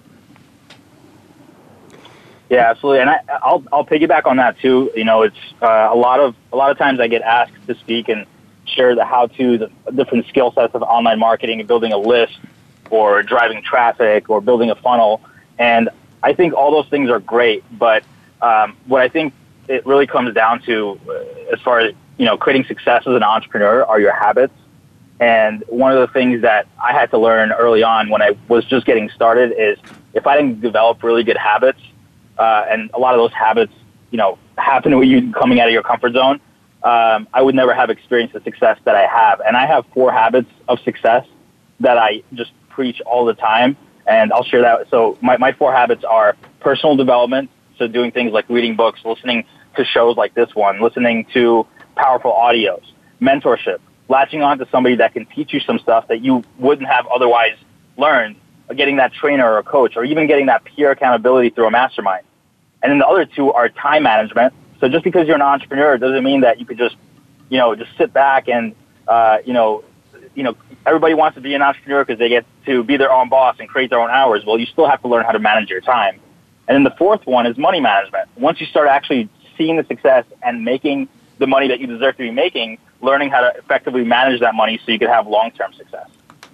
Yeah, 2.51 2.71
absolutely, 2.71 3.01
and 3.01 3.11
I, 3.11 3.21
will 3.51 3.65
I'll 3.73 3.85
piggyback 3.85 4.27
on 4.27 4.37
that 4.37 4.59
too. 4.59 4.91
You 4.95 5.05
know, 5.05 5.23
it's 5.23 5.37
uh, 5.63 5.89
a 5.91 5.97
lot 5.97 6.21
of 6.21 6.35
a 6.53 6.57
lot 6.57 6.71
of 6.71 6.77
times 6.79 7.01
I 7.01 7.09
get 7.09 7.23
asked 7.23 7.53
to 7.67 7.75
speak 7.77 8.09
and 8.11 8.27
share 8.71 8.95
the 8.95 9.05
how 9.05 9.27
to, 9.27 9.59
the 9.59 9.69
different 9.95 10.27
skill 10.27 10.53
sets 10.53 10.75
of 10.75 10.83
online 10.83 11.19
marketing 11.19 11.59
and 11.61 11.67
building 11.69 11.93
a 11.93 11.99
list 11.99 12.39
or 12.91 13.23
driving 13.23 13.63
traffic 13.63 14.31
or 14.31 14.41
building 14.41 14.71
a 14.71 14.75
funnel. 14.75 15.21
And 15.59 15.89
I 16.23 16.33
think 16.33 16.55
all 16.55 16.71
those 16.71 16.89
things 16.89 17.11
are 17.11 17.19
great, 17.21 17.65
but 17.79 18.05
um, 18.41 18.77
what 18.87 19.03
I 19.03 19.09
think 19.09 19.35
it 19.69 19.85
really 19.87 20.07
comes 20.07 20.33
down 20.35 20.63
to 20.63 20.99
uh, 21.09 21.13
as 21.53 21.61
far 21.61 21.81
as 21.81 21.95
you 22.17 22.25
know 22.25 22.37
creating 22.39 22.65
success 22.65 23.03
as 23.07 23.15
an 23.15 23.23
entrepreneur 23.23 23.85
are 23.85 24.01
your 24.01 24.13
habits 24.15 24.53
and 25.21 25.63
one 25.69 25.93
of 25.97 26.01
the 26.01 26.13
things 26.13 26.43
that 26.43 26.67
i 26.83 26.91
had 26.93 27.11
to 27.11 27.19
learn 27.19 27.53
early 27.53 27.83
on 27.83 28.09
when 28.09 28.23
i 28.23 28.33
was 28.49 28.65
just 28.65 28.87
getting 28.87 29.09
started 29.11 29.53
is 29.57 29.79
if 30.15 30.27
i 30.27 30.35
didn't 30.37 30.61
develop 30.61 31.03
really 31.03 31.23
good 31.23 31.37
habits 31.37 31.79
uh, 32.39 32.65
and 32.69 32.91
a 32.95 32.99
lot 32.99 33.15
of 33.15 33.19
those 33.21 33.33
habits 33.35 33.73
you 34.11 34.17
know 34.17 34.39
happen 34.57 34.99
when 34.99 35.07
you 35.07 35.31
coming 35.33 35.61
out 35.61 35.69
of 35.69 35.73
your 35.73 35.83
comfort 35.83 36.15
zone 36.15 36.41
um, 36.83 37.27
I 37.35 37.43
would 37.43 37.55
never 37.55 37.75
have 37.75 37.91
experienced 37.91 38.35
the 38.35 38.41
success 38.43 38.79
that 38.85 38.95
I 38.95 39.07
have. 39.07 39.41
And 39.41 39.57
I 39.57 39.67
have 39.67 39.85
four 39.95 40.13
habits 40.13 40.51
of 40.69 40.79
success 40.81 41.27
that 41.81 41.99
I 41.99 42.23
just 42.35 42.53
preach 42.71 43.01
all 43.03 43.25
the 43.25 43.35
time. 43.35 43.77
And 44.07 44.33
I'll 44.33 44.45
share 44.45 44.63
that. 44.63 44.89
So 44.91 45.19
my, 45.21 45.37
my 45.37 45.53
four 45.53 45.73
habits 45.73 46.03
are 46.05 46.37
personal 46.61 46.97
development. 46.97 47.51
So 47.79 47.87
doing 47.89 48.11
things 48.11 48.33
like 48.33 48.49
reading 48.49 48.75
books, 48.77 49.01
listening 49.05 49.45
to 49.77 49.85
shows 49.85 50.17
like 50.17 50.35
this 50.35 50.55
one, 50.55 50.81
listening 50.81 51.27
to 51.35 51.67
powerful 51.97 52.33
audios, 52.33 52.83
mentorship, 53.21 53.79
latching 54.09 54.43
on 54.43 54.59
to 54.59 54.69
somebody 54.71 54.97
that 54.97 55.13
can 55.13 55.27
teach 55.27 55.53
you 55.53 55.61
some 55.61 55.79
stuff 55.79 56.09
that 56.09 56.21
you 56.23 56.43
wouldn't 56.59 56.89
have 56.89 57.07
otherwise 57.09 57.57
learned, 57.99 58.37
getting 58.77 58.97
that 58.97 59.13
trainer 59.13 59.55
or 59.55 59.63
coach, 59.63 59.97
or 59.97 60.05
even 60.05 60.27
getting 60.27 60.47
that 60.47 60.65
peer 60.65 60.91
accountability 60.91 61.51
through 61.51 61.67
a 61.67 61.71
mastermind. 61.71 62.23
And 62.83 62.91
then 62.93 62.99
the 63.01 63.07
other 63.07 63.25
two 63.27 63.53
are 63.53 63.69
time 63.69 64.05
management. 64.05 64.55
So 64.81 64.89
just 64.89 65.05
because 65.05 65.27
you're 65.27 65.37
an 65.37 65.43
entrepreneur 65.43 65.99
doesn't 65.99 66.23
mean 66.25 66.43
that 66.43 66.61
you 66.61 66.67
could 66.67 66.79
just, 66.79 66.97
you 67.49 67.59
know, 67.59 67.75
just 67.75 67.91
sit 67.97 68.13
back 68.13 68.49
and, 68.49 68.75
uh, 69.07 69.39
you 69.45 69.53
know, 69.53 69.85
you 70.35 70.45
know, 70.45 70.57
everybody 70.87 71.15
wants 71.15 71.35
to 71.35 71.41
be 71.41 71.55
an 71.55 71.63
entrepreneur 71.63 72.05
because 72.05 72.19
they 72.19 72.29
get 72.29 72.47
to 72.67 72.85
be 72.85 72.97
their 72.97 73.13
own 73.13 73.29
boss 73.29 73.57
and 73.59 73.69
create 73.69 73.91
their 73.91 74.01
own 74.01 74.11
hours. 74.11 74.45
Well, 74.47 74.59
you 74.59 74.67
still 74.67 74.89
have 74.89 75.01
to 75.03 75.09
learn 75.09 75.25
how 75.25 75.33
to 75.33 75.41
manage 75.41 75.69
your 75.69 75.81
time. 75.81 76.21
And 76.69 76.75
then 76.77 76.85
the 76.85 76.95
fourth 76.97 77.27
one 77.27 77.47
is 77.47 77.57
money 77.59 77.81
management. 77.81 78.29
Once 78.37 78.61
you 78.61 78.67
start 78.67 78.89
actually 78.89 79.29
seeing 79.57 79.77
the 79.77 79.85
success 79.85 80.25
and 80.43 80.65
making 80.65 81.09
the 81.39 81.47
money 81.47 81.69
that 81.69 81.81
you 81.81 81.87
deserve 81.89 82.17
to 82.19 82.23
be 82.23 82.31
making, 82.31 82.79
learning 83.01 83.31
how 83.31 83.41
to 83.41 83.53
effectively 83.59 84.05
manage 84.05 84.41
that 84.41 84.55
money 84.55 84.79
so 84.85 84.93
you 84.93 84.99
can 84.99 85.09
have 85.09 85.27
long-term 85.27 85.73
success. 85.73 86.09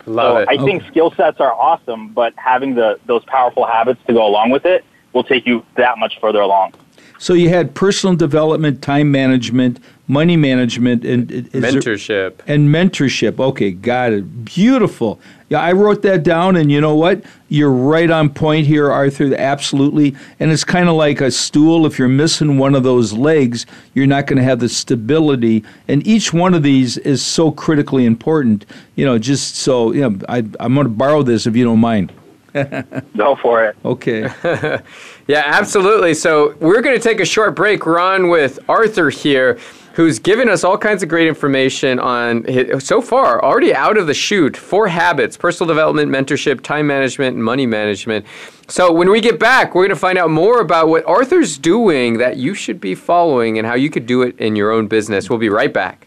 Love 0.06 0.36
so 0.36 0.36
it. 0.40 0.48
I 0.48 0.54
okay. 0.62 0.64
think 0.64 0.84
skill 0.88 1.10
sets 1.10 1.40
are 1.40 1.52
awesome, 1.52 2.08
but 2.08 2.34
having 2.36 2.74
the 2.74 3.00
those 3.06 3.24
powerful 3.24 3.66
habits 3.66 4.00
to 4.06 4.12
go 4.12 4.26
along 4.26 4.50
with 4.50 4.66
it 4.66 4.84
will 5.14 5.24
take 5.24 5.46
you 5.46 5.64
that 5.76 5.96
much 5.98 6.20
further 6.20 6.40
along. 6.40 6.74
So 7.18 7.34
you 7.34 7.48
had 7.48 7.74
personal 7.74 8.16
development, 8.16 8.82
time 8.82 9.10
management, 9.10 9.78
money 10.08 10.36
management, 10.36 11.04
and 11.04 11.28
mentorship. 11.30 12.36
There, 12.38 12.54
and 12.56 12.68
mentorship. 12.68 13.38
Okay, 13.38 13.70
got 13.70 14.12
it. 14.12 14.44
Beautiful. 14.44 15.20
Yeah, 15.48 15.60
I 15.60 15.72
wrote 15.72 16.02
that 16.02 16.24
down, 16.24 16.56
and 16.56 16.72
you 16.72 16.80
know 16.80 16.96
what? 16.96 17.22
You're 17.48 17.70
right 17.70 18.10
on 18.10 18.30
point 18.30 18.66
here, 18.66 18.90
Arthur. 18.90 19.32
Absolutely. 19.34 20.16
And 20.40 20.50
it's 20.50 20.64
kind 20.64 20.88
of 20.88 20.96
like 20.96 21.20
a 21.20 21.30
stool. 21.30 21.86
If 21.86 21.98
you're 22.00 22.08
missing 22.08 22.58
one 22.58 22.74
of 22.74 22.82
those 22.82 23.12
legs, 23.12 23.64
you're 23.94 24.06
not 24.08 24.26
going 24.26 24.38
to 24.38 24.44
have 24.44 24.58
the 24.58 24.68
stability. 24.68 25.62
And 25.86 26.04
each 26.06 26.32
one 26.32 26.52
of 26.52 26.64
these 26.64 26.98
is 26.98 27.24
so 27.24 27.52
critically 27.52 28.06
important. 28.06 28.66
You 28.96 29.04
know, 29.06 29.18
just 29.18 29.54
so 29.56 29.92
you 29.92 30.08
know, 30.10 30.18
I, 30.28 30.38
I'm 30.58 30.74
going 30.74 30.84
to 30.84 30.88
borrow 30.88 31.22
this 31.22 31.46
if 31.46 31.54
you 31.54 31.64
don't 31.64 31.80
mind. 31.80 32.12
Go 33.16 33.34
for 33.42 33.64
it. 33.64 33.76
Okay. 33.84 34.22
yeah, 35.26 35.42
absolutely. 35.44 36.14
So 36.14 36.54
we're 36.60 36.82
going 36.82 36.96
to 36.96 37.02
take 37.02 37.18
a 37.20 37.24
short 37.24 37.56
break. 37.56 37.84
We're 37.84 37.98
on 37.98 38.28
with 38.28 38.60
Arthur 38.68 39.10
here, 39.10 39.58
who's 39.94 40.20
given 40.20 40.48
us 40.48 40.62
all 40.62 40.78
kinds 40.78 41.02
of 41.02 41.08
great 41.08 41.26
information 41.26 41.98
on 41.98 42.44
his, 42.44 42.84
so 42.86 43.00
far 43.02 43.44
already 43.44 43.74
out 43.74 43.96
of 43.98 44.06
the 44.06 44.14
shoot 44.14 44.56
four 44.56 44.86
habits: 44.86 45.36
personal 45.36 45.66
development, 45.66 46.12
mentorship, 46.12 46.60
time 46.60 46.86
management, 46.86 47.34
and 47.34 47.42
money 47.44 47.66
management. 47.66 48.24
So 48.68 48.92
when 48.92 49.10
we 49.10 49.20
get 49.20 49.40
back, 49.40 49.74
we're 49.74 49.82
going 49.86 49.90
to 49.96 49.96
find 49.96 50.16
out 50.16 50.30
more 50.30 50.60
about 50.60 50.86
what 50.88 51.04
Arthur's 51.06 51.58
doing 51.58 52.18
that 52.18 52.36
you 52.36 52.54
should 52.54 52.80
be 52.80 52.94
following 52.94 53.58
and 53.58 53.66
how 53.66 53.74
you 53.74 53.90
could 53.90 54.06
do 54.06 54.22
it 54.22 54.38
in 54.38 54.54
your 54.54 54.70
own 54.70 54.86
business. 54.86 55.28
We'll 55.28 55.38
be 55.40 55.48
right 55.50 55.72
back. 55.72 56.06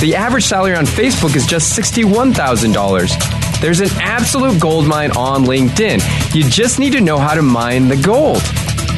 The 0.00 0.14
average 0.14 0.44
salary 0.44 0.76
on 0.76 0.84
Facebook 0.84 1.36
is 1.36 1.46
just 1.46 1.78
$61,000. 1.78 3.60
There's 3.62 3.80
an 3.80 3.88
absolute 3.94 4.60
gold 4.60 4.86
mine 4.86 5.10
on 5.16 5.44
LinkedIn. 5.44 6.34
You 6.34 6.42
just 6.44 6.78
need 6.78 6.90
to 6.92 7.00
know 7.00 7.16
how 7.16 7.32
to 7.34 7.40
mine 7.40 7.88
the 7.88 7.96
gold. 7.96 8.42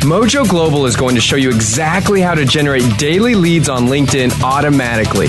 Mojo 0.02 0.48
Global 0.48 0.86
is 0.86 0.96
going 0.96 1.14
to 1.14 1.20
show 1.20 1.36
you 1.36 1.50
exactly 1.50 2.20
how 2.20 2.34
to 2.34 2.44
generate 2.44 2.82
daily 2.98 3.36
leads 3.36 3.68
on 3.68 3.86
LinkedIn 3.86 4.42
automatically. 4.42 5.28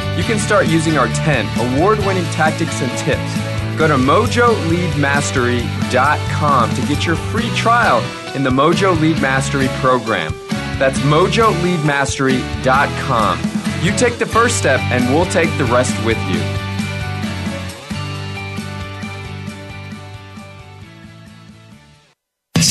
you 0.17 0.23
can 0.23 0.39
start 0.39 0.67
using 0.67 0.97
our 0.97 1.07
10 1.07 1.45
award 1.77 1.97
winning 1.99 2.25
tactics 2.25 2.81
and 2.81 2.91
tips. 2.97 3.37
Go 3.77 3.87
to 3.87 3.95
mojoleadmastery.com 3.95 6.73
to 6.75 6.81
get 6.87 7.05
your 7.05 7.15
free 7.15 7.49
trial 7.51 7.99
in 8.35 8.43
the 8.43 8.49
Mojo 8.49 8.99
Lead 8.99 9.21
Mastery 9.21 9.67
program. 9.79 10.33
That's 10.77 10.99
mojoleadmastery.com. 10.99 13.39
You 13.85 13.95
take 13.95 14.17
the 14.19 14.25
first 14.25 14.57
step, 14.57 14.79
and 14.91 15.13
we'll 15.13 15.23
take 15.25 15.55
the 15.57 15.63
rest 15.65 15.93
with 16.05 16.17
you. 16.29 16.41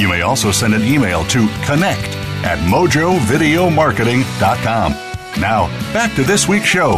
you 0.00 0.08
may 0.08 0.22
also 0.22 0.50
send 0.50 0.72
an 0.74 0.82
email 0.82 1.24
to 1.26 1.40
connect 1.62 2.16
at 2.42 2.58
mojovideomarketing.com. 2.60 4.92
Now, 5.38 5.68
back 5.92 6.14
to 6.14 6.22
this 6.24 6.48
week's 6.48 6.64
show. 6.64 6.96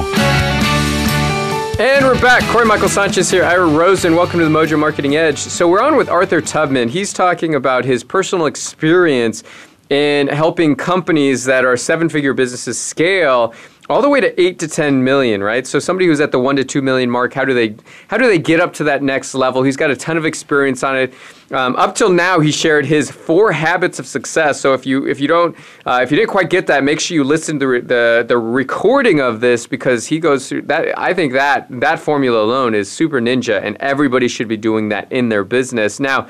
And 1.80 2.04
we're 2.04 2.20
back. 2.20 2.44
Corey 2.52 2.64
Michael 2.64 2.88
Sanchez 2.88 3.28
here, 3.28 3.42
Ira 3.42 3.66
Rosen. 3.66 4.14
Welcome 4.14 4.38
to 4.38 4.44
the 4.48 4.52
Mojo 4.52 4.78
Marketing 4.78 5.16
Edge. 5.16 5.38
So, 5.40 5.66
we're 5.66 5.82
on 5.82 5.96
with 5.96 6.08
Arthur 6.08 6.40
Tubman. 6.40 6.88
He's 6.90 7.12
talking 7.12 7.56
about 7.56 7.84
his 7.84 8.04
personal 8.04 8.46
experience 8.46 9.42
in 9.90 10.28
helping 10.28 10.76
companies 10.76 11.42
that 11.46 11.64
are 11.64 11.76
seven 11.76 12.08
figure 12.08 12.34
businesses 12.34 12.78
scale 12.78 13.52
all 13.92 14.00
the 14.00 14.08
way 14.08 14.20
to 14.20 14.40
eight 14.40 14.58
to 14.58 14.66
ten 14.66 15.04
million, 15.04 15.42
right? 15.42 15.66
So 15.66 15.78
somebody 15.78 16.06
who's 16.06 16.20
at 16.20 16.32
the 16.32 16.38
one 16.38 16.56
to 16.56 16.64
two 16.64 16.80
million 16.80 17.10
mark, 17.10 17.34
how 17.34 17.44
do 17.44 17.52
they 17.54 17.76
how 18.08 18.16
do 18.16 18.26
they 18.26 18.38
get 18.38 18.58
up 18.58 18.72
to 18.74 18.84
that 18.84 19.02
next 19.02 19.34
level? 19.34 19.62
He's 19.62 19.76
got 19.76 19.90
a 19.90 19.96
ton 19.96 20.16
of 20.16 20.24
experience 20.24 20.82
on 20.82 20.96
it. 20.96 21.12
Um, 21.52 21.76
up 21.76 21.94
till 21.94 22.08
now, 22.10 22.40
he 22.40 22.50
shared 22.50 22.86
his 22.86 23.10
four 23.10 23.52
habits 23.52 23.98
of 23.98 24.06
success. 24.06 24.60
So 24.60 24.72
if 24.72 24.86
you 24.86 25.06
if 25.06 25.20
you 25.20 25.28
don't 25.28 25.54
uh, 25.84 26.00
if 26.02 26.10
you 26.10 26.16
didn't 26.16 26.30
quite 26.30 26.48
get 26.48 26.66
that, 26.68 26.82
make 26.82 26.98
sure 27.00 27.14
you 27.14 27.22
listen 27.24 27.60
to 27.60 27.66
re- 27.68 27.80
the 27.80 28.24
the 28.26 28.38
recording 28.38 29.20
of 29.20 29.40
this 29.40 29.66
because 29.66 30.06
he 30.06 30.18
goes 30.18 30.48
through 30.48 30.62
that. 30.62 30.98
I 30.98 31.12
think 31.12 31.34
that 31.34 31.66
that 31.80 31.98
formula 31.98 32.42
alone 32.42 32.74
is 32.74 32.90
super 32.90 33.20
ninja, 33.20 33.62
and 33.62 33.76
everybody 33.78 34.26
should 34.26 34.48
be 34.48 34.56
doing 34.56 34.88
that 34.88 35.12
in 35.12 35.28
their 35.28 35.44
business. 35.44 36.00
Now, 36.00 36.28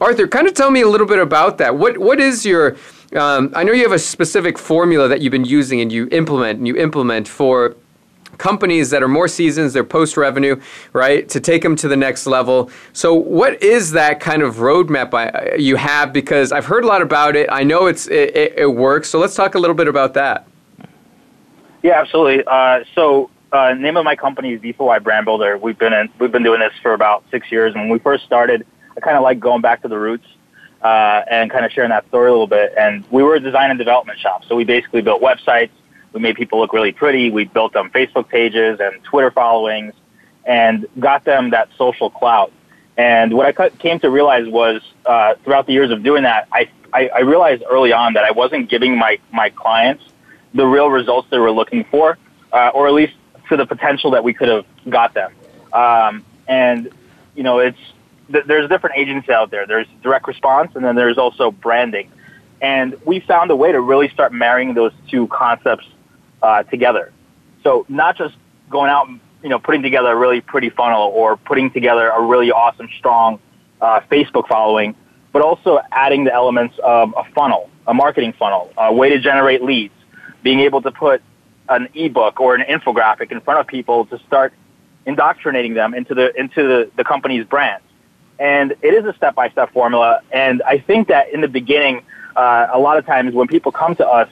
Arthur, 0.00 0.26
kind 0.26 0.48
of 0.48 0.54
tell 0.54 0.70
me 0.70 0.80
a 0.80 0.88
little 0.88 1.06
bit 1.06 1.18
about 1.18 1.58
that. 1.58 1.76
What 1.76 1.98
what 1.98 2.18
is 2.20 2.46
your 2.46 2.76
um, 3.16 3.52
I 3.54 3.62
know 3.64 3.72
you 3.72 3.82
have 3.82 3.92
a 3.92 3.98
specific 3.98 4.58
formula 4.58 5.06
that 5.08 5.20
you've 5.20 5.32
been 5.32 5.44
using 5.44 5.80
and 5.80 5.92
you 5.92 6.08
implement 6.10 6.58
and 6.58 6.66
you 6.66 6.76
implement 6.76 7.28
for 7.28 7.76
companies 8.38 8.88
that 8.90 9.02
are 9.02 9.08
more 9.08 9.28
seasons, 9.28 9.74
they're 9.74 9.84
post 9.84 10.16
revenue, 10.16 10.58
right, 10.94 11.28
to 11.28 11.38
take 11.38 11.62
them 11.62 11.76
to 11.76 11.88
the 11.88 11.96
next 11.96 12.26
level. 12.26 12.70
So, 12.94 13.14
what 13.14 13.62
is 13.62 13.92
that 13.92 14.20
kind 14.20 14.42
of 14.42 14.56
roadmap 14.56 15.12
I, 15.12 15.56
you 15.56 15.76
have? 15.76 16.12
Because 16.14 16.50
I've 16.52 16.64
heard 16.64 16.84
a 16.84 16.86
lot 16.86 17.02
about 17.02 17.36
it. 17.36 17.48
I 17.52 17.62
know 17.64 17.86
it's 17.86 18.06
it, 18.08 18.34
it, 18.34 18.54
it 18.58 18.66
works. 18.66 19.10
So, 19.10 19.18
let's 19.18 19.34
talk 19.34 19.54
a 19.54 19.58
little 19.58 19.76
bit 19.76 19.86
about 19.88 20.14
that. 20.14 20.46
Yeah, 21.82 22.00
absolutely. 22.00 22.42
Uh, 22.46 22.84
so, 22.94 23.28
uh, 23.52 23.74
name 23.74 23.98
of 23.98 24.04
my 24.06 24.16
company 24.16 24.54
is 24.54 24.60
D4Y 24.62 25.00
Brand 25.02 25.26
Builder. 25.26 25.58
We've 25.58 25.78
been 25.78 25.92
in, 25.92 26.08
we've 26.18 26.32
been 26.32 26.42
doing 26.44 26.60
this 26.60 26.72
for 26.82 26.94
about 26.94 27.24
six 27.30 27.52
years. 27.52 27.74
And 27.74 27.82
when 27.82 27.90
we 27.90 27.98
first 27.98 28.24
started, 28.24 28.66
I 28.96 29.00
kind 29.00 29.18
of 29.18 29.22
like 29.22 29.38
going 29.38 29.60
back 29.60 29.82
to 29.82 29.88
the 29.88 29.98
roots 29.98 30.26
uh, 30.82 31.22
and 31.30 31.50
kind 31.50 31.64
of 31.64 31.72
sharing 31.72 31.90
that 31.90 32.06
story 32.08 32.28
a 32.28 32.32
little 32.32 32.46
bit. 32.46 32.74
And 32.76 33.04
we 33.10 33.22
were 33.22 33.36
a 33.36 33.40
design 33.40 33.70
and 33.70 33.78
development 33.78 34.18
shop, 34.18 34.44
so 34.44 34.56
we 34.56 34.64
basically 34.64 35.00
built 35.02 35.22
websites. 35.22 35.70
We 36.12 36.20
made 36.20 36.36
people 36.36 36.58
look 36.58 36.72
really 36.72 36.92
pretty. 36.92 37.30
We 37.30 37.44
built 37.44 37.72
them 37.72 37.88
Facebook 37.90 38.28
pages 38.28 38.80
and 38.80 39.02
Twitter 39.04 39.30
followings, 39.30 39.94
and 40.44 40.86
got 40.98 41.24
them 41.24 41.50
that 41.50 41.68
social 41.78 42.10
clout. 42.10 42.52
And 42.98 43.32
what 43.32 43.46
I 43.58 43.68
came 43.70 44.00
to 44.00 44.10
realize 44.10 44.46
was 44.48 44.82
uh, 45.06 45.34
throughout 45.44 45.66
the 45.66 45.72
years 45.72 45.90
of 45.90 46.02
doing 46.02 46.24
that, 46.24 46.46
I, 46.52 46.68
I, 46.92 47.08
I 47.08 47.20
realized 47.20 47.62
early 47.70 47.92
on 47.92 48.14
that 48.14 48.24
I 48.24 48.32
wasn't 48.32 48.68
giving 48.68 48.98
my, 48.98 49.18
my 49.32 49.48
clients 49.48 50.04
the 50.52 50.66
real 50.66 50.90
results 50.90 51.28
they 51.30 51.38
were 51.38 51.52
looking 51.52 51.84
for, 51.84 52.18
uh, 52.52 52.68
or 52.74 52.86
at 52.88 52.92
least 52.92 53.14
to 53.48 53.56
the 53.56 53.64
potential 53.64 54.10
that 54.10 54.24
we 54.24 54.34
could 54.34 54.48
have 54.48 54.66
got 54.88 55.14
them. 55.14 55.32
Um, 55.72 56.22
and 56.46 56.90
you 57.34 57.42
know, 57.44 57.60
it's 57.60 57.78
there's 58.46 58.68
different 58.68 58.96
agencies 58.96 59.30
out 59.30 59.50
there. 59.50 59.66
There's 59.66 59.86
direct 60.02 60.26
response, 60.26 60.72
and 60.74 60.84
then 60.84 60.96
there's 60.96 61.18
also 61.18 61.50
branding. 61.50 62.10
And 62.60 62.96
we 63.04 63.20
found 63.20 63.50
a 63.50 63.56
way 63.56 63.72
to 63.72 63.80
really 63.80 64.08
start 64.08 64.32
marrying 64.32 64.74
those 64.74 64.92
two 65.10 65.26
concepts 65.28 65.86
uh, 66.42 66.62
together. 66.64 67.12
So 67.62 67.84
not 67.88 68.16
just 68.16 68.34
going 68.70 68.90
out 68.90 69.08
and 69.08 69.20
you 69.42 69.48
know 69.48 69.58
putting 69.58 69.82
together 69.82 70.08
a 70.08 70.16
really 70.16 70.40
pretty 70.40 70.70
funnel 70.70 71.02
or 71.14 71.36
putting 71.36 71.70
together 71.70 72.08
a 72.10 72.22
really 72.22 72.50
awesome, 72.50 72.88
strong 72.98 73.38
uh, 73.80 74.00
Facebook 74.10 74.48
following, 74.48 74.94
but 75.32 75.42
also 75.42 75.80
adding 75.90 76.24
the 76.24 76.32
elements 76.32 76.76
of 76.84 77.12
a 77.16 77.24
funnel, 77.32 77.68
a 77.86 77.94
marketing 77.94 78.32
funnel, 78.38 78.72
a 78.78 78.92
way 78.92 79.10
to 79.10 79.18
generate 79.18 79.62
leads, 79.62 79.94
being 80.42 80.60
able 80.60 80.80
to 80.82 80.90
put 80.90 81.20
an 81.68 81.88
ebook 81.94 82.38
or 82.40 82.54
an 82.54 82.62
infographic 82.68 83.30
in 83.32 83.40
front 83.40 83.58
of 83.60 83.66
people 83.66 84.04
to 84.06 84.18
start 84.20 84.52
indoctrinating 85.06 85.74
them 85.74 85.94
into 85.94 86.14
the 86.14 86.38
into 86.38 86.62
the, 86.66 86.90
the 86.96 87.02
company's 87.04 87.44
brand 87.44 87.82
and 88.38 88.74
it 88.82 88.94
is 88.94 89.04
a 89.04 89.12
step 89.14 89.34
by 89.34 89.48
step 89.50 89.70
formula. 89.72 90.20
And 90.30 90.62
I 90.62 90.78
think 90.78 91.08
that 91.08 91.30
in 91.32 91.40
the 91.40 91.48
beginning, 91.48 92.02
uh, 92.36 92.68
a 92.72 92.78
lot 92.78 92.96
of 92.98 93.06
times 93.06 93.34
when 93.34 93.48
people 93.48 93.72
come 93.72 93.94
to 93.96 94.06
us, 94.08 94.28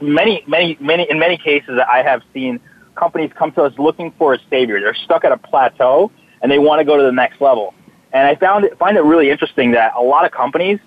many, 0.00 0.44
many, 0.46 0.76
many, 0.80 1.08
in 1.10 1.18
many 1.18 1.36
cases, 1.36 1.76
that 1.76 1.88
I 1.88 2.02
have 2.02 2.22
seen 2.32 2.60
companies 2.94 3.30
come 3.34 3.52
to 3.52 3.64
us 3.64 3.78
looking 3.78 4.10
for 4.12 4.34
a 4.34 4.38
savior. 4.50 4.80
They're 4.80 4.94
stuck 4.94 5.24
at 5.24 5.32
a 5.32 5.36
plateau 5.36 6.10
and 6.42 6.50
they 6.50 6.58
want 6.58 6.80
to 6.80 6.84
go 6.84 6.96
to 6.96 7.02
the 7.02 7.12
next 7.12 7.40
level. 7.40 7.74
And 8.12 8.26
I 8.26 8.34
found 8.36 8.64
it, 8.64 8.78
find 8.78 8.96
it 8.96 9.04
really 9.04 9.30
interesting 9.30 9.72
that 9.72 9.92
a 9.96 10.02
lot 10.02 10.24
of 10.24 10.32
companies, 10.32 10.80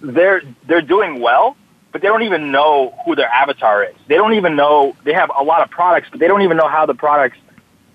they're 0.00 0.42
they're 0.66 0.82
doing 0.82 1.20
well, 1.20 1.56
but 1.90 2.00
they 2.02 2.08
don't 2.08 2.22
even 2.22 2.52
know 2.52 2.94
who 3.04 3.16
their 3.16 3.28
avatar 3.28 3.82
is. 3.84 3.94
They 4.06 4.14
don't 4.14 4.34
even 4.34 4.54
know 4.54 4.94
they 5.04 5.12
have 5.14 5.32
a 5.36 5.42
lot 5.42 5.62
of 5.62 5.70
products, 5.70 6.08
but 6.10 6.20
they 6.20 6.28
don't 6.28 6.42
even 6.42 6.56
know 6.56 6.68
how 6.68 6.86
the 6.86 6.94
products 6.94 7.38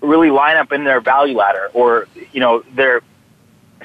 really 0.02 0.30
line 0.30 0.56
up 0.56 0.72
in 0.72 0.84
their 0.84 1.00
value 1.00 1.36
ladder 1.36 1.70
or 1.72 2.08
you 2.32 2.40
know 2.40 2.62
their 2.74 3.00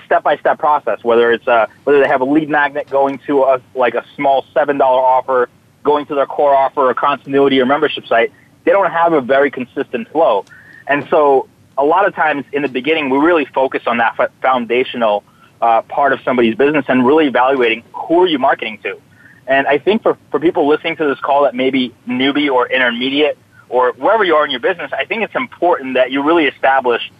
step 0.06 0.24
by 0.24 0.38
step 0.38 0.60
process. 0.60 1.04
Whether 1.04 1.32
it's 1.32 1.48
uh, 1.48 1.68
whether 1.84 2.00
they 2.00 2.08
have 2.08 2.22
a 2.22 2.26
lead 2.26 2.50
magnet 2.50 2.90
going 2.90 3.18
to 3.20 3.44
a 3.44 3.62
like 3.74 3.96
a 3.96 4.06
small 4.16 4.46
seven 4.54 4.78
dollar 4.78 5.02
offer, 5.02 5.50
going 5.84 6.06
to 6.08 6.16
their 6.16 6.26
core 6.26 6.56
offer, 6.56 6.90
or 6.90 6.94
continuity 6.94 7.60
or 7.60 7.66
membership 7.66 8.06
site, 8.08 8.32
they 8.64 8.72
don't 8.72 8.92
have 8.92 9.12
a 9.14 9.22
very 9.22 9.52
consistent 9.52 10.08
flow. 10.10 10.46
And 10.88 11.08
so 11.10 11.50
a 11.78 11.84
lot 11.84 12.08
of 12.08 12.14
times 12.16 12.46
in 12.54 12.62
the 12.62 12.68
beginning, 12.70 13.10
we 13.10 13.18
really 13.18 13.46
focus 13.46 13.84
on 13.88 13.98
that 13.98 14.16
f- 14.20 14.32
foundational 14.42 15.24
uh, 15.62 15.82
part 15.84 16.14
of 16.14 16.22
somebody's 16.22 16.56
business 16.56 16.86
and 16.88 17.06
really 17.06 17.26
evaluating 17.28 17.84
who 17.94 18.22
are 18.22 18.28
you 18.28 18.40
marketing 18.40 18.78
to. 18.84 19.00
And 19.48 19.68
I 19.68 19.78
think 19.78 20.02
for, 20.04 20.18
for 20.32 20.40
people 20.40 20.68
listening 20.68 20.96
to 20.98 21.06
this 21.06 21.20
call 21.20 21.44
that 21.44 21.54
maybe 21.54 21.94
newbie 22.08 22.52
or 22.52 22.68
intermediate 22.68 23.38
or 23.70 23.92
wherever 23.94 24.24
you 24.24 24.36
are 24.36 24.46
in 24.46 24.52
your 24.52 24.60
business, 24.60 24.92
I 24.94 25.06
think 25.06 25.24
it's 25.24 25.36
important 25.36 25.96
that 25.96 26.12
you 26.12 26.24
really 26.24 26.46
establish 26.46 27.12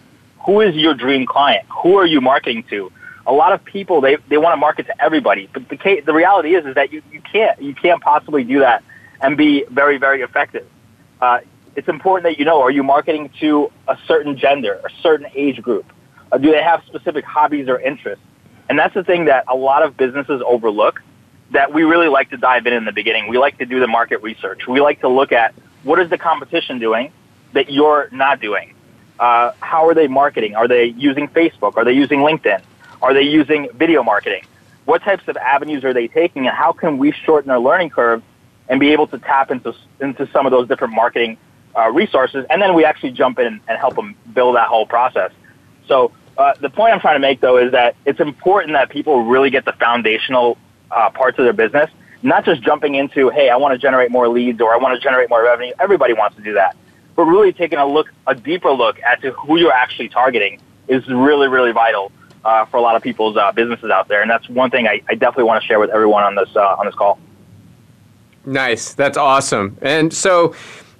who 0.46 0.60
is 0.60 0.76
your 0.76 0.94
dream 0.94 1.26
client? 1.26 1.66
Who 1.70 1.96
are 1.98 2.06
you 2.06 2.20
marketing 2.20 2.62
to? 2.70 2.92
A 3.26 3.32
lot 3.32 3.52
of 3.52 3.64
people, 3.64 4.00
they, 4.00 4.14
they 4.28 4.38
want 4.38 4.52
to 4.52 4.56
market 4.56 4.86
to 4.86 5.02
everybody. 5.04 5.48
But 5.52 5.68
the, 5.68 6.00
the 6.06 6.12
reality 6.14 6.54
is, 6.54 6.64
is 6.64 6.76
that 6.76 6.92
you, 6.92 7.02
you 7.10 7.20
can't. 7.20 7.60
You 7.60 7.74
can't 7.74 8.00
possibly 8.00 8.44
do 8.44 8.60
that 8.60 8.84
and 9.20 9.36
be 9.36 9.64
very, 9.68 9.98
very 9.98 10.22
effective. 10.22 10.64
Uh, 11.20 11.40
it's 11.74 11.88
important 11.88 12.22
that 12.32 12.38
you 12.38 12.44
know, 12.44 12.62
are 12.62 12.70
you 12.70 12.84
marketing 12.84 13.30
to 13.40 13.72
a 13.88 13.98
certain 14.06 14.36
gender, 14.36 14.80
a 14.84 15.02
certain 15.02 15.26
age 15.34 15.60
group? 15.60 15.92
Or 16.30 16.38
do 16.38 16.52
they 16.52 16.62
have 16.62 16.84
specific 16.86 17.24
hobbies 17.24 17.66
or 17.68 17.80
interests? 17.80 18.24
And 18.68 18.78
that's 18.78 18.94
the 18.94 19.02
thing 19.02 19.24
that 19.24 19.44
a 19.48 19.56
lot 19.56 19.82
of 19.82 19.96
businesses 19.96 20.40
overlook 20.46 21.02
that 21.50 21.72
we 21.72 21.82
really 21.82 22.08
like 22.08 22.30
to 22.30 22.36
dive 22.36 22.66
in 22.68 22.72
in 22.72 22.84
the 22.84 22.92
beginning. 22.92 23.26
We 23.26 23.36
like 23.38 23.58
to 23.58 23.66
do 23.66 23.80
the 23.80 23.86
market 23.88 24.22
research. 24.22 24.68
We 24.68 24.80
like 24.80 25.00
to 25.00 25.08
look 25.08 25.32
at 25.32 25.54
what 25.82 25.98
is 25.98 26.08
the 26.08 26.18
competition 26.18 26.78
doing 26.78 27.10
that 27.52 27.68
you're 27.68 28.08
not 28.12 28.40
doing? 28.40 28.74
uh, 29.18 29.52
how 29.60 29.86
are 29.86 29.94
they 29.94 30.08
marketing? 30.08 30.54
Are 30.54 30.68
they 30.68 30.86
using 30.86 31.28
Facebook? 31.28 31.76
Are 31.76 31.84
they 31.84 31.92
using 31.92 32.20
LinkedIn? 32.20 32.62
Are 33.02 33.14
they 33.14 33.22
using 33.22 33.68
video 33.74 34.02
marketing? 34.02 34.44
What 34.84 35.02
types 35.02 35.26
of 35.28 35.36
avenues 35.36 35.84
are 35.84 35.92
they 35.94 36.08
taking, 36.08 36.46
and 36.46 36.56
how 36.56 36.72
can 36.72 36.98
we 36.98 37.12
shorten 37.12 37.48
their 37.48 37.58
learning 37.58 37.90
curve 37.90 38.22
and 38.68 38.78
be 38.78 38.90
able 38.92 39.06
to 39.08 39.18
tap 39.18 39.50
into 39.50 39.74
into 40.00 40.26
some 40.28 40.46
of 40.46 40.52
those 40.52 40.68
different 40.68 40.94
marketing 40.94 41.38
uh, 41.76 41.90
resources? 41.90 42.44
And 42.50 42.62
then 42.62 42.74
we 42.74 42.84
actually 42.84 43.10
jump 43.10 43.38
in 43.38 43.46
and 43.68 43.78
help 43.78 43.96
them 43.96 44.14
build 44.32 44.54
that 44.56 44.68
whole 44.68 44.86
process. 44.86 45.32
So 45.88 46.12
uh, 46.38 46.52
the 46.60 46.70
point 46.70 46.94
I'm 46.94 47.00
trying 47.00 47.16
to 47.16 47.20
make 47.20 47.40
though 47.40 47.56
is 47.58 47.72
that 47.72 47.96
it's 48.04 48.20
important 48.20 48.74
that 48.74 48.88
people 48.90 49.22
really 49.24 49.50
get 49.50 49.64
the 49.64 49.72
foundational 49.72 50.56
uh, 50.90 51.10
parts 51.10 51.38
of 51.38 51.44
their 51.44 51.52
business, 51.52 51.90
not 52.22 52.44
just 52.44 52.62
jumping 52.62 52.94
into, 52.94 53.28
hey, 53.30 53.50
I 53.50 53.56
want 53.56 53.72
to 53.72 53.78
generate 53.78 54.10
more 54.10 54.28
leads 54.28 54.60
or 54.60 54.72
I 54.72 54.76
want 54.76 54.94
to 54.94 55.00
generate 55.00 55.30
more 55.30 55.42
revenue. 55.42 55.72
Everybody 55.80 56.12
wants 56.12 56.36
to 56.36 56.42
do 56.42 56.52
that 56.54 56.76
but 57.16 57.24
really 57.24 57.52
taking 57.52 57.78
a 57.78 57.86
look, 57.86 58.12
a 58.26 58.34
deeper 58.34 58.70
look 58.70 59.00
at 59.02 59.22
who 59.24 59.56
you're 59.56 59.72
actually 59.72 60.08
targeting 60.08 60.60
is 60.86 61.06
really, 61.08 61.48
really 61.48 61.72
vital 61.72 62.12
uh, 62.44 62.66
for 62.66 62.76
a 62.76 62.80
lot 62.82 62.94
of 62.94 63.02
people's 63.02 63.36
uh, 63.36 63.50
businesses 63.52 63.90
out 63.90 64.06
there. 64.06 64.22
And 64.22 64.30
that's 64.30 64.48
one 64.48 64.70
thing 64.70 64.86
I, 64.86 65.00
I 65.08 65.14
definitely 65.14 65.44
want 65.44 65.62
to 65.62 65.66
share 65.66 65.80
with 65.80 65.90
everyone 65.90 66.22
on 66.22 66.34
this 66.36 66.54
uh, 66.54 66.60
on 66.78 66.86
this 66.86 66.94
call. 66.94 67.18
Nice, 68.44 68.94
that's 68.94 69.16
awesome. 69.18 69.76
And 69.82 70.12
so, 70.12 70.54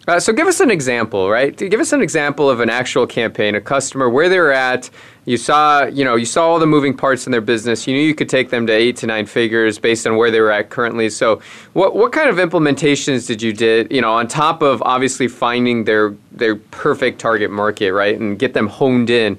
uh, 0.08 0.18
so 0.18 0.32
give 0.32 0.48
us 0.48 0.58
an 0.58 0.70
example, 0.70 1.30
right? 1.30 1.54
Give 1.56 1.78
us 1.78 1.92
an 1.92 2.02
example 2.02 2.50
of 2.50 2.58
an 2.58 2.68
actual 2.70 3.06
campaign, 3.06 3.54
a 3.54 3.60
customer 3.60 4.08
where 4.10 4.28
they're 4.28 4.52
at, 4.52 4.90
you 5.26 5.36
saw, 5.36 5.84
you 5.86 6.04
know, 6.04 6.14
you 6.14 6.24
saw 6.24 6.46
all 6.48 6.60
the 6.60 6.68
moving 6.68 6.96
parts 6.96 7.26
in 7.26 7.32
their 7.32 7.40
business. 7.40 7.88
You 7.88 7.94
knew 7.94 8.00
you 8.00 8.14
could 8.14 8.28
take 8.28 8.50
them 8.50 8.64
to 8.68 8.72
eight 8.72 8.96
to 8.98 9.08
nine 9.08 9.26
figures 9.26 9.76
based 9.76 10.06
on 10.06 10.16
where 10.16 10.30
they 10.30 10.40
were 10.40 10.52
at 10.52 10.70
currently. 10.70 11.10
So, 11.10 11.42
what 11.72 11.96
what 11.96 12.12
kind 12.12 12.30
of 12.30 12.36
implementations 12.36 13.26
did 13.26 13.42
you 13.42 13.52
did, 13.52 13.90
you 13.90 14.00
know, 14.00 14.12
on 14.12 14.28
top 14.28 14.62
of 14.62 14.80
obviously 14.82 15.26
finding 15.26 15.82
their 15.82 16.14
their 16.30 16.54
perfect 16.54 17.20
target 17.20 17.50
market, 17.50 17.92
right, 17.92 18.16
and 18.16 18.38
get 18.38 18.54
them 18.54 18.68
honed 18.68 19.10
in? 19.10 19.36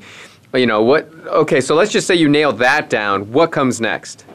You 0.53 0.65
know, 0.65 0.83
what? 0.83 1.05
Okay, 1.27 1.61
so 1.61 1.73
let's 1.73 1.91
just 1.93 2.05
say 2.05 2.15
you 2.15 2.27
nailed 2.27 2.59
that 2.59 2.89
down. 2.89 3.31
What 3.31 3.53
comes 3.53 3.79
next? 3.79 4.25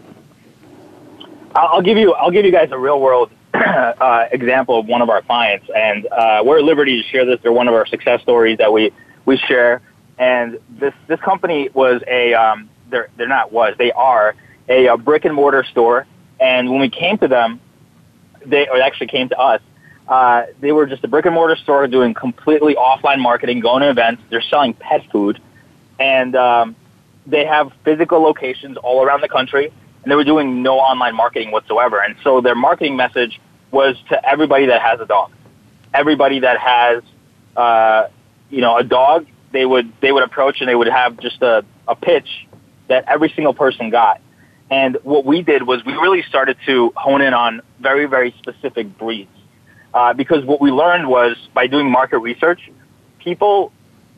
I'll 1.55 1.83
give 1.83 1.99
you 1.99 2.15
I'll 2.15 2.31
give 2.31 2.47
you 2.47 2.53
guys 2.53 2.71
a 2.73 2.79
real 2.79 2.99
world 2.99 3.31
uh, 3.53 4.25
example 4.33 4.79
of 4.79 4.87
one 4.87 5.03
of 5.03 5.11
our 5.11 5.21
clients, 5.21 5.69
and 5.77 6.07
uh, 6.13 6.41
we're 6.43 6.61
at 6.61 6.65
liberty 6.65 7.03
to 7.03 7.07
share 7.07 7.27
this. 7.27 7.41
They're 7.43 7.53
one 7.53 7.69
of 7.69 7.75
our 7.75 7.85
success 7.85 8.23
stories 8.23 8.57
that 8.57 8.73
we 8.73 8.91
we 9.27 9.37
share. 9.37 9.83
And 10.23 10.61
this 10.71 10.95
this 11.09 11.19
company 11.19 11.69
was 11.75 12.01
a 12.07 12.33
um, 12.35 12.69
they're 12.91 13.09
they're 13.17 13.27
not 13.27 13.51
was 13.51 13.75
they 13.77 13.91
are 13.91 14.37
a, 14.69 14.87
a 14.87 14.97
brick 14.97 15.25
and 15.25 15.35
mortar 15.35 15.65
store. 15.65 16.07
And 16.39 16.71
when 16.71 16.79
we 16.81 16.89
came 16.91 17.19
to 17.19 17.27
them, 17.27 17.59
they 18.47 18.69
or 18.69 18.81
actually 18.81 19.09
came 19.09 19.29
to 19.31 19.39
us. 19.39 19.61
Uh, 20.07 20.45
they 20.61 20.71
were 20.71 20.87
just 20.87 21.03
a 21.03 21.09
brick 21.09 21.27
and 21.27 21.35
mortar 21.35 21.57
store 21.57 21.89
doing 21.89 22.15
completely 22.15 22.77
offline 22.77 23.19
marketing, 23.19 23.59
going 23.59 23.81
to 23.83 23.91
events. 23.91 24.23
They're 24.31 24.43
selling 24.43 24.75
pet 24.75 25.05
food, 25.11 25.41
and 25.99 26.37
um, 26.37 26.77
they 27.27 27.45
have 27.45 27.73
physical 27.83 28.21
locations 28.21 28.77
all 28.77 29.05
around 29.05 29.23
the 29.23 29.29
country. 29.39 29.73
And 30.05 30.11
they 30.11 30.15
were 30.15 30.25
doing 30.33 30.63
no 30.63 30.79
online 30.79 31.17
marketing 31.17 31.51
whatsoever. 31.51 32.01
And 32.01 32.15
so 32.23 32.41
their 32.41 32.55
marketing 32.55 32.95
message 32.95 33.41
was 33.73 33.97
to 34.11 34.29
everybody 34.29 34.67
that 34.67 34.83
has 34.83 35.01
a 35.01 35.07
dog, 35.07 35.33
everybody 35.93 36.41
that 36.41 36.59
has, 36.59 37.03
uh, 37.57 38.07
you 38.51 38.61
know, 38.61 38.77
a 38.79 38.83
dog 38.85 39.27
they 39.53 39.65
would 39.65 39.93
they 40.01 40.11
would 40.11 40.23
approach 40.23 40.61
and 40.61 40.69
they 40.69 40.75
would 40.75 40.89
have 40.89 41.19
just 41.21 41.41
a, 41.43 41.65
a 41.87 41.95
pitch 41.95 42.47
that 42.89 43.05
every 43.07 43.29
single 43.31 43.55
person 43.55 43.91
got. 43.91 44.21
And 44.71 44.97
what 45.03 45.25
we 45.27 45.43
did 45.43 45.63
was 45.65 45.85
we 45.85 45.93
really 45.93 46.23
started 46.23 46.57
to 46.65 46.93
hone 46.97 47.21
in 47.21 47.35
on 47.35 47.61
very, 47.79 48.07
very 48.07 48.33
specific 48.39 48.99
breeds. 48.99 49.31
Uh, 49.93 50.15
because 50.15 50.43
what 50.47 50.61
we 50.63 50.71
learned 50.71 51.07
was 51.09 51.37
by 51.53 51.67
doing 51.67 51.91
market 51.91 52.19
research, 52.19 52.71
people 53.19 53.71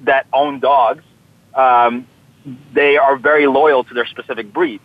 that 0.03 0.27
own 0.33 0.61
dogs, 0.61 1.03
um, 1.57 2.07
they 2.73 2.97
are 2.97 3.17
very 3.17 3.49
loyal 3.49 3.83
to 3.83 3.95
their 3.95 4.07
specific 4.07 4.53
breeds. 4.53 4.85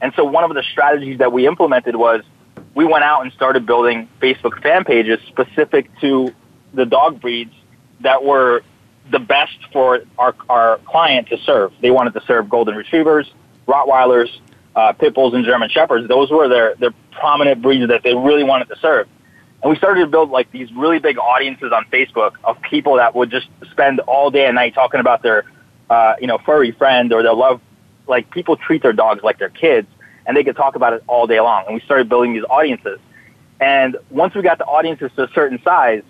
And 0.00 0.12
so 0.14 0.24
one 0.24 0.44
of 0.44 0.54
the 0.54 0.62
strategies 0.62 1.18
that 1.18 1.32
we 1.32 1.48
implemented 1.48 1.96
was 1.96 2.22
we 2.76 2.84
went 2.84 3.02
out 3.02 3.22
and 3.22 3.32
started 3.32 3.66
building 3.66 4.08
Facebook 4.20 4.62
fan 4.62 4.84
pages 4.84 5.18
specific 5.26 5.90
to 6.00 6.32
the 6.72 6.86
dog 6.86 7.20
breeds 7.20 7.54
that 8.00 8.22
were 8.22 8.62
the 9.10 9.18
best 9.18 9.56
for 9.72 10.00
our, 10.18 10.34
our 10.48 10.78
client 10.86 11.28
to 11.28 11.38
serve. 11.38 11.72
They 11.80 11.90
wanted 11.90 12.12
to 12.14 12.20
serve 12.26 12.48
golden 12.48 12.74
retrievers, 12.76 13.30
Rottweilers, 13.66 14.28
uh, 14.76 14.92
pit 14.92 15.14
bulls, 15.14 15.34
and 15.34 15.44
German 15.44 15.68
shepherds. 15.70 16.06
Those 16.08 16.30
were 16.30 16.48
their, 16.48 16.74
their 16.76 16.92
prominent 17.12 17.62
breeds 17.62 17.88
that 17.88 18.02
they 18.02 18.14
really 18.14 18.44
wanted 18.44 18.68
to 18.68 18.76
serve. 18.78 19.08
And 19.62 19.70
we 19.70 19.76
started 19.76 20.00
to 20.02 20.06
build 20.06 20.30
like 20.30 20.52
these 20.52 20.72
really 20.72 20.98
big 20.98 21.18
audiences 21.18 21.72
on 21.72 21.84
Facebook 21.86 22.32
of 22.44 22.60
people 22.62 22.96
that 22.96 23.14
would 23.14 23.30
just 23.30 23.48
spend 23.70 24.00
all 24.00 24.30
day 24.30 24.46
and 24.46 24.54
night 24.54 24.74
talking 24.74 25.00
about 25.00 25.22
their, 25.22 25.44
uh, 25.90 26.14
you 26.20 26.28
know, 26.28 26.38
furry 26.38 26.70
friend 26.70 27.12
or 27.12 27.22
their 27.24 27.34
love. 27.34 27.60
Like 28.06 28.30
people 28.30 28.56
treat 28.56 28.82
their 28.82 28.92
dogs 28.92 29.22
like 29.24 29.38
their 29.40 29.48
kids 29.48 29.88
and 30.26 30.36
they 30.36 30.44
could 30.44 30.54
talk 30.54 30.76
about 30.76 30.92
it 30.92 31.02
all 31.08 31.26
day 31.26 31.40
long. 31.40 31.64
And 31.66 31.74
we 31.74 31.80
started 31.80 32.08
building 32.08 32.34
these 32.34 32.44
audiences. 32.48 33.00
And 33.60 33.96
once 34.10 34.32
we 34.36 34.42
got 34.42 34.58
the 34.58 34.64
audiences 34.64 35.10
to 35.16 35.24
a 35.24 35.28
certain 35.32 35.60
size, 35.64 36.04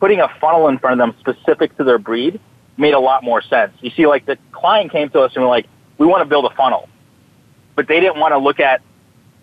putting 0.00 0.20
a 0.20 0.28
funnel 0.40 0.68
in 0.68 0.78
front 0.78 1.00
of 1.00 1.06
them 1.06 1.14
specific 1.20 1.76
to 1.78 1.84
their 1.84 1.98
breed 1.98 2.40
made 2.76 2.94
a 2.94 3.00
lot 3.00 3.22
more 3.22 3.42
sense. 3.42 3.72
You 3.80 3.90
see, 3.90 4.06
like 4.06 4.26
the 4.26 4.36
client 4.52 4.90
came 4.92 5.08
to 5.10 5.20
us 5.22 5.32
and 5.34 5.42
we're 5.42 5.48
like, 5.48 5.66
we 5.98 6.06
want 6.06 6.22
to 6.22 6.24
build 6.24 6.44
a 6.44 6.54
funnel, 6.54 6.88
but 7.76 7.86
they 7.86 8.00
didn't 8.00 8.18
want 8.18 8.32
to 8.32 8.38
look 8.38 8.58
at 8.60 8.82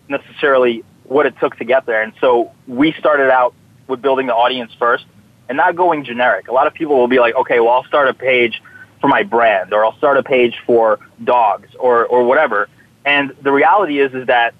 necessarily 0.08 0.84
what 1.04 1.26
it 1.26 1.34
took 1.40 1.56
to 1.56 1.64
get 1.64 1.86
there. 1.86 2.02
And 2.02 2.12
so 2.20 2.52
we 2.66 2.92
started 2.92 3.30
out 3.30 3.54
with 3.88 4.02
building 4.02 4.26
the 4.26 4.34
audience 4.34 4.72
first 4.78 5.06
and 5.48 5.56
not 5.56 5.76
going 5.76 6.04
generic. 6.04 6.48
A 6.48 6.52
lot 6.52 6.66
of 6.66 6.74
people 6.74 6.96
will 6.96 7.08
be 7.08 7.18
like, 7.20 7.34
okay, 7.34 7.58
well, 7.60 7.70
I'll 7.70 7.84
start 7.84 8.08
a 8.08 8.14
page 8.14 8.62
for 9.00 9.08
my 9.08 9.22
brand 9.22 9.72
or 9.72 9.84
I'll 9.84 9.96
start 9.96 10.18
a 10.18 10.22
page 10.22 10.54
for 10.66 10.98
dogs 11.24 11.68
or, 11.78 12.04
or 12.06 12.24
whatever. 12.24 12.68
And 13.04 13.32
the 13.42 13.50
reality 13.50 13.98
is, 13.98 14.12
is 14.14 14.26
that 14.26 14.54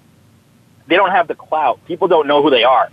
they 0.87 0.95
don't 0.95 1.11
have 1.11 1.27
the 1.27 1.35
clout. 1.35 1.79
People 1.85 2.07
don't 2.07 2.27
know 2.27 2.41
who 2.41 2.49
they 2.49 2.63
are 2.63 2.89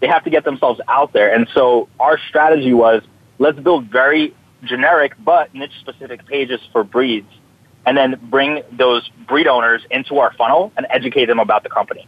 they 0.00 0.06
have 0.06 0.24
to 0.24 0.30
get 0.30 0.44
themselves 0.44 0.80
out 0.88 1.12
there. 1.12 1.32
And 1.32 1.48
so 1.54 1.88
our 1.98 2.18
strategy 2.18 2.72
was 2.72 3.02
let's 3.38 3.58
build 3.58 3.86
very 3.86 4.34
generic 4.62 5.14
but 5.18 5.54
niche 5.54 5.78
specific 5.80 6.24
pages 6.26 6.58
for 6.72 6.84
breeds 6.84 7.30
and 7.86 7.96
then 7.96 8.18
bring 8.22 8.62
those 8.72 9.06
breed 9.28 9.46
owners 9.46 9.82
into 9.90 10.18
our 10.18 10.32
funnel 10.32 10.72
and 10.76 10.86
educate 10.88 11.26
them 11.26 11.38
about 11.38 11.62
the 11.62 11.68
company. 11.68 12.06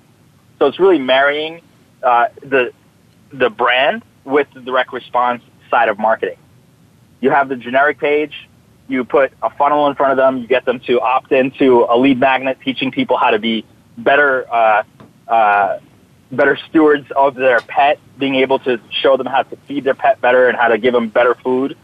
So 0.59 0.66
it's 0.66 0.78
really 0.80 0.99
marrying 0.99 1.61
uh, 2.03 2.28
the 2.43 2.72
the 3.32 3.51
brand 3.51 4.03
with 4.24 4.49
the 4.55 4.61
direct 4.61 4.93
response 4.93 5.43
side 5.70 5.89
of 5.89 5.99
marketing. 5.99 6.37
You 7.20 7.30
have 7.30 7.49
the 7.49 7.57
generic 7.57 7.99
page, 7.99 8.49
you 8.89 9.05
put 9.05 9.32
a 9.43 9.51
funnel 9.51 9.89
in 9.89 9.95
front 9.95 10.12
of 10.12 10.16
them, 10.16 10.39
you 10.39 10.47
get 10.47 10.64
them 10.64 10.80
to 10.80 11.01
opt 11.01 11.32
into 11.32 11.87
a 11.91 11.99
lead 11.99 12.20
magnet, 12.20 12.59
teaching 12.64 12.91
people 12.91 13.16
how 13.16 13.30
to 13.30 13.39
be 13.39 13.64
better 13.99 14.51
uh, 14.53 14.84
uh, 15.26 15.78
better 16.30 16.56
stewards 16.56 17.10
of 17.12 17.34
their 17.34 17.60
pet, 17.60 17.98
being 18.18 18.34
able 18.36 18.58
to 18.60 18.80
show 18.90 19.16
them 19.16 19.26
how 19.26 19.42
to 19.44 19.56
feed 19.68 19.84
their 19.84 19.94
pet 19.94 20.20
better 20.20 20.48
and 20.48 20.56
how 20.56 20.68
to 20.68 20.78
give 20.78 20.92
them 20.92 21.08
better 21.08 21.34
food. 21.34 21.76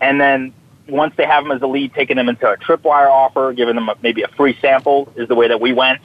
And 0.00 0.20
then 0.20 0.52
once 0.88 1.14
they 1.16 1.26
have 1.26 1.44
them 1.44 1.52
as 1.52 1.62
a 1.62 1.66
lead, 1.66 1.92
taking 1.94 2.16
them 2.16 2.28
into 2.28 2.48
a 2.50 2.56
tripwire 2.56 3.08
offer, 3.10 3.52
giving 3.52 3.74
them 3.74 3.88
a, 3.88 3.96
maybe 4.02 4.22
a 4.22 4.28
free 4.28 4.56
sample 4.60 5.12
is 5.16 5.28
the 5.28 5.34
way 5.34 5.48
that 5.48 5.60
we 5.60 5.72
went, 5.72 6.00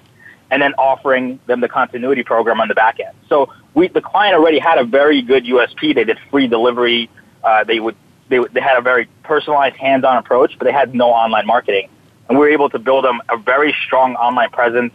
and 0.52 0.62
then 0.62 0.74
offering 0.78 1.40
them 1.46 1.62
the 1.62 1.68
continuity 1.70 2.24
program 2.24 2.60
on 2.60 2.68
the 2.68 2.76
back 2.76 3.00
end. 3.00 3.16
So 3.30 3.54
we, 3.74 3.88
the 3.88 4.02
client 4.02 4.36
already 4.36 4.60
had 4.60 4.78
a 4.78 4.84
very 4.84 5.22
good 5.22 5.46
USP. 5.46 5.96
They 5.96 6.04
did 6.04 6.20
free 6.30 6.48
delivery. 6.48 7.10
Uh, 7.44 7.64
they 7.64 7.80
would 7.80 7.96
they, 8.30 8.40
they 8.52 8.62
had 8.62 8.78
a 8.78 8.82
very 8.82 9.08
personalized 9.24 9.76
hands-on 9.76 10.18
approach, 10.18 10.56
but 10.58 10.66
they 10.66 10.72
had 10.72 10.96
no 10.96 11.10
online 11.12 11.46
marketing, 11.46 11.90
and 12.30 12.38
we 12.38 12.46
were 12.46 12.50
able 12.52 12.70
to 12.70 12.80
build 12.80 13.04
them 13.04 13.22
a 13.30 13.38
very 13.38 13.76
strong 13.86 14.16
online 14.16 14.50
presence 14.50 14.94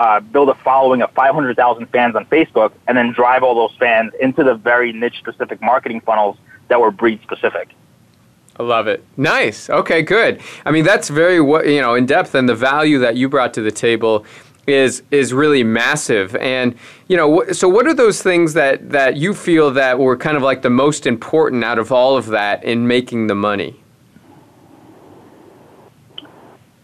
uh, 0.00 0.18
build 0.18 0.48
a 0.48 0.54
following 0.54 1.02
of 1.02 1.10
500,000 1.12 1.84
fans 1.88 2.16
on 2.16 2.24
Facebook 2.26 2.72
and 2.88 2.96
then 2.96 3.12
drive 3.12 3.42
all 3.42 3.54
those 3.54 3.76
fans 3.76 4.10
into 4.18 4.42
the 4.42 4.54
very 4.54 4.94
niche 4.94 5.18
specific 5.18 5.60
marketing 5.60 6.00
funnels 6.00 6.38
that 6.68 6.80
were 6.80 6.90
breed 6.90 7.20
specific. 7.22 7.68
I 8.56 8.62
love 8.62 8.86
it. 8.86 9.04
Nice. 9.18 9.68
Okay, 9.68 10.00
good. 10.00 10.40
I 10.64 10.70
mean, 10.70 10.86
that's 10.86 11.10
very 11.10 11.34
you 11.34 11.80
know 11.82 11.94
in 11.94 12.06
depth, 12.06 12.34
and 12.34 12.48
the 12.48 12.54
value 12.54 12.98
that 13.00 13.16
you 13.16 13.28
brought 13.28 13.52
to 13.54 13.60
the 13.62 13.70
table 13.70 14.24
is 14.66 15.02
is 15.10 15.32
really 15.34 15.62
massive. 15.64 16.34
And 16.36 16.76
you 17.08 17.16
know, 17.18 17.44
so 17.52 17.68
what 17.68 17.86
are 17.86 17.92
those 17.94 18.22
things 18.22 18.54
that 18.54 18.88
that 18.90 19.16
you 19.18 19.34
feel 19.34 19.70
that 19.72 19.98
were 19.98 20.16
kind 20.16 20.36
of 20.38 20.42
like 20.42 20.62
the 20.62 20.68
most 20.70 21.06
important 21.06 21.62
out 21.62 21.78
of 21.78 21.92
all 21.92 22.16
of 22.16 22.26
that 22.28 22.64
in 22.64 22.86
making 22.86 23.26
the 23.26 23.34
money? 23.34 23.78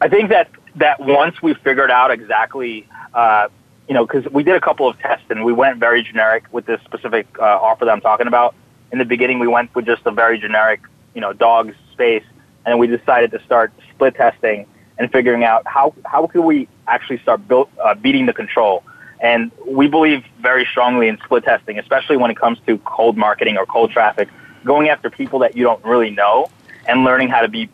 I 0.02 0.08
think 0.08 0.28
that 0.30 0.50
that 0.76 1.00
once 1.00 1.40
we 1.42 1.54
figured 1.54 1.90
out 1.90 2.10
exactly 2.10 2.86
uh, 3.16 3.48
you 3.88 3.94
know, 3.94 4.04
because 4.06 4.30
we 4.30 4.42
did 4.42 4.54
a 4.56 4.60
couple 4.60 4.86
of 4.88 4.98
tests 4.98 5.24
and 5.30 5.42
we 5.44 5.52
went 5.52 5.78
very 5.78 6.02
generic 6.02 6.44
with 6.52 6.66
this 6.66 6.80
specific 6.82 7.26
uh, 7.38 7.42
offer 7.42 7.84
that 7.86 7.90
I'm 7.92 8.00
talking 8.02 8.26
about. 8.26 8.54
In 8.92 8.98
the 8.98 9.04
beginning, 9.06 9.38
we 9.38 9.46
went 9.46 9.74
with 9.74 9.86
just 9.86 10.02
a 10.04 10.10
very 10.10 10.38
generic, 10.38 10.80
you 11.14 11.20
know, 11.22 11.32
dogs 11.32 11.74
space, 11.92 12.24
and 12.66 12.78
we 12.78 12.86
decided 12.88 13.30
to 13.30 13.42
start 13.42 13.72
split 13.94 14.16
testing 14.16 14.66
and 14.98 15.10
figuring 15.10 15.44
out 15.44 15.66
how 15.66 15.94
how 16.04 16.26
could 16.26 16.42
we 16.42 16.68
actually 16.88 17.18
start 17.20 17.48
build, 17.48 17.70
uh, 17.82 17.94
beating 17.94 18.26
the 18.26 18.32
control. 18.34 18.82
And 19.20 19.50
we 19.66 19.88
believe 19.88 20.24
very 20.40 20.66
strongly 20.66 21.08
in 21.08 21.16
split 21.18 21.44
testing, 21.44 21.78
especially 21.78 22.18
when 22.18 22.30
it 22.30 22.36
comes 22.36 22.58
to 22.66 22.76
cold 22.78 23.16
marketing 23.16 23.56
or 23.56 23.64
cold 23.64 23.90
traffic, 23.92 24.28
going 24.64 24.90
after 24.90 25.08
people 25.08 25.38
that 25.38 25.56
you 25.56 25.64
don't 25.64 25.82
really 25.84 26.10
know 26.10 26.50
and 26.86 27.02
learning 27.04 27.28
how 27.30 27.40
to 27.40 27.48
be, 27.48 27.70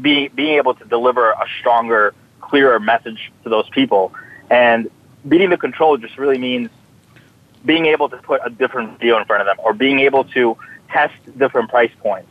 be 0.00 0.28
being 0.28 0.54
able 0.56 0.72
to 0.74 0.84
deliver 0.86 1.30
a 1.32 1.44
stronger, 1.60 2.14
clearer 2.40 2.80
message 2.80 3.30
to 3.42 3.50
those 3.50 3.68
people. 3.68 4.14
And 4.50 4.90
beating 5.26 5.50
the 5.50 5.56
control 5.56 5.96
just 5.98 6.16
really 6.16 6.38
means 6.38 6.70
being 7.64 7.86
able 7.86 8.08
to 8.08 8.16
put 8.18 8.40
a 8.44 8.50
different 8.50 9.00
deal 9.00 9.16
in 9.18 9.24
front 9.24 9.40
of 9.46 9.46
them 9.46 9.56
or 9.64 9.72
being 9.72 9.98
able 10.00 10.24
to 10.24 10.56
test 10.90 11.14
different 11.36 11.68
price 11.70 11.90
points 12.00 12.30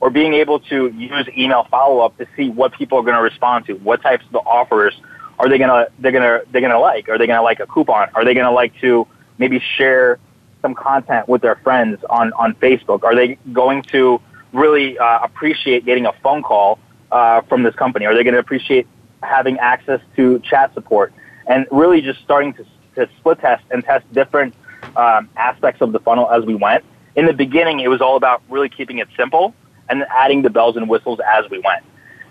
or 0.00 0.10
being 0.10 0.34
able 0.34 0.58
to 0.60 0.88
use 0.88 1.26
email 1.36 1.64
follow-up 1.70 2.18
to 2.18 2.26
see 2.36 2.50
what 2.50 2.72
people 2.72 2.98
are 2.98 3.02
going 3.02 3.16
to 3.16 3.22
respond 3.22 3.64
to, 3.66 3.74
what 3.74 4.02
types 4.02 4.24
of 4.34 4.46
offers 4.46 4.98
are 5.38 5.48
they 5.48 5.58
going 5.58 5.70
to 5.70 5.88
they're 5.98 6.12
going 6.12 6.22
to 6.22 6.44
they're 6.52 6.60
going 6.60 6.72
to 6.72 6.78
like, 6.80 7.08
are 7.08 7.18
they 7.18 7.26
going 7.26 7.38
to 7.38 7.42
like 7.42 7.60
a 7.60 7.66
coupon, 7.66 8.08
are 8.14 8.24
they 8.24 8.34
going 8.34 8.44
to 8.46 8.52
like 8.52 8.76
to 8.80 9.06
maybe 9.38 9.60
share 9.76 10.18
some 10.62 10.74
content 10.74 11.28
with 11.28 11.42
their 11.42 11.56
friends 11.56 11.98
on 12.10 12.32
on 12.34 12.54
Facebook, 12.54 13.02
are 13.04 13.14
they 13.16 13.34
going 13.52 13.82
to 13.82 14.20
really 14.52 14.98
uh, 14.98 15.20
appreciate 15.20 15.84
getting 15.84 16.06
a 16.06 16.12
phone 16.22 16.42
call 16.42 16.78
uh, 17.10 17.40
from 17.42 17.62
this 17.62 17.74
company, 17.74 18.06
are 18.06 18.14
they 18.14 18.22
going 18.24 18.34
to 18.34 18.40
appreciate 18.40 18.86
having 19.22 19.58
access 19.58 20.00
to 20.16 20.38
chat 20.40 20.72
support? 20.74 21.12
and 21.46 21.66
really 21.70 22.00
just 22.00 22.20
starting 22.22 22.52
to, 22.54 22.64
to 22.94 23.08
split 23.18 23.38
test 23.40 23.64
and 23.70 23.84
test 23.84 24.10
different 24.12 24.54
um, 24.96 25.28
aspects 25.36 25.80
of 25.82 25.92
the 25.92 26.00
funnel 26.00 26.30
as 26.30 26.44
we 26.44 26.54
went. 26.54 26.84
In 27.16 27.26
the 27.26 27.32
beginning, 27.32 27.80
it 27.80 27.88
was 27.88 28.00
all 28.00 28.16
about 28.16 28.42
really 28.48 28.68
keeping 28.68 28.98
it 28.98 29.08
simple 29.16 29.54
and 29.88 30.04
adding 30.10 30.42
the 30.42 30.50
bells 30.50 30.76
and 30.76 30.88
whistles 30.88 31.20
as 31.26 31.48
we 31.50 31.58
went. 31.58 31.84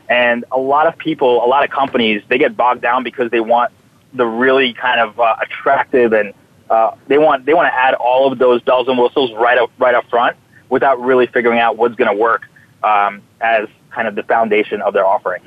And 0.10 0.44
a 0.52 0.58
lot 0.60 0.88
of 0.88 0.98
people, 0.98 1.44
a 1.44 1.48
lot 1.48 1.64
of 1.64 1.70
companies, 1.70 2.22
they 2.28 2.38
get 2.38 2.58
bogged 2.58 2.82
down 2.82 3.04
because 3.04 3.32
they 3.32 3.40
want 3.40 3.72
the 4.14 4.26
really 4.26 4.74
kind 4.74 5.00
of 5.00 5.20
uh, 5.20 5.36
attractive 5.42 6.14
and 6.14 6.34
uh, 6.70 6.96
they 7.08 7.18
want 7.18 7.46
they 7.46 7.54
want 7.54 7.68
to 7.68 7.74
add 7.74 7.94
all 7.96 8.32
of 8.32 8.40
those 8.40 8.62
bells 8.62 8.88
and 8.88 8.98
whistles 8.98 9.32
right 9.34 9.58
up 9.58 9.70
right 9.80 9.96
up 9.96 10.04
front 10.10 10.36
without 10.70 11.00
really 11.00 11.28
figuring 11.28 11.60
out 11.60 11.78
what's 11.78 11.96
going 11.96 12.10
to 12.10 12.18
work 12.20 12.44
um, 12.84 13.22
as 13.42 13.68
kind 13.92 14.08
of 14.08 14.16
the 14.16 14.24
foundation 14.24 14.82
of 14.82 14.94
their 14.94 15.06
offering. 15.06 15.42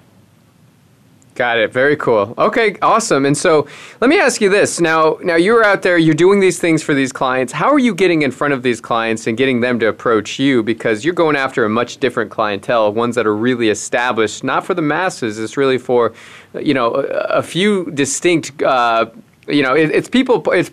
Got 1.37 1.59
it. 1.59 1.71
Very 1.71 1.97
cool. 1.97 2.33
Okay, 2.39 2.77
awesome. 2.81 3.27
And 3.27 3.37
so, 3.37 3.69
let 4.01 4.09
me 4.09 4.19
ask 4.19 4.41
you 4.41 4.49
this. 4.49 4.81
Now, 4.81 5.19
now 5.23 5.37
you're 5.37 5.63
out 5.63 5.83
there, 5.83 5.99
you're 5.99 6.15
doing 6.15 6.41
these 6.41 6.59
things 6.59 6.83
for 6.83 6.95
these 6.95 7.13
clients. 7.13 7.53
How 7.53 7.71
are 7.71 7.79
you 7.79 7.95
getting 7.95 8.23
in 8.23 8.31
front 8.31 8.55
of 8.55 8.63
these 8.63 8.81
clients 8.81 9.27
and 9.27 9.37
getting 9.37 9.61
them 9.61 9.79
to 9.81 9.87
approach 9.87 10.39
you 10.39 10.63
because 10.63 11.05
you're 11.05 11.13
going 11.15 11.37
after 11.37 11.63
a 11.67 11.69
much 11.69 11.99
different 11.99 12.31
clientele, 12.31 12.91
ones 12.91 13.15
that 13.17 13.27
are 13.27 13.37
really 13.37 13.69
established, 13.69 14.45
not 14.45 14.65
for 14.65 14.73
the 14.73 14.81
masses. 14.83 15.39
It's 15.39 15.59
really 15.59 15.77
for, 15.79 16.15
you 16.59 16.73
know, 16.73 16.95
a, 16.95 17.01
a 17.03 17.43
few 17.43 17.91
distinct 17.93 18.63
uh, 18.63 19.07
you 19.47 19.63
know, 19.63 19.77
it, 19.77 19.91
it's 19.91 20.09
people. 20.09 20.43
It's 20.51 20.71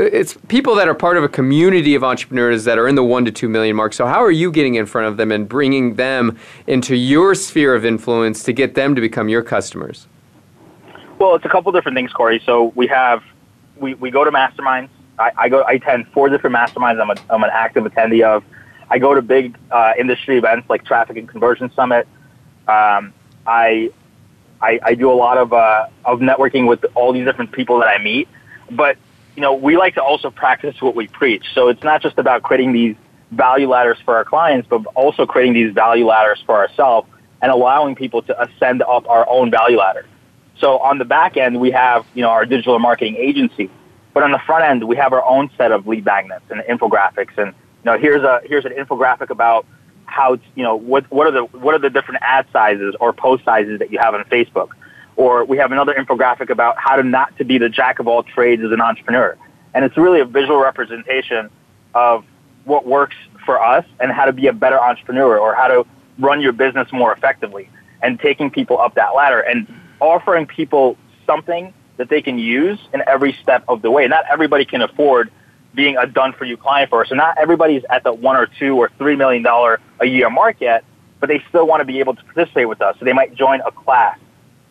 it's 0.00 0.36
people 0.48 0.74
that 0.76 0.88
are 0.88 0.94
part 0.94 1.16
of 1.16 1.24
a 1.24 1.28
community 1.28 1.94
of 1.94 2.02
entrepreneurs 2.02 2.64
that 2.64 2.78
are 2.78 2.88
in 2.88 2.94
the 2.94 3.04
one 3.04 3.24
to 3.24 3.30
two 3.32 3.48
million 3.48 3.76
mark. 3.76 3.92
So 3.92 4.06
how 4.06 4.22
are 4.22 4.30
you 4.30 4.50
getting 4.50 4.74
in 4.74 4.86
front 4.86 5.06
of 5.08 5.16
them 5.16 5.30
and 5.30 5.48
bringing 5.48 5.94
them 5.94 6.38
into 6.66 6.96
your 6.96 7.34
sphere 7.34 7.74
of 7.74 7.84
influence 7.84 8.42
to 8.44 8.52
get 8.52 8.74
them 8.74 8.94
to 8.94 9.00
become 9.00 9.28
your 9.28 9.42
customers? 9.42 10.06
Well, 11.18 11.34
it's 11.34 11.44
a 11.44 11.48
couple 11.48 11.70
different 11.72 11.96
things, 11.96 12.12
Corey. 12.12 12.40
So 12.46 12.72
we 12.74 12.86
have 12.86 13.22
we, 13.76 13.94
we 13.94 14.10
go 14.10 14.24
to 14.24 14.30
masterminds. 14.30 14.88
I, 15.18 15.32
I 15.36 15.48
go 15.48 15.60
I 15.62 15.72
attend 15.72 16.08
four 16.08 16.28
different 16.28 16.56
masterminds. 16.56 17.00
I'm 17.00 17.10
a, 17.10 17.16
I'm 17.28 17.44
an 17.44 17.50
active 17.52 17.84
attendee 17.84 18.24
of. 18.24 18.42
I 18.92 18.98
go 18.98 19.14
to 19.14 19.22
big 19.22 19.56
uh, 19.70 19.92
industry 19.98 20.36
events 20.38 20.68
like 20.68 20.84
Traffic 20.84 21.16
and 21.16 21.28
Conversion 21.28 21.70
Summit. 21.74 22.08
Um, 22.66 23.12
I, 23.46 23.92
I, 24.60 24.80
I 24.82 24.94
do 24.96 25.12
a 25.12 25.14
lot 25.14 25.36
of 25.38 25.52
uh, 25.52 25.86
of 26.04 26.18
networking 26.20 26.66
with 26.66 26.84
all 26.96 27.12
these 27.12 27.24
different 27.24 27.52
people 27.52 27.78
that 27.80 27.86
I 27.88 28.02
meet. 28.02 28.26
But 28.70 28.96
you 29.40 29.46
know, 29.46 29.54
we 29.54 29.78
like 29.78 29.94
to 29.94 30.02
also 30.02 30.28
practice 30.30 30.82
what 30.82 30.94
we 30.94 31.06
preach. 31.08 31.46
So 31.54 31.68
it's 31.68 31.82
not 31.82 32.02
just 32.02 32.18
about 32.18 32.42
creating 32.42 32.74
these 32.74 32.94
value 33.30 33.70
ladders 33.70 33.96
for 34.04 34.14
our 34.14 34.24
clients, 34.26 34.68
but 34.68 34.84
also 34.94 35.24
creating 35.24 35.54
these 35.54 35.72
value 35.72 36.04
ladders 36.04 36.42
for 36.44 36.56
ourselves 36.56 37.08
and 37.40 37.50
allowing 37.50 37.94
people 37.94 38.20
to 38.24 38.38
ascend 38.38 38.82
up 38.82 39.08
our 39.08 39.26
own 39.30 39.50
value 39.50 39.78
ladder. 39.78 40.04
So 40.58 40.76
on 40.80 40.98
the 40.98 41.06
back 41.06 41.38
end, 41.38 41.58
we 41.58 41.70
have, 41.70 42.04
you 42.12 42.20
know, 42.20 42.28
our 42.28 42.44
digital 42.44 42.78
marketing 42.78 43.16
agency. 43.16 43.70
But 44.12 44.24
on 44.24 44.32
the 44.32 44.40
front 44.44 44.62
end, 44.62 44.84
we 44.84 44.96
have 44.96 45.14
our 45.14 45.24
own 45.24 45.50
set 45.56 45.72
of 45.72 45.86
lead 45.86 46.04
magnets 46.04 46.44
and 46.50 46.60
infographics. 46.68 47.38
And, 47.38 47.54
you 47.56 47.90
know, 47.90 47.96
here's 47.96 48.22
a, 48.22 48.42
here's 48.44 48.66
an 48.66 48.72
infographic 48.72 49.30
about 49.30 49.64
how, 50.04 50.36
you 50.54 50.62
know, 50.64 50.76
what, 50.76 51.10
what 51.10 51.26
are 51.26 51.30
the, 51.30 51.44
what 51.56 51.74
are 51.74 51.78
the 51.78 51.88
different 51.88 52.20
ad 52.22 52.46
sizes 52.52 52.94
or 53.00 53.14
post 53.14 53.44
sizes 53.46 53.78
that 53.78 53.90
you 53.90 54.00
have 54.00 54.14
on 54.14 54.22
Facebook? 54.24 54.68
Or 55.16 55.44
we 55.44 55.58
have 55.58 55.72
another 55.72 55.94
infographic 55.94 56.50
about 56.50 56.76
how 56.78 56.96
to 56.96 57.02
not 57.02 57.36
to 57.38 57.44
be 57.44 57.58
the 57.58 57.68
jack 57.68 57.98
of 57.98 58.06
all 58.08 58.22
trades 58.22 58.62
as 58.64 58.72
an 58.72 58.80
entrepreneur. 58.80 59.36
And 59.74 59.84
it's 59.84 59.96
really 59.96 60.20
a 60.20 60.24
visual 60.24 60.58
representation 60.60 61.50
of 61.94 62.24
what 62.64 62.86
works 62.86 63.16
for 63.44 63.62
us 63.62 63.84
and 63.98 64.12
how 64.12 64.24
to 64.24 64.32
be 64.32 64.46
a 64.46 64.52
better 64.52 64.78
entrepreneur 64.80 65.38
or 65.38 65.54
how 65.54 65.68
to 65.68 65.86
run 66.18 66.40
your 66.40 66.52
business 66.52 66.88
more 66.92 67.12
effectively 67.12 67.68
and 68.02 68.20
taking 68.20 68.50
people 68.50 68.78
up 68.80 68.94
that 68.94 69.10
ladder 69.10 69.40
and 69.40 69.66
offering 70.00 70.46
people 70.46 70.96
something 71.26 71.72
that 71.96 72.08
they 72.08 72.22
can 72.22 72.38
use 72.38 72.78
in 72.94 73.02
every 73.06 73.32
step 73.42 73.64
of 73.68 73.82
the 73.82 73.90
way. 73.90 74.06
Not 74.08 74.24
everybody 74.30 74.64
can 74.64 74.82
afford 74.82 75.30
being 75.74 75.96
a 75.96 76.06
done 76.06 76.32
for 76.32 76.44
you 76.44 76.56
client 76.56 76.90
first. 76.90 77.10
So 77.10 77.16
not 77.16 77.38
everybody's 77.38 77.84
at 77.90 78.04
the 78.04 78.12
one 78.12 78.36
or 78.36 78.46
two 78.58 78.76
or 78.76 78.90
three 78.98 79.16
million 79.16 79.42
dollar 79.42 79.80
a 80.00 80.06
year 80.06 80.28
mark 80.30 80.56
yet, 80.60 80.84
but 81.20 81.28
they 81.28 81.42
still 81.48 81.66
want 81.66 81.80
to 81.80 81.84
be 81.84 82.00
able 82.00 82.14
to 82.14 82.24
participate 82.24 82.68
with 82.68 82.80
us. 82.82 82.96
So 82.98 83.04
they 83.04 83.12
might 83.12 83.34
join 83.34 83.60
a 83.60 83.70
class 83.70 84.18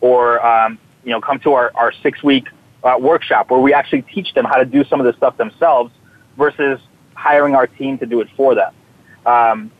or 0.01 0.45
um, 0.45 0.77
you 1.03 1.11
know 1.11 1.21
come 1.21 1.39
to 1.39 1.53
our, 1.53 1.71
our 1.75 1.91
six 2.03 2.21
week 2.23 2.47
uh, 2.83 2.95
workshop 2.99 3.51
where 3.51 3.59
we 3.59 3.73
actually 3.73 4.01
teach 4.01 4.33
them 4.33 4.45
how 4.45 4.55
to 4.55 4.65
do 4.65 4.83
some 4.85 4.99
of 4.99 5.05
the 5.05 5.13
stuff 5.13 5.37
themselves 5.37 5.91
versus 6.37 6.79
hiring 7.15 7.55
our 7.55 7.67
team 7.67 7.97
to 7.97 8.05
do 8.05 8.21
it 8.21 8.29
for 8.35 8.55
them. 8.55 8.73
Um, 9.25 9.71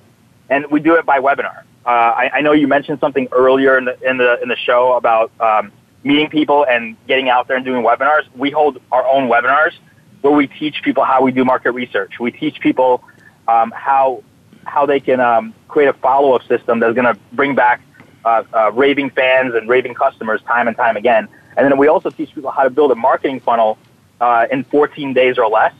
and 0.49 0.67
we 0.69 0.79
do 0.81 0.95
it 0.95 1.05
by 1.05 1.19
webinar. 1.19 1.59
Uh, 1.85 1.89
I, 1.89 2.31
I, 2.35 2.41
know 2.41 2.51
you 2.51 2.67
mentioned 2.67 2.99
something 2.99 3.29
earlier 3.31 3.77
in 3.77 3.85
the 3.85 3.97
in 4.07 4.17
the 4.17 4.41
in 4.41 4.49
the 4.49 4.55
show 4.57 4.93
about 4.93 5.31
um, 5.39 5.71
meeting 6.03 6.29
people 6.29 6.65
and 6.69 6.95
getting 7.07 7.29
out 7.29 7.47
there 7.47 7.55
and 7.57 7.65
doing 7.65 7.83
webinars. 7.83 8.23
We 8.35 8.51
hold 8.51 8.81
our 8.91 9.05
own 9.07 9.29
webinars 9.29 9.71
where 10.21 10.33
we 10.33 10.47
teach 10.47 10.81
people 10.83 11.05
how 11.05 11.21
we 11.23 11.31
do 11.31 11.45
market 11.45 11.71
research. 11.71 12.19
We 12.19 12.31
teach 12.31 12.59
people 12.59 13.03
um, 13.47 13.71
how 13.71 14.23
how 14.65 14.85
they 14.85 14.99
can 14.99 15.21
um, 15.21 15.53
create 15.69 15.87
a 15.87 15.93
follow 15.93 16.33
up 16.33 16.45
system 16.47 16.79
that's 16.79 16.93
going 16.93 17.11
to 17.15 17.19
bring 17.33 17.55
back 17.55 17.81
uh, 18.29 18.43
uh, 18.53 18.71
raving 18.73 19.09
fans 19.09 19.55
and 19.55 19.67
raving 19.67 19.93
customers 19.95 20.41
time 20.43 20.67
and 20.67 20.77
time 20.77 20.95
again. 20.97 21.27
And 21.57 21.65
then 21.65 21.77
we 21.77 21.87
also 21.87 22.09
teach 22.09 22.33
people 22.33 22.51
how 22.51 22.63
to 22.63 22.69
build 22.69 22.91
a 22.91 22.95
marketing 22.95 23.39
funnel 23.39 23.77
uh, 24.21 24.47
in 24.51 24.63
14 24.65 25.13
days 25.13 25.37
or 25.37 25.47
less 25.47 25.73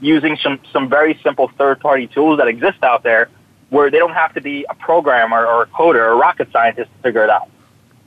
using 0.00 0.36
some, 0.42 0.58
some 0.72 0.88
very 0.88 1.18
simple 1.22 1.48
third-party 1.56 2.08
tools 2.08 2.38
that 2.38 2.48
exist 2.48 2.82
out 2.82 3.02
there 3.04 3.28
where 3.70 3.90
they 3.90 3.98
don't 3.98 4.14
have 4.14 4.34
to 4.34 4.40
be 4.40 4.66
a 4.68 4.74
programmer 4.74 5.46
or 5.46 5.62
a 5.62 5.66
coder 5.66 5.96
or 6.06 6.12
a 6.12 6.16
rocket 6.16 6.50
scientist 6.50 6.90
to 6.96 7.02
figure 7.02 7.22
it 7.22 7.30
out. 7.30 7.46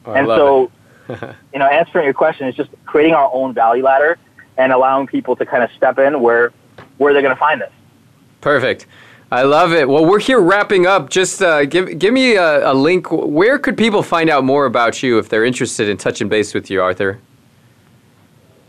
Oh, 0.05 0.13
and 0.13 0.27
so, 0.27 0.71
you 1.53 1.59
know, 1.59 1.67
answering 1.67 2.03
your 2.05 2.13
question 2.13 2.47
is 2.47 2.55
just 2.55 2.69
creating 2.85 3.13
our 3.13 3.29
own 3.33 3.53
value 3.53 3.83
ladder 3.83 4.17
and 4.57 4.73
allowing 4.73 5.07
people 5.07 5.35
to 5.37 5.45
kind 5.45 5.63
of 5.63 5.71
step 5.77 5.97
in 5.97 6.19
where, 6.21 6.51
where 6.97 7.13
they're 7.13 7.21
going 7.21 7.33
to 7.35 7.39
find 7.39 7.61
this. 7.61 7.71
Perfect. 8.41 8.85
I 9.35 9.41
love 9.41 9.73
it. 9.73 9.89
Well, 9.89 10.05
we're 10.05 10.21
here 10.21 10.39
wrapping 10.39 10.87
up. 10.87 11.09
Just 11.09 11.41
uh, 11.41 11.65
give 11.65 11.99
give 11.99 12.13
me 12.13 12.35
a, 12.35 12.71
a, 12.71 12.73
link. 12.73 13.11
Where 13.11 13.59
could 13.59 13.77
people 13.77 14.01
find 14.01 14.29
out 14.29 14.45
more 14.45 14.65
about 14.65 15.03
you 15.03 15.17
if 15.17 15.27
they're 15.27 15.43
interested 15.43 15.89
in 15.89 15.97
touching 15.97 16.29
base 16.29 16.53
with 16.53 16.69
you, 16.71 16.81
Arthur? 16.81 17.19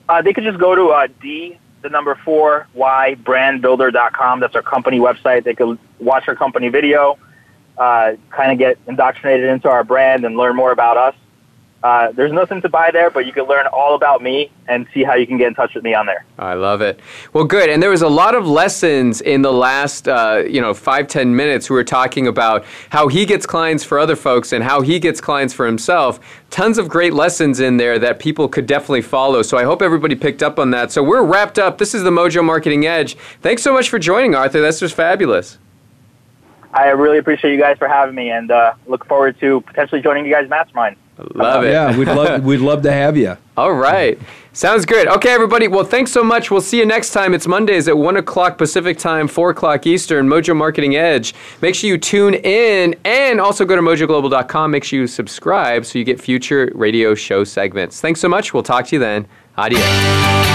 Uh, 0.09 0.21
they 0.23 0.33
could 0.33 0.43
just 0.43 0.59
go 0.59 0.75
to 0.75 0.89
uh, 0.89 1.07
D 1.21 1.57
the 1.83 1.89
number 1.89 2.17
four 2.17 2.67
Y 2.75 3.15
brandbuilder.com. 3.23 4.41
That's 4.41 4.57
our 4.57 4.63
company 4.63 4.99
website. 4.99 5.45
They 5.45 5.55
could 5.55 5.79
watch 6.01 6.27
our 6.27 6.35
company 6.35 6.69
video, 6.69 7.17
uh, 7.79 8.15
kind 8.31 8.51
of 8.51 8.59
get 8.59 8.77
indoctrinated 8.89 9.49
into 9.49 9.69
our 9.69 9.85
brand 9.85 10.25
and 10.25 10.37
learn 10.37 10.57
more 10.57 10.73
about 10.73 10.97
us. 10.97 11.15
Uh, 11.83 12.11
there's 12.13 12.33
nothing 12.33 12.63
to 12.63 12.69
buy 12.69 12.91
there, 12.91 13.11
but 13.11 13.27
you 13.27 13.33
can 13.33 13.45
learn 13.45 13.67
all 13.67 13.95
about 13.95 14.23
me 14.23 14.51
and 14.67 14.87
see 14.95 15.05
how 15.05 15.15
you 15.15 15.27
can 15.27 15.37
get 15.37 15.47
in 15.49 15.55
touch 15.55 15.75
with 15.75 15.85
me 15.85 15.95
on 15.95 16.07
there. 16.07 16.25
I 16.39 16.55
love 16.55 16.81
it. 16.81 17.01
Well, 17.33 17.45
good. 17.45 17.69
And 17.69 17.83
there 17.83 17.91
was 17.91 18.03
a 18.03 18.09
lot 18.09 18.35
of 18.35 18.47
lessons 18.47 19.21
in 19.21 19.43
the 19.43 19.53
last, 19.53 20.09
uh, 20.09 20.43
you 20.49 20.61
know, 20.61 20.73
five 20.75 21.07
ten 21.07 21.37
minutes. 21.37 21.69
We 21.69 21.77
were 21.77 21.85
talking 21.85 22.27
about 22.27 22.65
how 22.91 23.09
he 23.09 23.27
gets 23.27 23.45
clients 23.47 23.85
for 23.85 23.99
other 23.99 24.17
folks 24.17 24.53
and 24.53 24.65
how 24.65 24.81
he 24.81 24.99
gets 24.99 25.21
clients 25.21 25.53
for 25.53 25.67
himself. 25.67 26.19
Tons 26.51 26.79
of 26.79 26.89
great 26.89 27.13
lessons 27.13 27.61
in 27.61 27.77
there 27.77 27.99
that 27.99 28.19
people 28.19 28.49
could 28.49 28.67
definitely 28.67 29.03
follow. 29.03 29.43
So 29.43 29.59
I 29.59 29.65
hope 29.65 29.83
everybody 29.83 30.15
picked 30.15 30.43
up 30.43 30.59
on 30.59 30.71
that. 30.71 30.91
So 30.93 31.03
we're 31.03 31.23
wrapped 31.23 31.59
up. 31.59 31.79
This 31.79 31.95
is 31.95 32.03
the 32.03 32.11
Mojo 32.11 32.43
Marketing 32.43 32.87
Edge. 32.87 33.17
Thanks 33.43 33.63
so 33.63 33.73
much 33.75 33.89
for 33.91 33.99
joining, 33.99 34.35
Arthur. 34.35 34.61
That's 34.63 34.81
just 34.81 34.95
fabulous. 34.95 35.59
I 36.77 36.89
really 36.89 37.17
appreciate 37.19 37.53
you 37.53 37.59
guys 37.59 37.79
for 37.79 37.89
having 37.89 38.15
me, 38.15 38.31
and 38.31 38.51
uh, 38.51 38.75
look 38.87 39.07
forward 39.07 39.41
to 39.41 39.63
potentially 39.63 40.03
joining 40.03 40.27
you 40.27 40.33
guys' 40.33 40.49
mastermind. 40.51 40.97
Love 41.35 41.65
it. 41.65 41.71
Yeah, 41.73 41.97
we'd 41.97 42.09
love 42.09 42.45
we'd 42.45 42.61
love 42.61 42.83
to 42.83 42.93
have 42.93 43.17
you. 43.17 43.39
All 43.57 43.73
right, 43.73 44.19
sounds 44.53 44.85
good. 44.85 45.09
Okay, 45.09 45.31
everybody. 45.33 45.69
Well, 45.69 45.85
thanks 45.85 46.13
so 46.13 46.23
much. 46.23 46.51
We'll 46.51 46.61
see 46.61 46.79
you 46.79 46.85
next 46.85 47.13
time. 47.15 47.33
It's 47.33 47.47
Mondays 47.47 47.89
at 47.89 47.97
one 47.97 48.19
o'clock 48.19 48.59
Pacific 48.59 48.99
time, 48.99 49.27
four 49.27 49.49
o'clock 49.49 49.87
Eastern. 49.87 50.29
Mojo 50.29 50.55
Marketing 50.55 50.97
Edge. 50.97 51.33
Make 51.63 51.75
sure 51.75 51.89
you 51.89 51.97
tune 51.97 52.35
in, 52.35 52.95
and 53.07 53.41
also 53.41 53.65
go 53.65 53.75
to 53.75 53.81
mojoglobal.com. 53.81 54.71
Make 54.71 54.85
sure 54.85 55.01
you 55.01 55.07
subscribe 55.07 55.87
so 55.87 55.99
you 55.99 56.05
get 56.05 56.21
future 56.21 56.71
radio 56.75 57.15
show 57.15 57.43
segments. 57.45 58.03
Thanks 58.03 58.21
so 58.21 58.29
much. 58.29 58.53
We'll 58.53 58.63
talk 58.63 58.85
to 58.89 58.97
you 58.97 59.01
then. 59.01 59.27
Adios. 59.57 60.55